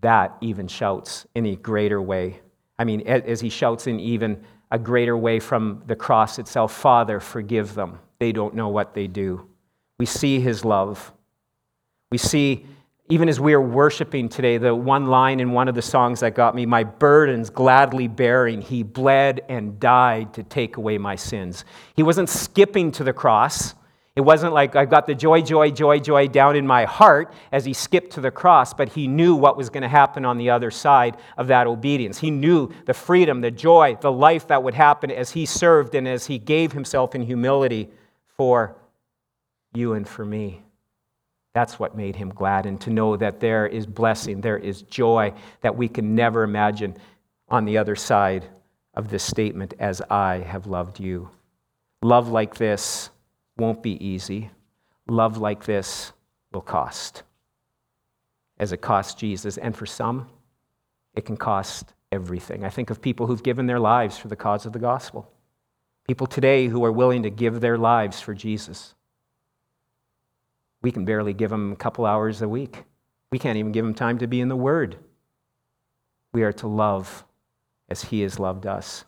That 0.00 0.36
even 0.40 0.68
shouts 0.68 1.26
in 1.34 1.46
a 1.46 1.56
greater 1.56 2.02
way 2.02 2.40
I 2.78 2.84
mean, 2.84 3.02
as 3.06 3.40
he 3.40 3.48
shouts 3.48 3.86
in 3.86 4.00
even 4.00 4.42
a 4.70 4.78
greater 4.78 5.16
way 5.16 5.40
from 5.40 5.82
the 5.86 5.96
cross 5.96 6.38
itself 6.38 6.74
Father, 6.74 7.20
forgive 7.20 7.74
them. 7.74 7.98
They 8.18 8.32
don't 8.32 8.54
know 8.54 8.68
what 8.68 8.94
they 8.94 9.06
do. 9.06 9.48
We 9.98 10.06
see 10.06 10.40
his 10.40 10.64
love. 10.64 11.12
We 12.10 12.18
see, 12.18 12.66
even 13.08 13.28
as 13.28 13.40
we 13.40 13.54
are 13.54 13.60
worshiping 13.60 14.28
today, 14.28 14.58
the 14.58 14.74
one 14.74 15.06
line 15.06 15.40
in 15.40 15.52
one 15.52 15.68
of 15.68 15.74
the 15.74 15.82
songs 15.82 16.20
that 16.20 16.34
got 16.34 16.54
me, 16.54 16.66
My 16.66 16.84
burdens 16.84 17.50
gladly 17.50 18.08
bearing, 18.08 18.60
he 18.60 18.82
bled 18.82 19.40
and 19.48 19.80
died 19.80 20.34
to 20.34 20.42
take 20.42 20.76
away 20.76 20.98
my 20.98 21.16
sins. 21.16 21.64
He 21.94 22.02
wasn't 22.02 22.28
skipping 22.28 22.92
to 22.92 23.04
the 23.04 23.12
cross. 23.12 23.74
It 24.16 24.22
wasn't 24.22 24.54
like 24.54 24.74
I 24.74 24.86
got 24.86 25.06
the 25.06 25.14
joy, 25.14 25.42
joy, 25.42 25.70
joy, 25.70 26.00
joy 26.00 26.26
down 26.26 26.56
in 26.56 26.66
my 26.66 26.86
heart 26.86 27.34
as 27.52 27.66
he 27.66 27.74
skipped 27.74 28.12
to 28.12 28.22
the 28.22 28.30
cross, 28.30 28.72
but 28.72 28.88
he 28.88 29.06
knew 29.06 29.36
what 29.36 29.58
was 29.58 29.68
going 29.68 29.82
to 29.82 29.88
happen 29.88 30.24
on 30.24 30.38
the 30.38 30.48
other 30.48 30.70
side 30.70 31.18
of 31.36 31.48
that 31.48 31.66
obedience. 31.66 32.18
He 32.18 32.30
knew 32.30 32.72
the 32.86 32.94
freedom, 32.94 33.42
the 33.42 33.50
joy, 33.50 33.98
the 34.00 34.10
life 34.10 34.48
that 34.48 34.62
would 34.62 34.72
happen 34.72 35.10
as 35.10 35.32
he 35.32 35.44
served 35.44 35.94
and 35.94 36.08
as 36.08 36.24
he 36.26 36.38
gave 36.38 36.72
himself 36.72 37.14
in 37.14 37.20
humility 37.20 37.90
for 38.38 38.74
you 39.74 39.92
and 39.92 40.08
for 40.08 40.24
me. 40.24 40.62
That's 41.52 41.78
what 41.78 41.94
made 41.94 42.16
him 42.16 42.30
glad, 42.30 42.64
and 42.64 42.80
to 42.82 42.90
know 42.90 43.16
that 43.18 43.40
there 43.40 43.66
is 43.66 43.86
blessing, 43.86 44.40
there 44.40 44.58
is 44.58 44.80
joy 44.82 45.34
that 45.60 45.76
we 45.76 45.88
can 45.88 46.14
never 46.14 46.42
imagine 46.42 46.96
on 47.50 47.66
the 47.66 47.76
other 47.76 47.96
side 47.96 48.46
of 48.94 49.08
this 49.08 49.22
statement, 49.22 49.74
as 49.78 50.00
I 50.08 50.38
have 50.38 50.66
loved 50.66 51.00
you. 51.00 51.28
Love 52.02 52.28
like 52.28 52.54
this 52.54 53.10
won't 53.56 53.82
be 53.82 54.04
easy. 54.04 54.50
Love 55.08 55.38
like 55.38 55.64
this 55.64 56.12
will 56.52 56.60
cost, 56.60 57.22
as 58.58 58.72
it 58.72 58.78
cost 58.78 59.18
Jesus. 59.18 59.56
And 59.58 59.76
for 59.76 59.86
some, 59.86 60.28
it 61.14 61.24
can 61.24 61.36
cost 61.36 61.94
everything. 62.12 62.64
I 62.64 62.70
think 62.70 62.90
of 62.90 63.00
people 63.00 63.26
who've 63.26 63.42
given 63.42 63.66
their 63.66 63.80
lives 63.80 64.18
for 64.18 64.28
the 64.28 64.36
cause 64.36 64.66
of 64.66 64.72
the 64.72 64.78
gospel, 64.78 65.30
people 66.06 66.26
today 66.26 66.66
who 66.66 66.84
are 66.84 66.92
willing 66.92 67.22
to 67.22 67.30
give 67.30 67.60
their 67.60 67.78
lives 67.78 68.20
for 68.20 68.34
Jesus. 68.34 68.94
We 70.82 70.92
can 70.92 71.04
barely 71.04 71.32
give 71.32 71.50
them 71.50 71.72
a 71.72 71.76
couple 71.76 72.06
hours 72.06 72.42
a 72.42 72.48
week. 72.48 72.84
We 73.32 73.38
can't 73.38 73.58
even 73.58 73.72
give 73.72 73.84
them 73.84 73.94
time 73.94 74.18
to 74.18 74.26
be 74.26 74.40
in 74.40 74.48
the 74.48 74.56
Word. 74.56 74.98
We 76.32 76.42
are 76.42 76.52
to 76.54 76.68
love 76.68 77.24
as 77.88 78.04
He 78.04 78.20
has 78.20 78.38
loved 78.38 78.66
us. 78.66 79.04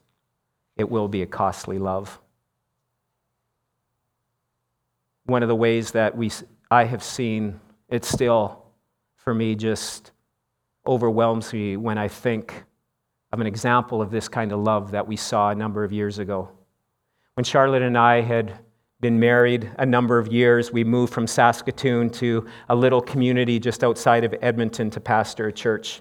It 0.77 0.91
will 0.91 1.09
be 1.09 1.23
a 1.23 1.27
costly 1.27 1.79
love 1.79 2.21
one 5.29 5.43
of 5.43 5.49
the 5.49 5.55
ways 5.55 5.91
that 5.91 6.17
we, 6.17 6.31
I 6.71 6.85
have 6.85 7.03
seen 7.03 7.61
it 7.91 8.05
still, 8.05 8.65
for 9.17 9.35
me, 9.35 9.55
just 9.55 10.13
overwhelms 10.87 11.53
me 11.53 11.77
when 11.77 11.99
I 11.99 12.09
think 12.09 12.65
of 13.31 13.41
an 13.41 13.47
example 13.47 14.01
of 14.01 14.11
this 14.11 14.27
kind 14.27 14.53
of 14.53 14.61
love 14.61 14.91
that 14.93 15.07
we 15.07 15.17
saw 15.17 15.51
a 15.51 15.55
number 15.55 15.85
of 15.85 15.93
years 15.93 16.19
ago. 16.19 16.49
When 17.35 17.45
Charlotte 17.45 17.83
and 17.83 17.97
I 17.97 18.23
had 18.23 18.59
been 19.01 19.21
married 19.21 19.71
a 19.79 19.85
number 19.85 20.19
of 20.19 20.33
years, 20.33 20.73
we 20.73 20.83
moved 20.83 21.13
from 21.13 21.27
Saskatoon 21.27 22.09
to 22.11 22.47
a 22.71 22.75
little 22.75 23.03
community 23.03 23.61
just 23.61 23.85
outside 23.85 24.25
of 24.25 24.35
Edmonton 24.41 24.89
to 24.91 24.99
pastor 24.99 25.49
a 25.49 25.53
church. 25.53 26.01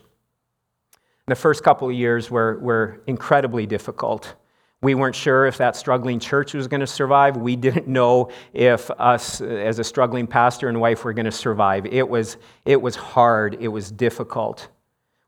The 1.27 1.35
first 1.35 1.65
couple 1.65 1.89
of 1.89 1.93
years 1.93 2.31
were, 2.31 2.59
were 2.59 3.01
incredibly 3.07 3.65
difficult. 3.65 4.35
We 4.81 4.93
weren't 4.93 5.15
sure 5.15 5.47
if 5.47 5.57
that 5.57 5.75
struggling 5.75 6.19
church 6.19 6.53
was 6.53 6.67
going 6.67 6.81
to 6.81 6.87
survive. 6.87 7.35
We 7.35 7.55
didn't 7.55 7.87
know 7.87 8.29
if 8.53 8.91
us, 8.91 9.41
as 9.41 9.79
a 9.79 9.83
struggling 9.83 10.27
pastor 10.27 10.69
and 10.69 10.79
wife, 10.79 11.03
were 11.03 11.13
going 11.13 11.25
to 11.25 11.31
survive. 11.31 11.87
It 11.87 12.07
was, 12.07 12.37
it 12.63 12.79
was 12.79 12.95
hard, 12.95 13.57
it 13.59 13.69
was 13.69 13.91
difficult. 13.91 14.69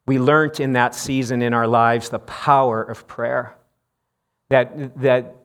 We 0.06 0.20
learned 0.20 0.60
in 0.60 0.74
that 0.74 0.94
season 0.94 1.42
in 1.42 1.54
our 1.54 1.68
lives 1.68 2.10
the 2.10 2.20
power 2.20 2.84
of 2.84 3.08
prayer. 3.08 3.56
That, 4.50 5.00
that 5.02 5.36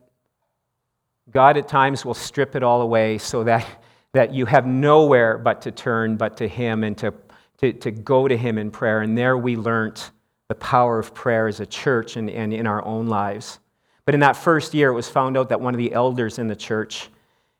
God 1.31 1.57
at 1.57 1.67
times 1.67 2.05
will 2.05 2.13
strip 2.13 2.55
it 2.55 2.61
all 2.61 2.81
away 2.81 3.17
so 3.17 3.43
that, 3.43 3.83
that 4.13 4.33
you 4.33 4.45
have 4.45 4.67
nowhere 4.67 5.37
but 5.39 5.61
to 5.63 5.71
turn 5.71 6.15
but 6.15 6.37
to 6.37 6.47
Him 6.47 6.83
and 6.83 6.97
to, 6.99 7.13
to, 7.57 7.73
to 7.73 7.91
go 7.91 8.27
to 8.27 8.37
Him 8.37 8.59
in 8.59 8.69
prayer. 8.69 9.01
And 9.01 9.17
there 9.17 9.37
we 9.37 9.55
learned 9.55 10.01
the 10.47 10.55
power 10.55 10.99
of 10.99 11.13
prayer 11.15 11.47
as 11.47 11.59
a 11.59 11.65
church 11.65 12.17
and, 12.17 12.29
and 12.29 12.53
in 12.53 12.67
our 12.67 12.85
own 12.85 13.07
lives. 13.07 13.59
But 14.05 14.13
in 14.13 14.19
that 14.19 14.37
first 14.37 14.73
year, 14.73 14.89
it 14.89 14.93
was 14.93 15.09
found 15.09 15.35
out 15.35 15.49
that 15.49 15.59
one 15.59 15.73
of 15.73 15.79
the 15.79 15.91
elders 15.91 16.37
in 16.37 16.47
the 16.47 16.55
church 16.55 17.09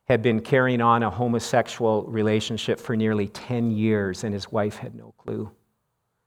had 0.05 0.21
been 0.21 0.39
carrying 0.39 0.81
on 0.81 1.01
a 1.01 1.09
homosexual 1.09 2.03
relationship 2.03 2.79
for 2.79 2.95
nearly 2.95 3.27
10 3.27 3.71
years, 3.71 4.23
and 4.23 4.33
his 4.33 4.51
wife 4.51 4.77
had 4.77 4.93
no 4.93 5.13
clue. 5.17 5.51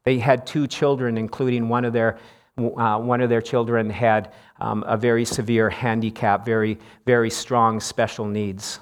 They 0.04 0.18
had 0.18 0.46
two 0.46 0.66
children, 0.66 1.16
including 1.16 1.68
one 1.68 1.84
of 1.84 1.92
their, 1.92 2.18
uh, 2.58 2.98
one 2.98 3.20
of 3.20 3.30
their 3.30 3.40
children 3.40 3.88
had 3.88 4.32
um, 4.58 4.82
a 4.88 4.96
very 4.96 5.24
severe 5.24 5.70
handicap, 5.70 6.44
very, 6.44 6.78
very 7.06 7.30
strong 7.30 7.78
special 7.78 8.26
needs. 8.26 8.80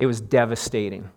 It 0.00 0.06
was 0.06 0.20
devastating 0.20 1.08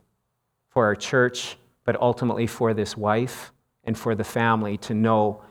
for 0.70 0.86
our 0.86 0.96
church, 0.96 1.58
but 1.86 2.00
ultimately 2.00 2.46
for 2.46 2.76
this 2.76 2.96
wife 2.96 3.52
and 3.84 3.98
for 3.98 4.14
the 4.14 4.24
family 4.24 4.78
to 4.78 4.94
know 4.94 5.42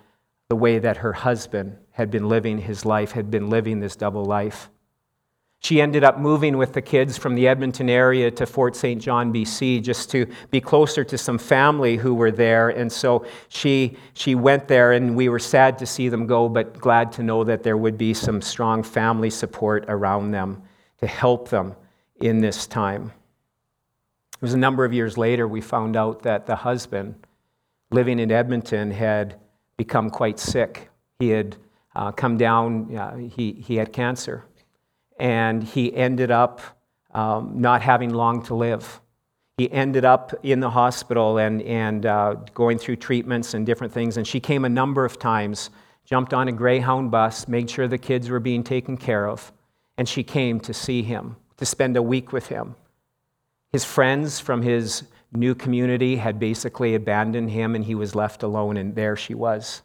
the 0.48 0.56
way 0.56 0.78
that 0.78 0.98
her 0.98 1.12
husband 1.12 1.78
had 1.94 2.10
been 2.10 2.28
living 2.28 2.58
his 2.58 2.84
life, 2.84 3.12
had 3.12 3.30
been 3.30 3.48
living 3.48 3.78
this 3.78 3.94
double 3.94 4.24
life. 4.24 4.68
She 5.60 5.80
ended 5.80 6.02
up 6.02 6.18
moving 6.18 6.56
with 6.56 6.72
the 6.72 6.82
kids 6.82 7.16
from 7.16 7.36
the 7.36 7.46
Edmonton 7.46 7.88
area 7.88 8.32
to 8.32 8.46
Fort 8.46 8.74
St. 8.74 9.00
John, 9.00 9.32
BC, 9.32 9.80
just 9.80 10.10
to 10.10 10.26
be 10.50 10.60
closer 10.60 11.04
to 11.04 11.16
some 11.16 11.38
family 11.38 11.96
who 11.96 12.14
were 12.14 12.32
there. 12.32 12.68
And 12.68 12.92
so 12.92 13.24
she, 13.48 13.96
she 14.12 14.34
went 14.34 14.66
there, 14.66 14.90
and 14.92 15.14
we 15.14 15.28
were 15.28 15.38
sad 15.38 15.78
to 15.78 15.86
see 15.86 16.08
them 16.08 16.26
go, 16.26 16.48
but 16.48 16.78
glad 16.78 17.12
to 17.12 17.22
know 17.22 17.44
that 17.44 17.62
there 17.62 17.76
would 17.76 17.96
be 17.96 18.12
some 18.12 18.42
strong 18.42 18.82
family 18.82 19.30
support 19.30 19.84
around 19.86 20.32
them 20.32 20.62
to 20.98 21.06
help 21.06 21.48
them 21.48 21.76
in 22.20 22.40
this 22.40 22.66
time. 22.66 23.12
It 24.34 24.42
was 24.42 24.54
a 24.54 24.58
number 24.58 24.84
of 24.84 24.92
years 24.92 25.16
later 25.16 25.46
we 25.46 25.60
found 25.60 25.96
out 25.96 26.22
that 26.24 26.44
the 26.44 26.56
husband, 26.56 27.14
living 27.92 28.18
in 28.18 28.32
Edmonton, 28.32 28.90
had 28.90 29.36
become 29.76 30.10
quite 30.10 30.40
sick. 30.40 30.90
He 31.20 31.28
had 31.28 31.56
uh, 31.94 32.12
come 32.12 32.36
down, 32.36 32.96
uh, 32.96 33.16
he, 33.16 33.52
he 33.52 33.76
had 33.76 33.92
cancer. 33.92 34.44
and 35.18 35.62
he 35.62 35.94
ended 35.94 36.30
up 36.30 36.60
um, 37.12 37.60
not 37.60 37.82
having 37.82 38.12
long 38.12 38.42
to 38.44 38.54
live. 38.54 39.00
He 39.56 39.70
ended 39.70 40.04
up 40.04 40.34
in 40.42 40.58
the 40.60 40.70
hospital 40.70 41.38
and, 41.38 41.62
and 41.62 42.04
uh, 42.06 42.34
going 42.54 42.78
through 42.78 42.96
treatments 42.96 43.54
and 43.54 43.64
different 43.64 43.92
things. 43.92 44.16
And 44.16 44.26
she 44.26 44.40
came 44.40 44.64
a 44.64 44.68
number 44.68 45.04
of 45.04 45.18
times, 45.18 45.70
jumped 46.04 46.34
on 46.34 46.48
a 46.48 46.52
Greyhound 46.52 47.12
bus, 47.12 47.46
made 47.46 47.70
sure 47.70 47.86
the 47.86 47.98
kids 47.98 48.28
were 48.28 48.40
being 48.40 48.64
taken 48.64 48.96
care 48.96 49.28
of. 49.28 49.52
And 49.96 50.08
she 50.08 50.24
came 50.24 50.58
to 50.60 50.74
see 50.74 51.02
him, 51.02 51.36
to 51.58 51.64
spend 51.64 51.96
a 51.96 52.02
week 52.02 52.32
with 52.32 52.48
him. 52.48 52.74
His 53.70 53.84
friends 53.84 54.40
from 54.40 54.62
his 54.62 55.04
new 55.32 55.54
community 55.54 56.16
had 56.16 56.40
basically 56.40 56.96
abandoned 56.96 57.50
him, 57.50 57.76
and 57.76 57.84
he 57.84 57.94
was 57.94 58.16
left 58.16 58.42
alone, 58.42 58.76
and 58.76 58.96
there 58.96 59.16
she 59.16 59.34
was. 59.34 59.82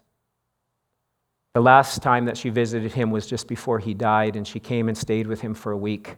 The 1.54 1.62
last 1.62 2.04
time 2.04 2.26
that 2.26 2.38
she 2.38 2.50
visited 2.50 2.94
him 2.94 3.10
was 3.10 3.26
just 3.26 3.48
before 3.48 3.80
he 3.80 3.94
died, 3.94 4.36
and 4.36 4.48
she 4.48 4.60
came 4.60 4.88
and 4.88 4.98
stayed 4.98 5.26
with 5.26 5.42
him 5.42 5.56
for 5.56 5.72
a 5.72 5.78
week. 5.78 6.16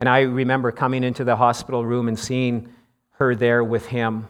And 0.00 0.08
I 0.08 0.22
remember 0.22 0.72
coming 0.72 1.04
into 1.04 1.22
the 1.22 1.36
hospital 1.36 1.86
room 1.86 2.08
and 2.08 2.18
seeing 2.18 2.68
her 3.12 3.36
there 3.36 3.62
with 3.62 3.86
him. 3.86 4.26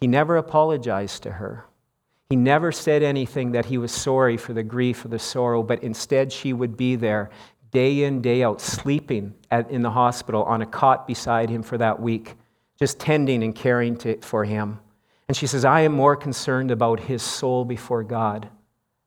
He 0.00 0.06
never 0.06 0.36
apologized 0.36 1.22
to 1.22 1.32
her. 1.32 1.64
He 2.28 2.36
never 2.36 2.72
said 2.72 3.02
anything 3.02 3.52
that 3.52 3.66
he 3.66 3.78
was 3.78 3.90
sorry 3.90 4.36
for 4.36 4.52
the 4.52 4.62
grief 4.62 5.04
or 5.04 5.08
the 5.08 5.18
sorrow, 5.18 5.62
but 5.62 5.82
instead 5.82 6.30
she 6.30 6.52
would 6.52 6.76
be 6.76 6.96
there 6.96 7.30
day 7.70 8.04
in, 8.04 8.20
day 8.20 8.42
out, 8.42 8.60
sleeping 8.60 9.34
at, 9.50 9.70
in 9.70 9.80
the 9.80 9.90
hospital 9.90 10.42
on 10.44 10.60
a 10.60 10.66
cot 10.66 11.06
beside 11.06 11.48
him 11.48 11.62
for 11.62 11.78
that 11.78 12.00
week, 12.00 12.34
just 12.78 12.98
tending 12.98 13.42
and 13.42 13.54
caring 13.54 13.96
to, 13.96 14.18
for 14.20 14.44
him. 14.44 14.78
And 15.26 15.34
she 15.34 15.46
says, 15.46 15.64
I 15.64 15.80
am 15.80 15.92
more 15.92 16.16
concerned 16.16 16.70
about 16.70 17.00
his 17.00 17.22
soul 17.22 17.64
before 17.64 18.02
God 18.02 18.50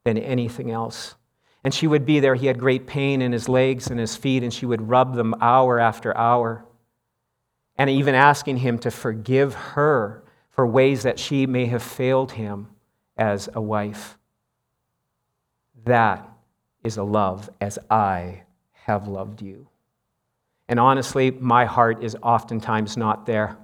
than 0.05 0.17
anything 0.17 0.71
else. 0.71 1.15
And 1.63 1.73
she 1.73 1.87
would 1.87 2.05
be 2.05 2.19
there. 2.21 2.35
He 2.35 2.47
had 2.47 2.59
great 2.59 2.87
pain 2.87 3.21
in 3.21 3.31
his 3.31 3.49
legs 3.49 3.87
and 3.87 3.99
his 3.99 4.15
feet, 4.15 4.43
and 4.43 4.53
she 4.53 4.65
would 4.65 4.87
rub 4.87 5.15
them 5.15 5.35
hour 5.41 5.79
after 5.79 6.15
hour. 6.15 6.63
And 7.75 7.89
even 7.89 8.15
asking 8.15 8.57
him 8.57 8.77
to 8.79 8.91
forgive 8.91 9.53
her 9.53 10.23
for 10.51 10.65
ways 10.65 11.03
that 11.03 11.19
she 11.19 11.45
may 11.45 11.65
have 11.65 11.83
failed 11.83 12.33
him 12.33 12.67
as 13.17 13.49
a 13.53 13.61
wife. 13.61 14.17
That 15.83 16.29
is 16.83 16.97
a 16.97 17.03
love 17.03 17.49
as 17.59 17.77
I 17.89 18.43
have 18.85 19.07
loved 19.07 19.41
you. 19.41 19.67
And 20.69 20.79
honestly, 20.79 21.31
my 21.31 21.65
heart 21.65 22.03
is 22.03 22.15
oftentimes 22.21 22.95
not 22.95 23.25
there. 23.25 23.57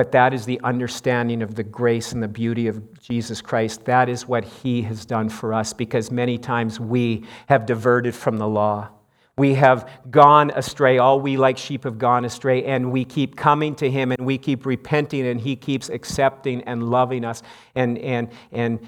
But 0.00 0.12
that 0.12 0.32
is 0.32 0.46
the 0.46 0.58
understanding 0.64 1.42
of 1.42 1.56
the 1.56 1.62
grace 1.62 2.12
and 2.12 2.22
the 2.22 2.26
beauty 2.26 2.68
of 2.68 2.98
Jesus 3.02 3.42
Christ. 3.42 3.84
That 3.84 4.08
is 4.08 4.26
what 4.26 4.44
he 4.44 4.80
has 4.80 5.04
done 5.04 5.28
for 5.28 5.52
us 5.52 5.74
because 5.74 6.10
many 6.10 6.38
times 6.38 6.80
we 6.80 7.26
have 7.50 7.66
diverted 7.66 8.14
from 8.14 8.38
the 8.38 8.48
law. 8.48 8.88
We 9.36 9.56
have 9.56 9.86
gone 10.10 10.52
astray. 10.54 10.96
All 10.96 11.20
we 11.20 11.36
like 11.36 11.58
sheep 11.58 11.84
have 11.84 11.98
gone 11.98 12.24
astray, 12.24 12.64
and 12.64 12.90
we 12.90 13.04
keep 13.04 13.36
coming 13.36 13.74
to 13.74 13.90
him 13.90 14.10
and 14.10 14.24
we 14.24 14.38
keep 14.38 14.64
repenting, 14.64 15.26
and 15.26 15.38
he 15.38 15.54
keeps 15.54 15.90
accepting 15.90 16.62
and 16.62 16.88
loving 16.88 17.26
us 17.26 17.42
and, 17.74 17.98
and, 17.98 18.30
and 18.52 18.80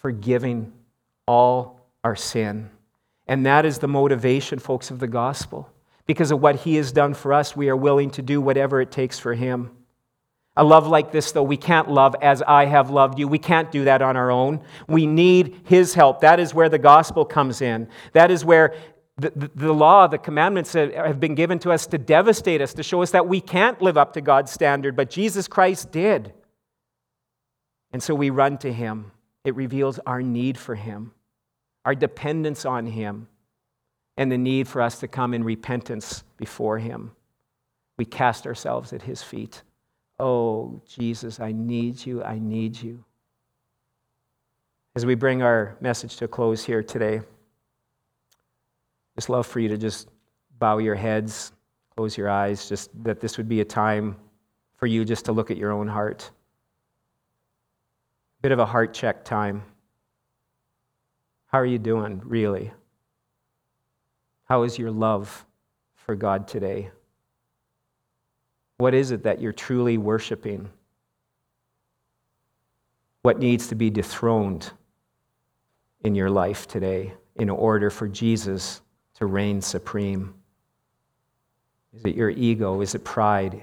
forgiving 0.00 0.72
all 1.28 1.90
our 2.02 2.16
sin. 2.16 2.70
And 3.26 3.44
that 3.44 3.66
is 3.66 3.80
the 3.80 3.88
motivation, 3.88 4.58
folks, 4.58 4.90
of 4.90 4.98
the 4.98 5.08
gospel. 5.08 5.71
Because 6.06 6.30
of 6.30 6.40
what 6.40 6.56
he 6.56 6.76
has 6.76 6.92
done 6.92 7.14
for 7.14 7.32
us, 7.32 7.56
we 7.56 7.68
are 7.68 7.76
willing 7.76 8.10
to 8.12 8.22
do 8.22 8.40
whatever 8.40 8.80
it 8.80 8.90
takes 8.90 9.18
for 9.18 9.34
him. 9.34 9.70
A 10.56 10.64
love 10.64 10.86
like 10.86 11.12
this, 11.12 11.32
though, 11.32 11.42
we 11.42 11.56
can't 11.56 11.90
love 11.90 12.14
as 12.20 12.42
I 12.42 12.66
have 12.66 12.90
loved 12.90 13.18
you. 13.18 13.26
We 13.26 13.38
can't 13.38 13.70
do 13.70 13.84
that 13.84 14.02
on 14.02 14.16
our 14.16 14.30
own. 14.30 14.62
We 14.86 15.06
need 15.06 15.62
his 15.64 15.94
help. 15.94 16.20
That 16.20 16.40
is 16.40 16.52
where 16.52 16.68
the 16.68 16.78
gospel 16.78 17.24
comes 17.24 17.62
in. 17.62 17.88
That 18.12 18.30
is 18.30 18.44
where 18.44 18.74
the, 19.16 19.32
the, 19.34 19.50
the, 19.54 19.72
law, 19.72 20.08
the 20.08 20.18
commandments 20.18 20.74
have 20.74 21.20
been 21.20 21.34
given 21.34 21.58
to 21.60 21.70
us 21.70 21.86
to 21.86 21.98
devastate 21.98 22.60
us, 22.60 22.74
to 22.74 22.82
show 22.82 23.02
us 23.02 23.12
that 23.12 23.26
we 23.26 23.40
can't 23.40 23.80
live 23.80 23.96
up 23.96 24.12
to 24.14 24.20
God's 24.20 24.50
standard, 24.50 24.94
but 24.94 25.08
Jesus 25.08 25.48
Christ 25.48 25.90
did. 25.90 26.34
And 27.92 28.02
so 28.02 28.14
we 28.14 28.30
run 28.30 28.58
to 28.58 28.72
him. 28.72 29.12
It 29.44 29.54
reveals 29.54 29.98
our 30.00 30.22
need 30.22 30.58
for 30.58 30.74
him, 30.74 31.12
our 31.84 31.94
dependence 31.94 32.64
on 32.66 32.86
him 32.86 33.28
and 34.16 34.30
the 34.30 34.38
need 34.38 34.68
for 34.68 34.82
us 34.82 35.00
to 35.00 35.08
come 35.08 35.34
in 35.34 35.44
repentance 35.44 36.24
before 36.36 36.78
Him. 36.78 37.12
We 37.96 38.04
cast 38.04 38.46
ourselves 38.46 38.92
at 38.92 39.02
His 39.02 39.22
feet. 39.22 39.62
Oh, 40.18 40.80
Jesus, 40.86 41.40
I 41.40 41.52
need 41.52 42.04
you. 42.04 42.22
I 42.22 42.38
need 42.38 42.80
you. 42.80 43.04
As 44.94 45.06
we 45.06 45.14
bring 45.14 45.42
our 45.42 45.76
message 45.80 46.16
to 46.16 46.26
a 46.26 46.28
close 46.28 46.64
here 46.64 46.82
today, 46.82 47.22
just 49.16 49.28
love 49.28 49.46
for 49.46 49.60
you 49.60 49.68
to 49.68 49.78
just 49.78 50.08
bow 50.58 50.78
your 50.78 50.94
heads, 50.94 51.52
close 51.96 52.16
your 52.16 52.28
eyes, 52.28 52.68
just 52.68 52.90
that 53.02 53.20
this 53.20 53.36
would 53.36 53.48
be 53.48 53.60
a 53.60 53.64
time 53.64 54.16
for 54.76 54.86
you 54.86 55.04
just 55.04 55.24
to 55.26 55.32
look 55.32 55.50
at 55.50 55.56
your 55.56 55.72
own 55.72 55.88
heart. 55.88 56.30
A 58.38 58.42
bit 58.42 58.52
of 58.52 58.58
a 58.58 58.66
heart 58.66 58.92
check 58.92 59.24
time. 59.24 59.62
How 61.46 61.58
are 61.58 61.66
you 61.66 61.78
doing, 61.78 62.20
really? 62.24 62.72
How 64.52 64.64
is 64.64 64.78
your 64.78 64.90
love 64.90 65.46
for 65.94 66.14
God 66.14 66.46
today? 66.46 66.90
What 68.76 68.92
is 68.92 69.10
it 69.10 69.22
that 69.22 69.40
you're 69.40 69.50
truly 69.50 69.96
worshiping? 69.96 70.68
What 73.22 73.38
needs 73.38 73.68
to 73.68 73.74
be 73.74 73.88
dethroned 73.88 74.70
in 76.04 76.14
your 76.14 76.28
life 76.28 76.68
today 76.68 77.14
in 77.36 77.48
order 77.48 77.88
for 77.88 78.06
Jesus 78.06 78.82
to 79.14 79.24
reign 79.24 79.62
supreme? 79.62 80.34
Is 81.94 82.04
it 82.04 82.14
your 82.14 82.28
ego? 82.28 82.82
Is 82.82 82.94
it 82.94 83.04
pride? 83.04 83.62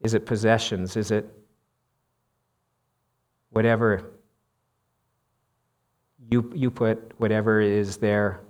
Is 0.00 0.14
it 0.14 0.24
possessions? 0.24 0.96
Is 0.96 1.10
it 1.10 1.28
whatever 3.50 4.10
you, 6.30 6.50
you 6.54 6.70
put, 6.70 7.12
whatever 7.18 7.60
is 7.60 7.98
there 7.98 8.40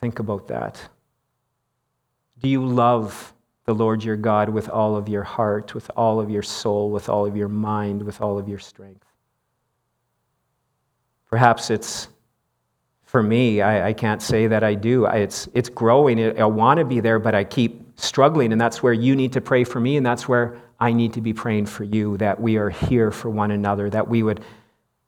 Think 0.00 0.18
about 0.18 0.48
that. 0.48 0.80
Do 2.38 2.48
you 2.48 2.64
love 2.64 3.32
the 3.64 3.74
Lord 3.74 4.04
your 4.04 4.16
God 4.16 4.48
with 4.48 4.68
all 4.68 4.96
of 4.96 5.08
your 5.08 5.22
heart, 5.22 5.74
with 5.74 5.90
all 5.96 6.20
of 6.20 6.30
your 6.30 6.42
soul, 6.42 6.90
with 6.90 7.08
all 7.08 7.26
of 7.26 7.36
your 7.36 7.48
mind, 7.48 8.02
with 8.02 8.20
all 8.20 8.38
of 8.38 8.48
your 8.48 8.58
strength? 8.58 9.04
Perhaps 11.28 11.70
it's 11.70 12.08
for 13.04 13.22
me, 13.22 13.62
I, 13.62 13.88
I 13.88 13.92
can't 13.92 14.20
say 14.20 14.46
that 14.48 14.62
I 14.64 14.74
do. 14.74 15.06
I, 15.06 15.18
it's, 15.18 15.48
it's 15.54 15.68
growing. 15.68 16.38
I 16.38 16.44
want 16.44 16.78
to 16.78 16.84
be 16.84 17.00
there, 17.00 17.18
but 17.18 17.34
I 17.34 17.44
keep 17.44 17.98
struggling. 17.98 18.52
And 18.52 18.60
that's 18.60 18.82
where 18.82 18.92
you 18.92 19.16
need 19.16 19.32
to 19.32 19.40
pray 19.40 19.64
for 19.64 19.80
me, 19.80 19.96
and 19.96 20.04
that's 20.04 20.28
where 20.28 20.58
I 20.78 20.92
need 20.92 21.12
to 21.14 21.20
be 21.20 21.32
praying 21.32 21.66
for 21.66 21.84
you 21.84 22.16
that 22.18 22.38
we 22.40 22.56
are 22.56 22.68
here 22.68 23.10
for 23.10 23.30
one 23.30 23.52
another, 23.52 23.88
that 23.90 24.06
we 24.06 24.22
would 24.22 24.44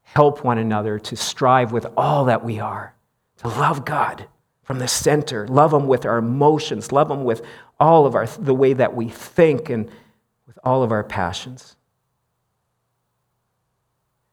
help 0.03 0.45
one 0.45 0.59
another 0.59 0.99
to 1.01 1.17
strive 1.17 1.73
with 1.73 1.87
all 1.97 2.25
that 2.27 2.43
we 2.43 2.61
are, 2.61 2.95
to 3.39 3.49
love 3.49 3.85
God 3.85 4.27
from 4.69 4.81
the 4.81 4.87
center. 4.87 5.49
Love 5.49 5.73
Him 5.73 5.87
with 5.87 6.05
our 6.05 6.19
emotions. 6.19 6.93
Love 6.93 7.11
Him 7.11 7.25
with 7.25 7.41
all 7.81 8.05
of 8.05 8.15
our, 8.15 8.27
the 8.27 8.53
way 8.53 8.75
that 8.75 8.95
we 8.95 9.09
think 9.09 9.71
and 9.71 9.91
with 10.47 10.59
all 10.63 10.83
of 10.83 10.93
our 10.93 11.03
passions. 11.03 11.75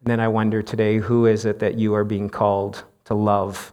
And 0.01 0.11
then 0.11 0.19
I 0.19 0.27
wonder 0.27 0.61
today 0.61 0.97
who 0.97 1.25
is 1.25 1.45
it 1.45 1.59
that 1.59 1.75
you 1.75 1.93
are 1.95 2.03
being 2.03 2.29
called 2.29 2.83
to 3.05 3.13
love 3.13 3.71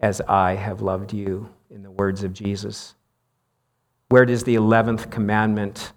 as 0.00 0.22
I 0.22 0.54
have 0.54 0.80
loved 0.80 1.12
you, 1.12 1.50
in 1.68 1.82
the 1.82 1.90
words 1.90 2.24
of 2.24 2.32
Jesus? 2.32 2.94
Where 4.08 4.24
does 4.24 4.44
the 4.44 4.54
11th 4.54 5.10
commandment 5.10 5.92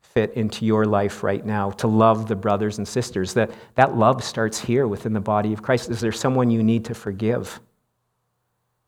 fit 0.00 0.32
into 0.32 0.64
your 0.64 0.86
life 0.86 1.22
right 1.22 1.44
now 1.44 1.70
to 1.72 1.86
love 1.86 2.28
the 2.28 2.36
brothers 2.36 2.78
and 2.78 2.88
sisters? 2.88 3.34
That, 3.34 3.50
that 3.74 3.94
love 3.94 4.24
starts 4.24 4.58
here 4.58 4.88
within 4.88 5.12
the 5.12 5.20
body 5.20 5.52
of 5.52 5.60
Christ. 5.60 5.90
Is 5.90 6.00
there 6.00 6.12
someone 6.12 6.50
you 6.50 6.62
need 6.62 6.86
to 6.86 6.94
forgive? 6.94 7.60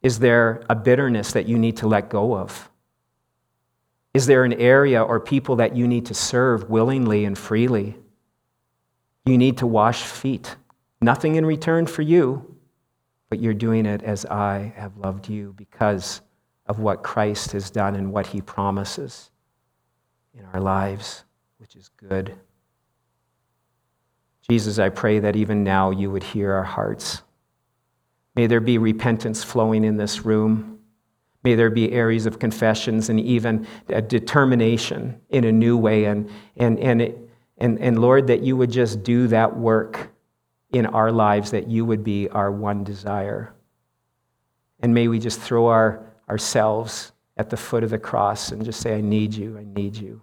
Is 0.04 0.18
there 0.18 0.62
a 0.68 0.74
bitterness 0.74 1.32
that 1.32 1.48
you 1.48 1.58
need 1.58 1.78
to 1.78 1.88
let 1.88 2.10
go 2.10 2.36
of? 2.36 2.70
Is 4.12 4.26
there 4.26 4.44
an 4.44 4.52
area 4.52 5.02
or 5.02 5.18
people 5.18 5.56
that 5.56 5.74
you 5.74 5.88
need 5.88 6.04
to 6.06 6.14
serve 6.14 6.68
willingly 6.68 7.24
and 7.24 7.38
freely? 7.38 7.96
You 9.24 9.38
need 9.38 9.56
to 9.58 9.66
wash 9.66 10.02
feet. 10.02 10.56
Nothing 11.00 11.36
in 11.36 11.46
return 11.46 11.86
for 11.86 12.02
you, 12.02 12.54
but 13.30 13.40
you're 13.40 13.54
doing 13.54 13.86
it 13.86 14.02
as 14.02 14.26
I 14.26 14.74
have 14.76 14.94
loved 14.98 15.30
you 15.30 15.54
because 15.56 16.20
of 16.66 16.80
what 16.80 17.02
Christ 17.02 17.52
has 17.52 17.70
done 17.70 17.94
and 17.94 18.12
what 18.12 18.26
he 18.26 18.42
promises 18.42 19.30
in 20.38 20.44
our 20.52 20.60
lives, 20.60 21.24
which 21.56 21.76
is 21.76 21.88
good. 21.96 22.34
Jesus, 24.46 24.78
I 24.78 24.90
pray 24.90 25.18
that 25.20 25.34
even 25.34 25.64
now 25.64 25.90
you 25.90 26.10
would 26.10 26.22
hear 26.22 26.52
our 26.52 26.62
hearts. 26.62 27.22
May 28.34 28.46
there 28.46 28.60
be 28.60 28.78
repentance 28.78 29.44
flowing 29.44 29.84
in 29.84 29.96
this 29.96 30.24
room. 30.24 30.80
May 31.42 31.54
there 31.54 31.70
be 31.70 31.92
areas 31.92 32.26
of 32.26 32.38
confessions 32.38 33.08
and 33.08 33.20
even 33.20 33.66
a 33.88 34.02
determination 34.02 35.20
in 35.28 35.44
a 35.44 35.52
new 35.52 35.76
way. 35.76 36.06
And, 36.06 36.30
and, 36.56 36.78
and, 36.80 37.02
it, 37.02 37.30
and, 37.58 37.78
and 37.78 38.00
Lord, 38.00 38.26
that 38.28 38.42
you 38.42 38.56
would 38.56 38.70
just 38.70 39.02
do 39.02 39.28
that 39.28 39.56
work 39.56 40.10
in 40.72 40.86
our 40.86 41.12
lives 41.12 41.52
that 41.52 41.68
you 41.68 41.84
would 41.84 42.02
be 42.02 42.28
our 42.30 42.50
one 42.50 42.82
desire. 42.82 43.54
And 44.80 44.92
may 44.92 45.06
we 45.06 45.20
just 45.20 45.40
throw 45.40 45.66
our, 45.66 46.04
ourselves 46.28 47.12
at 47.36 47.50
the 47.50 47.56
foot 47.56 47.84
of 47.84 47.90
the 47.90 47.98
cross 47.98 48.50
and 48.50 48.64
just 48.64 48.80
say, 48.80 48.96
I 48.96 49.00
need 49.00 49.34
you, 49.34 49.56
I 49.56 49.64
need 49.64 49.96
you. 49.96 50.22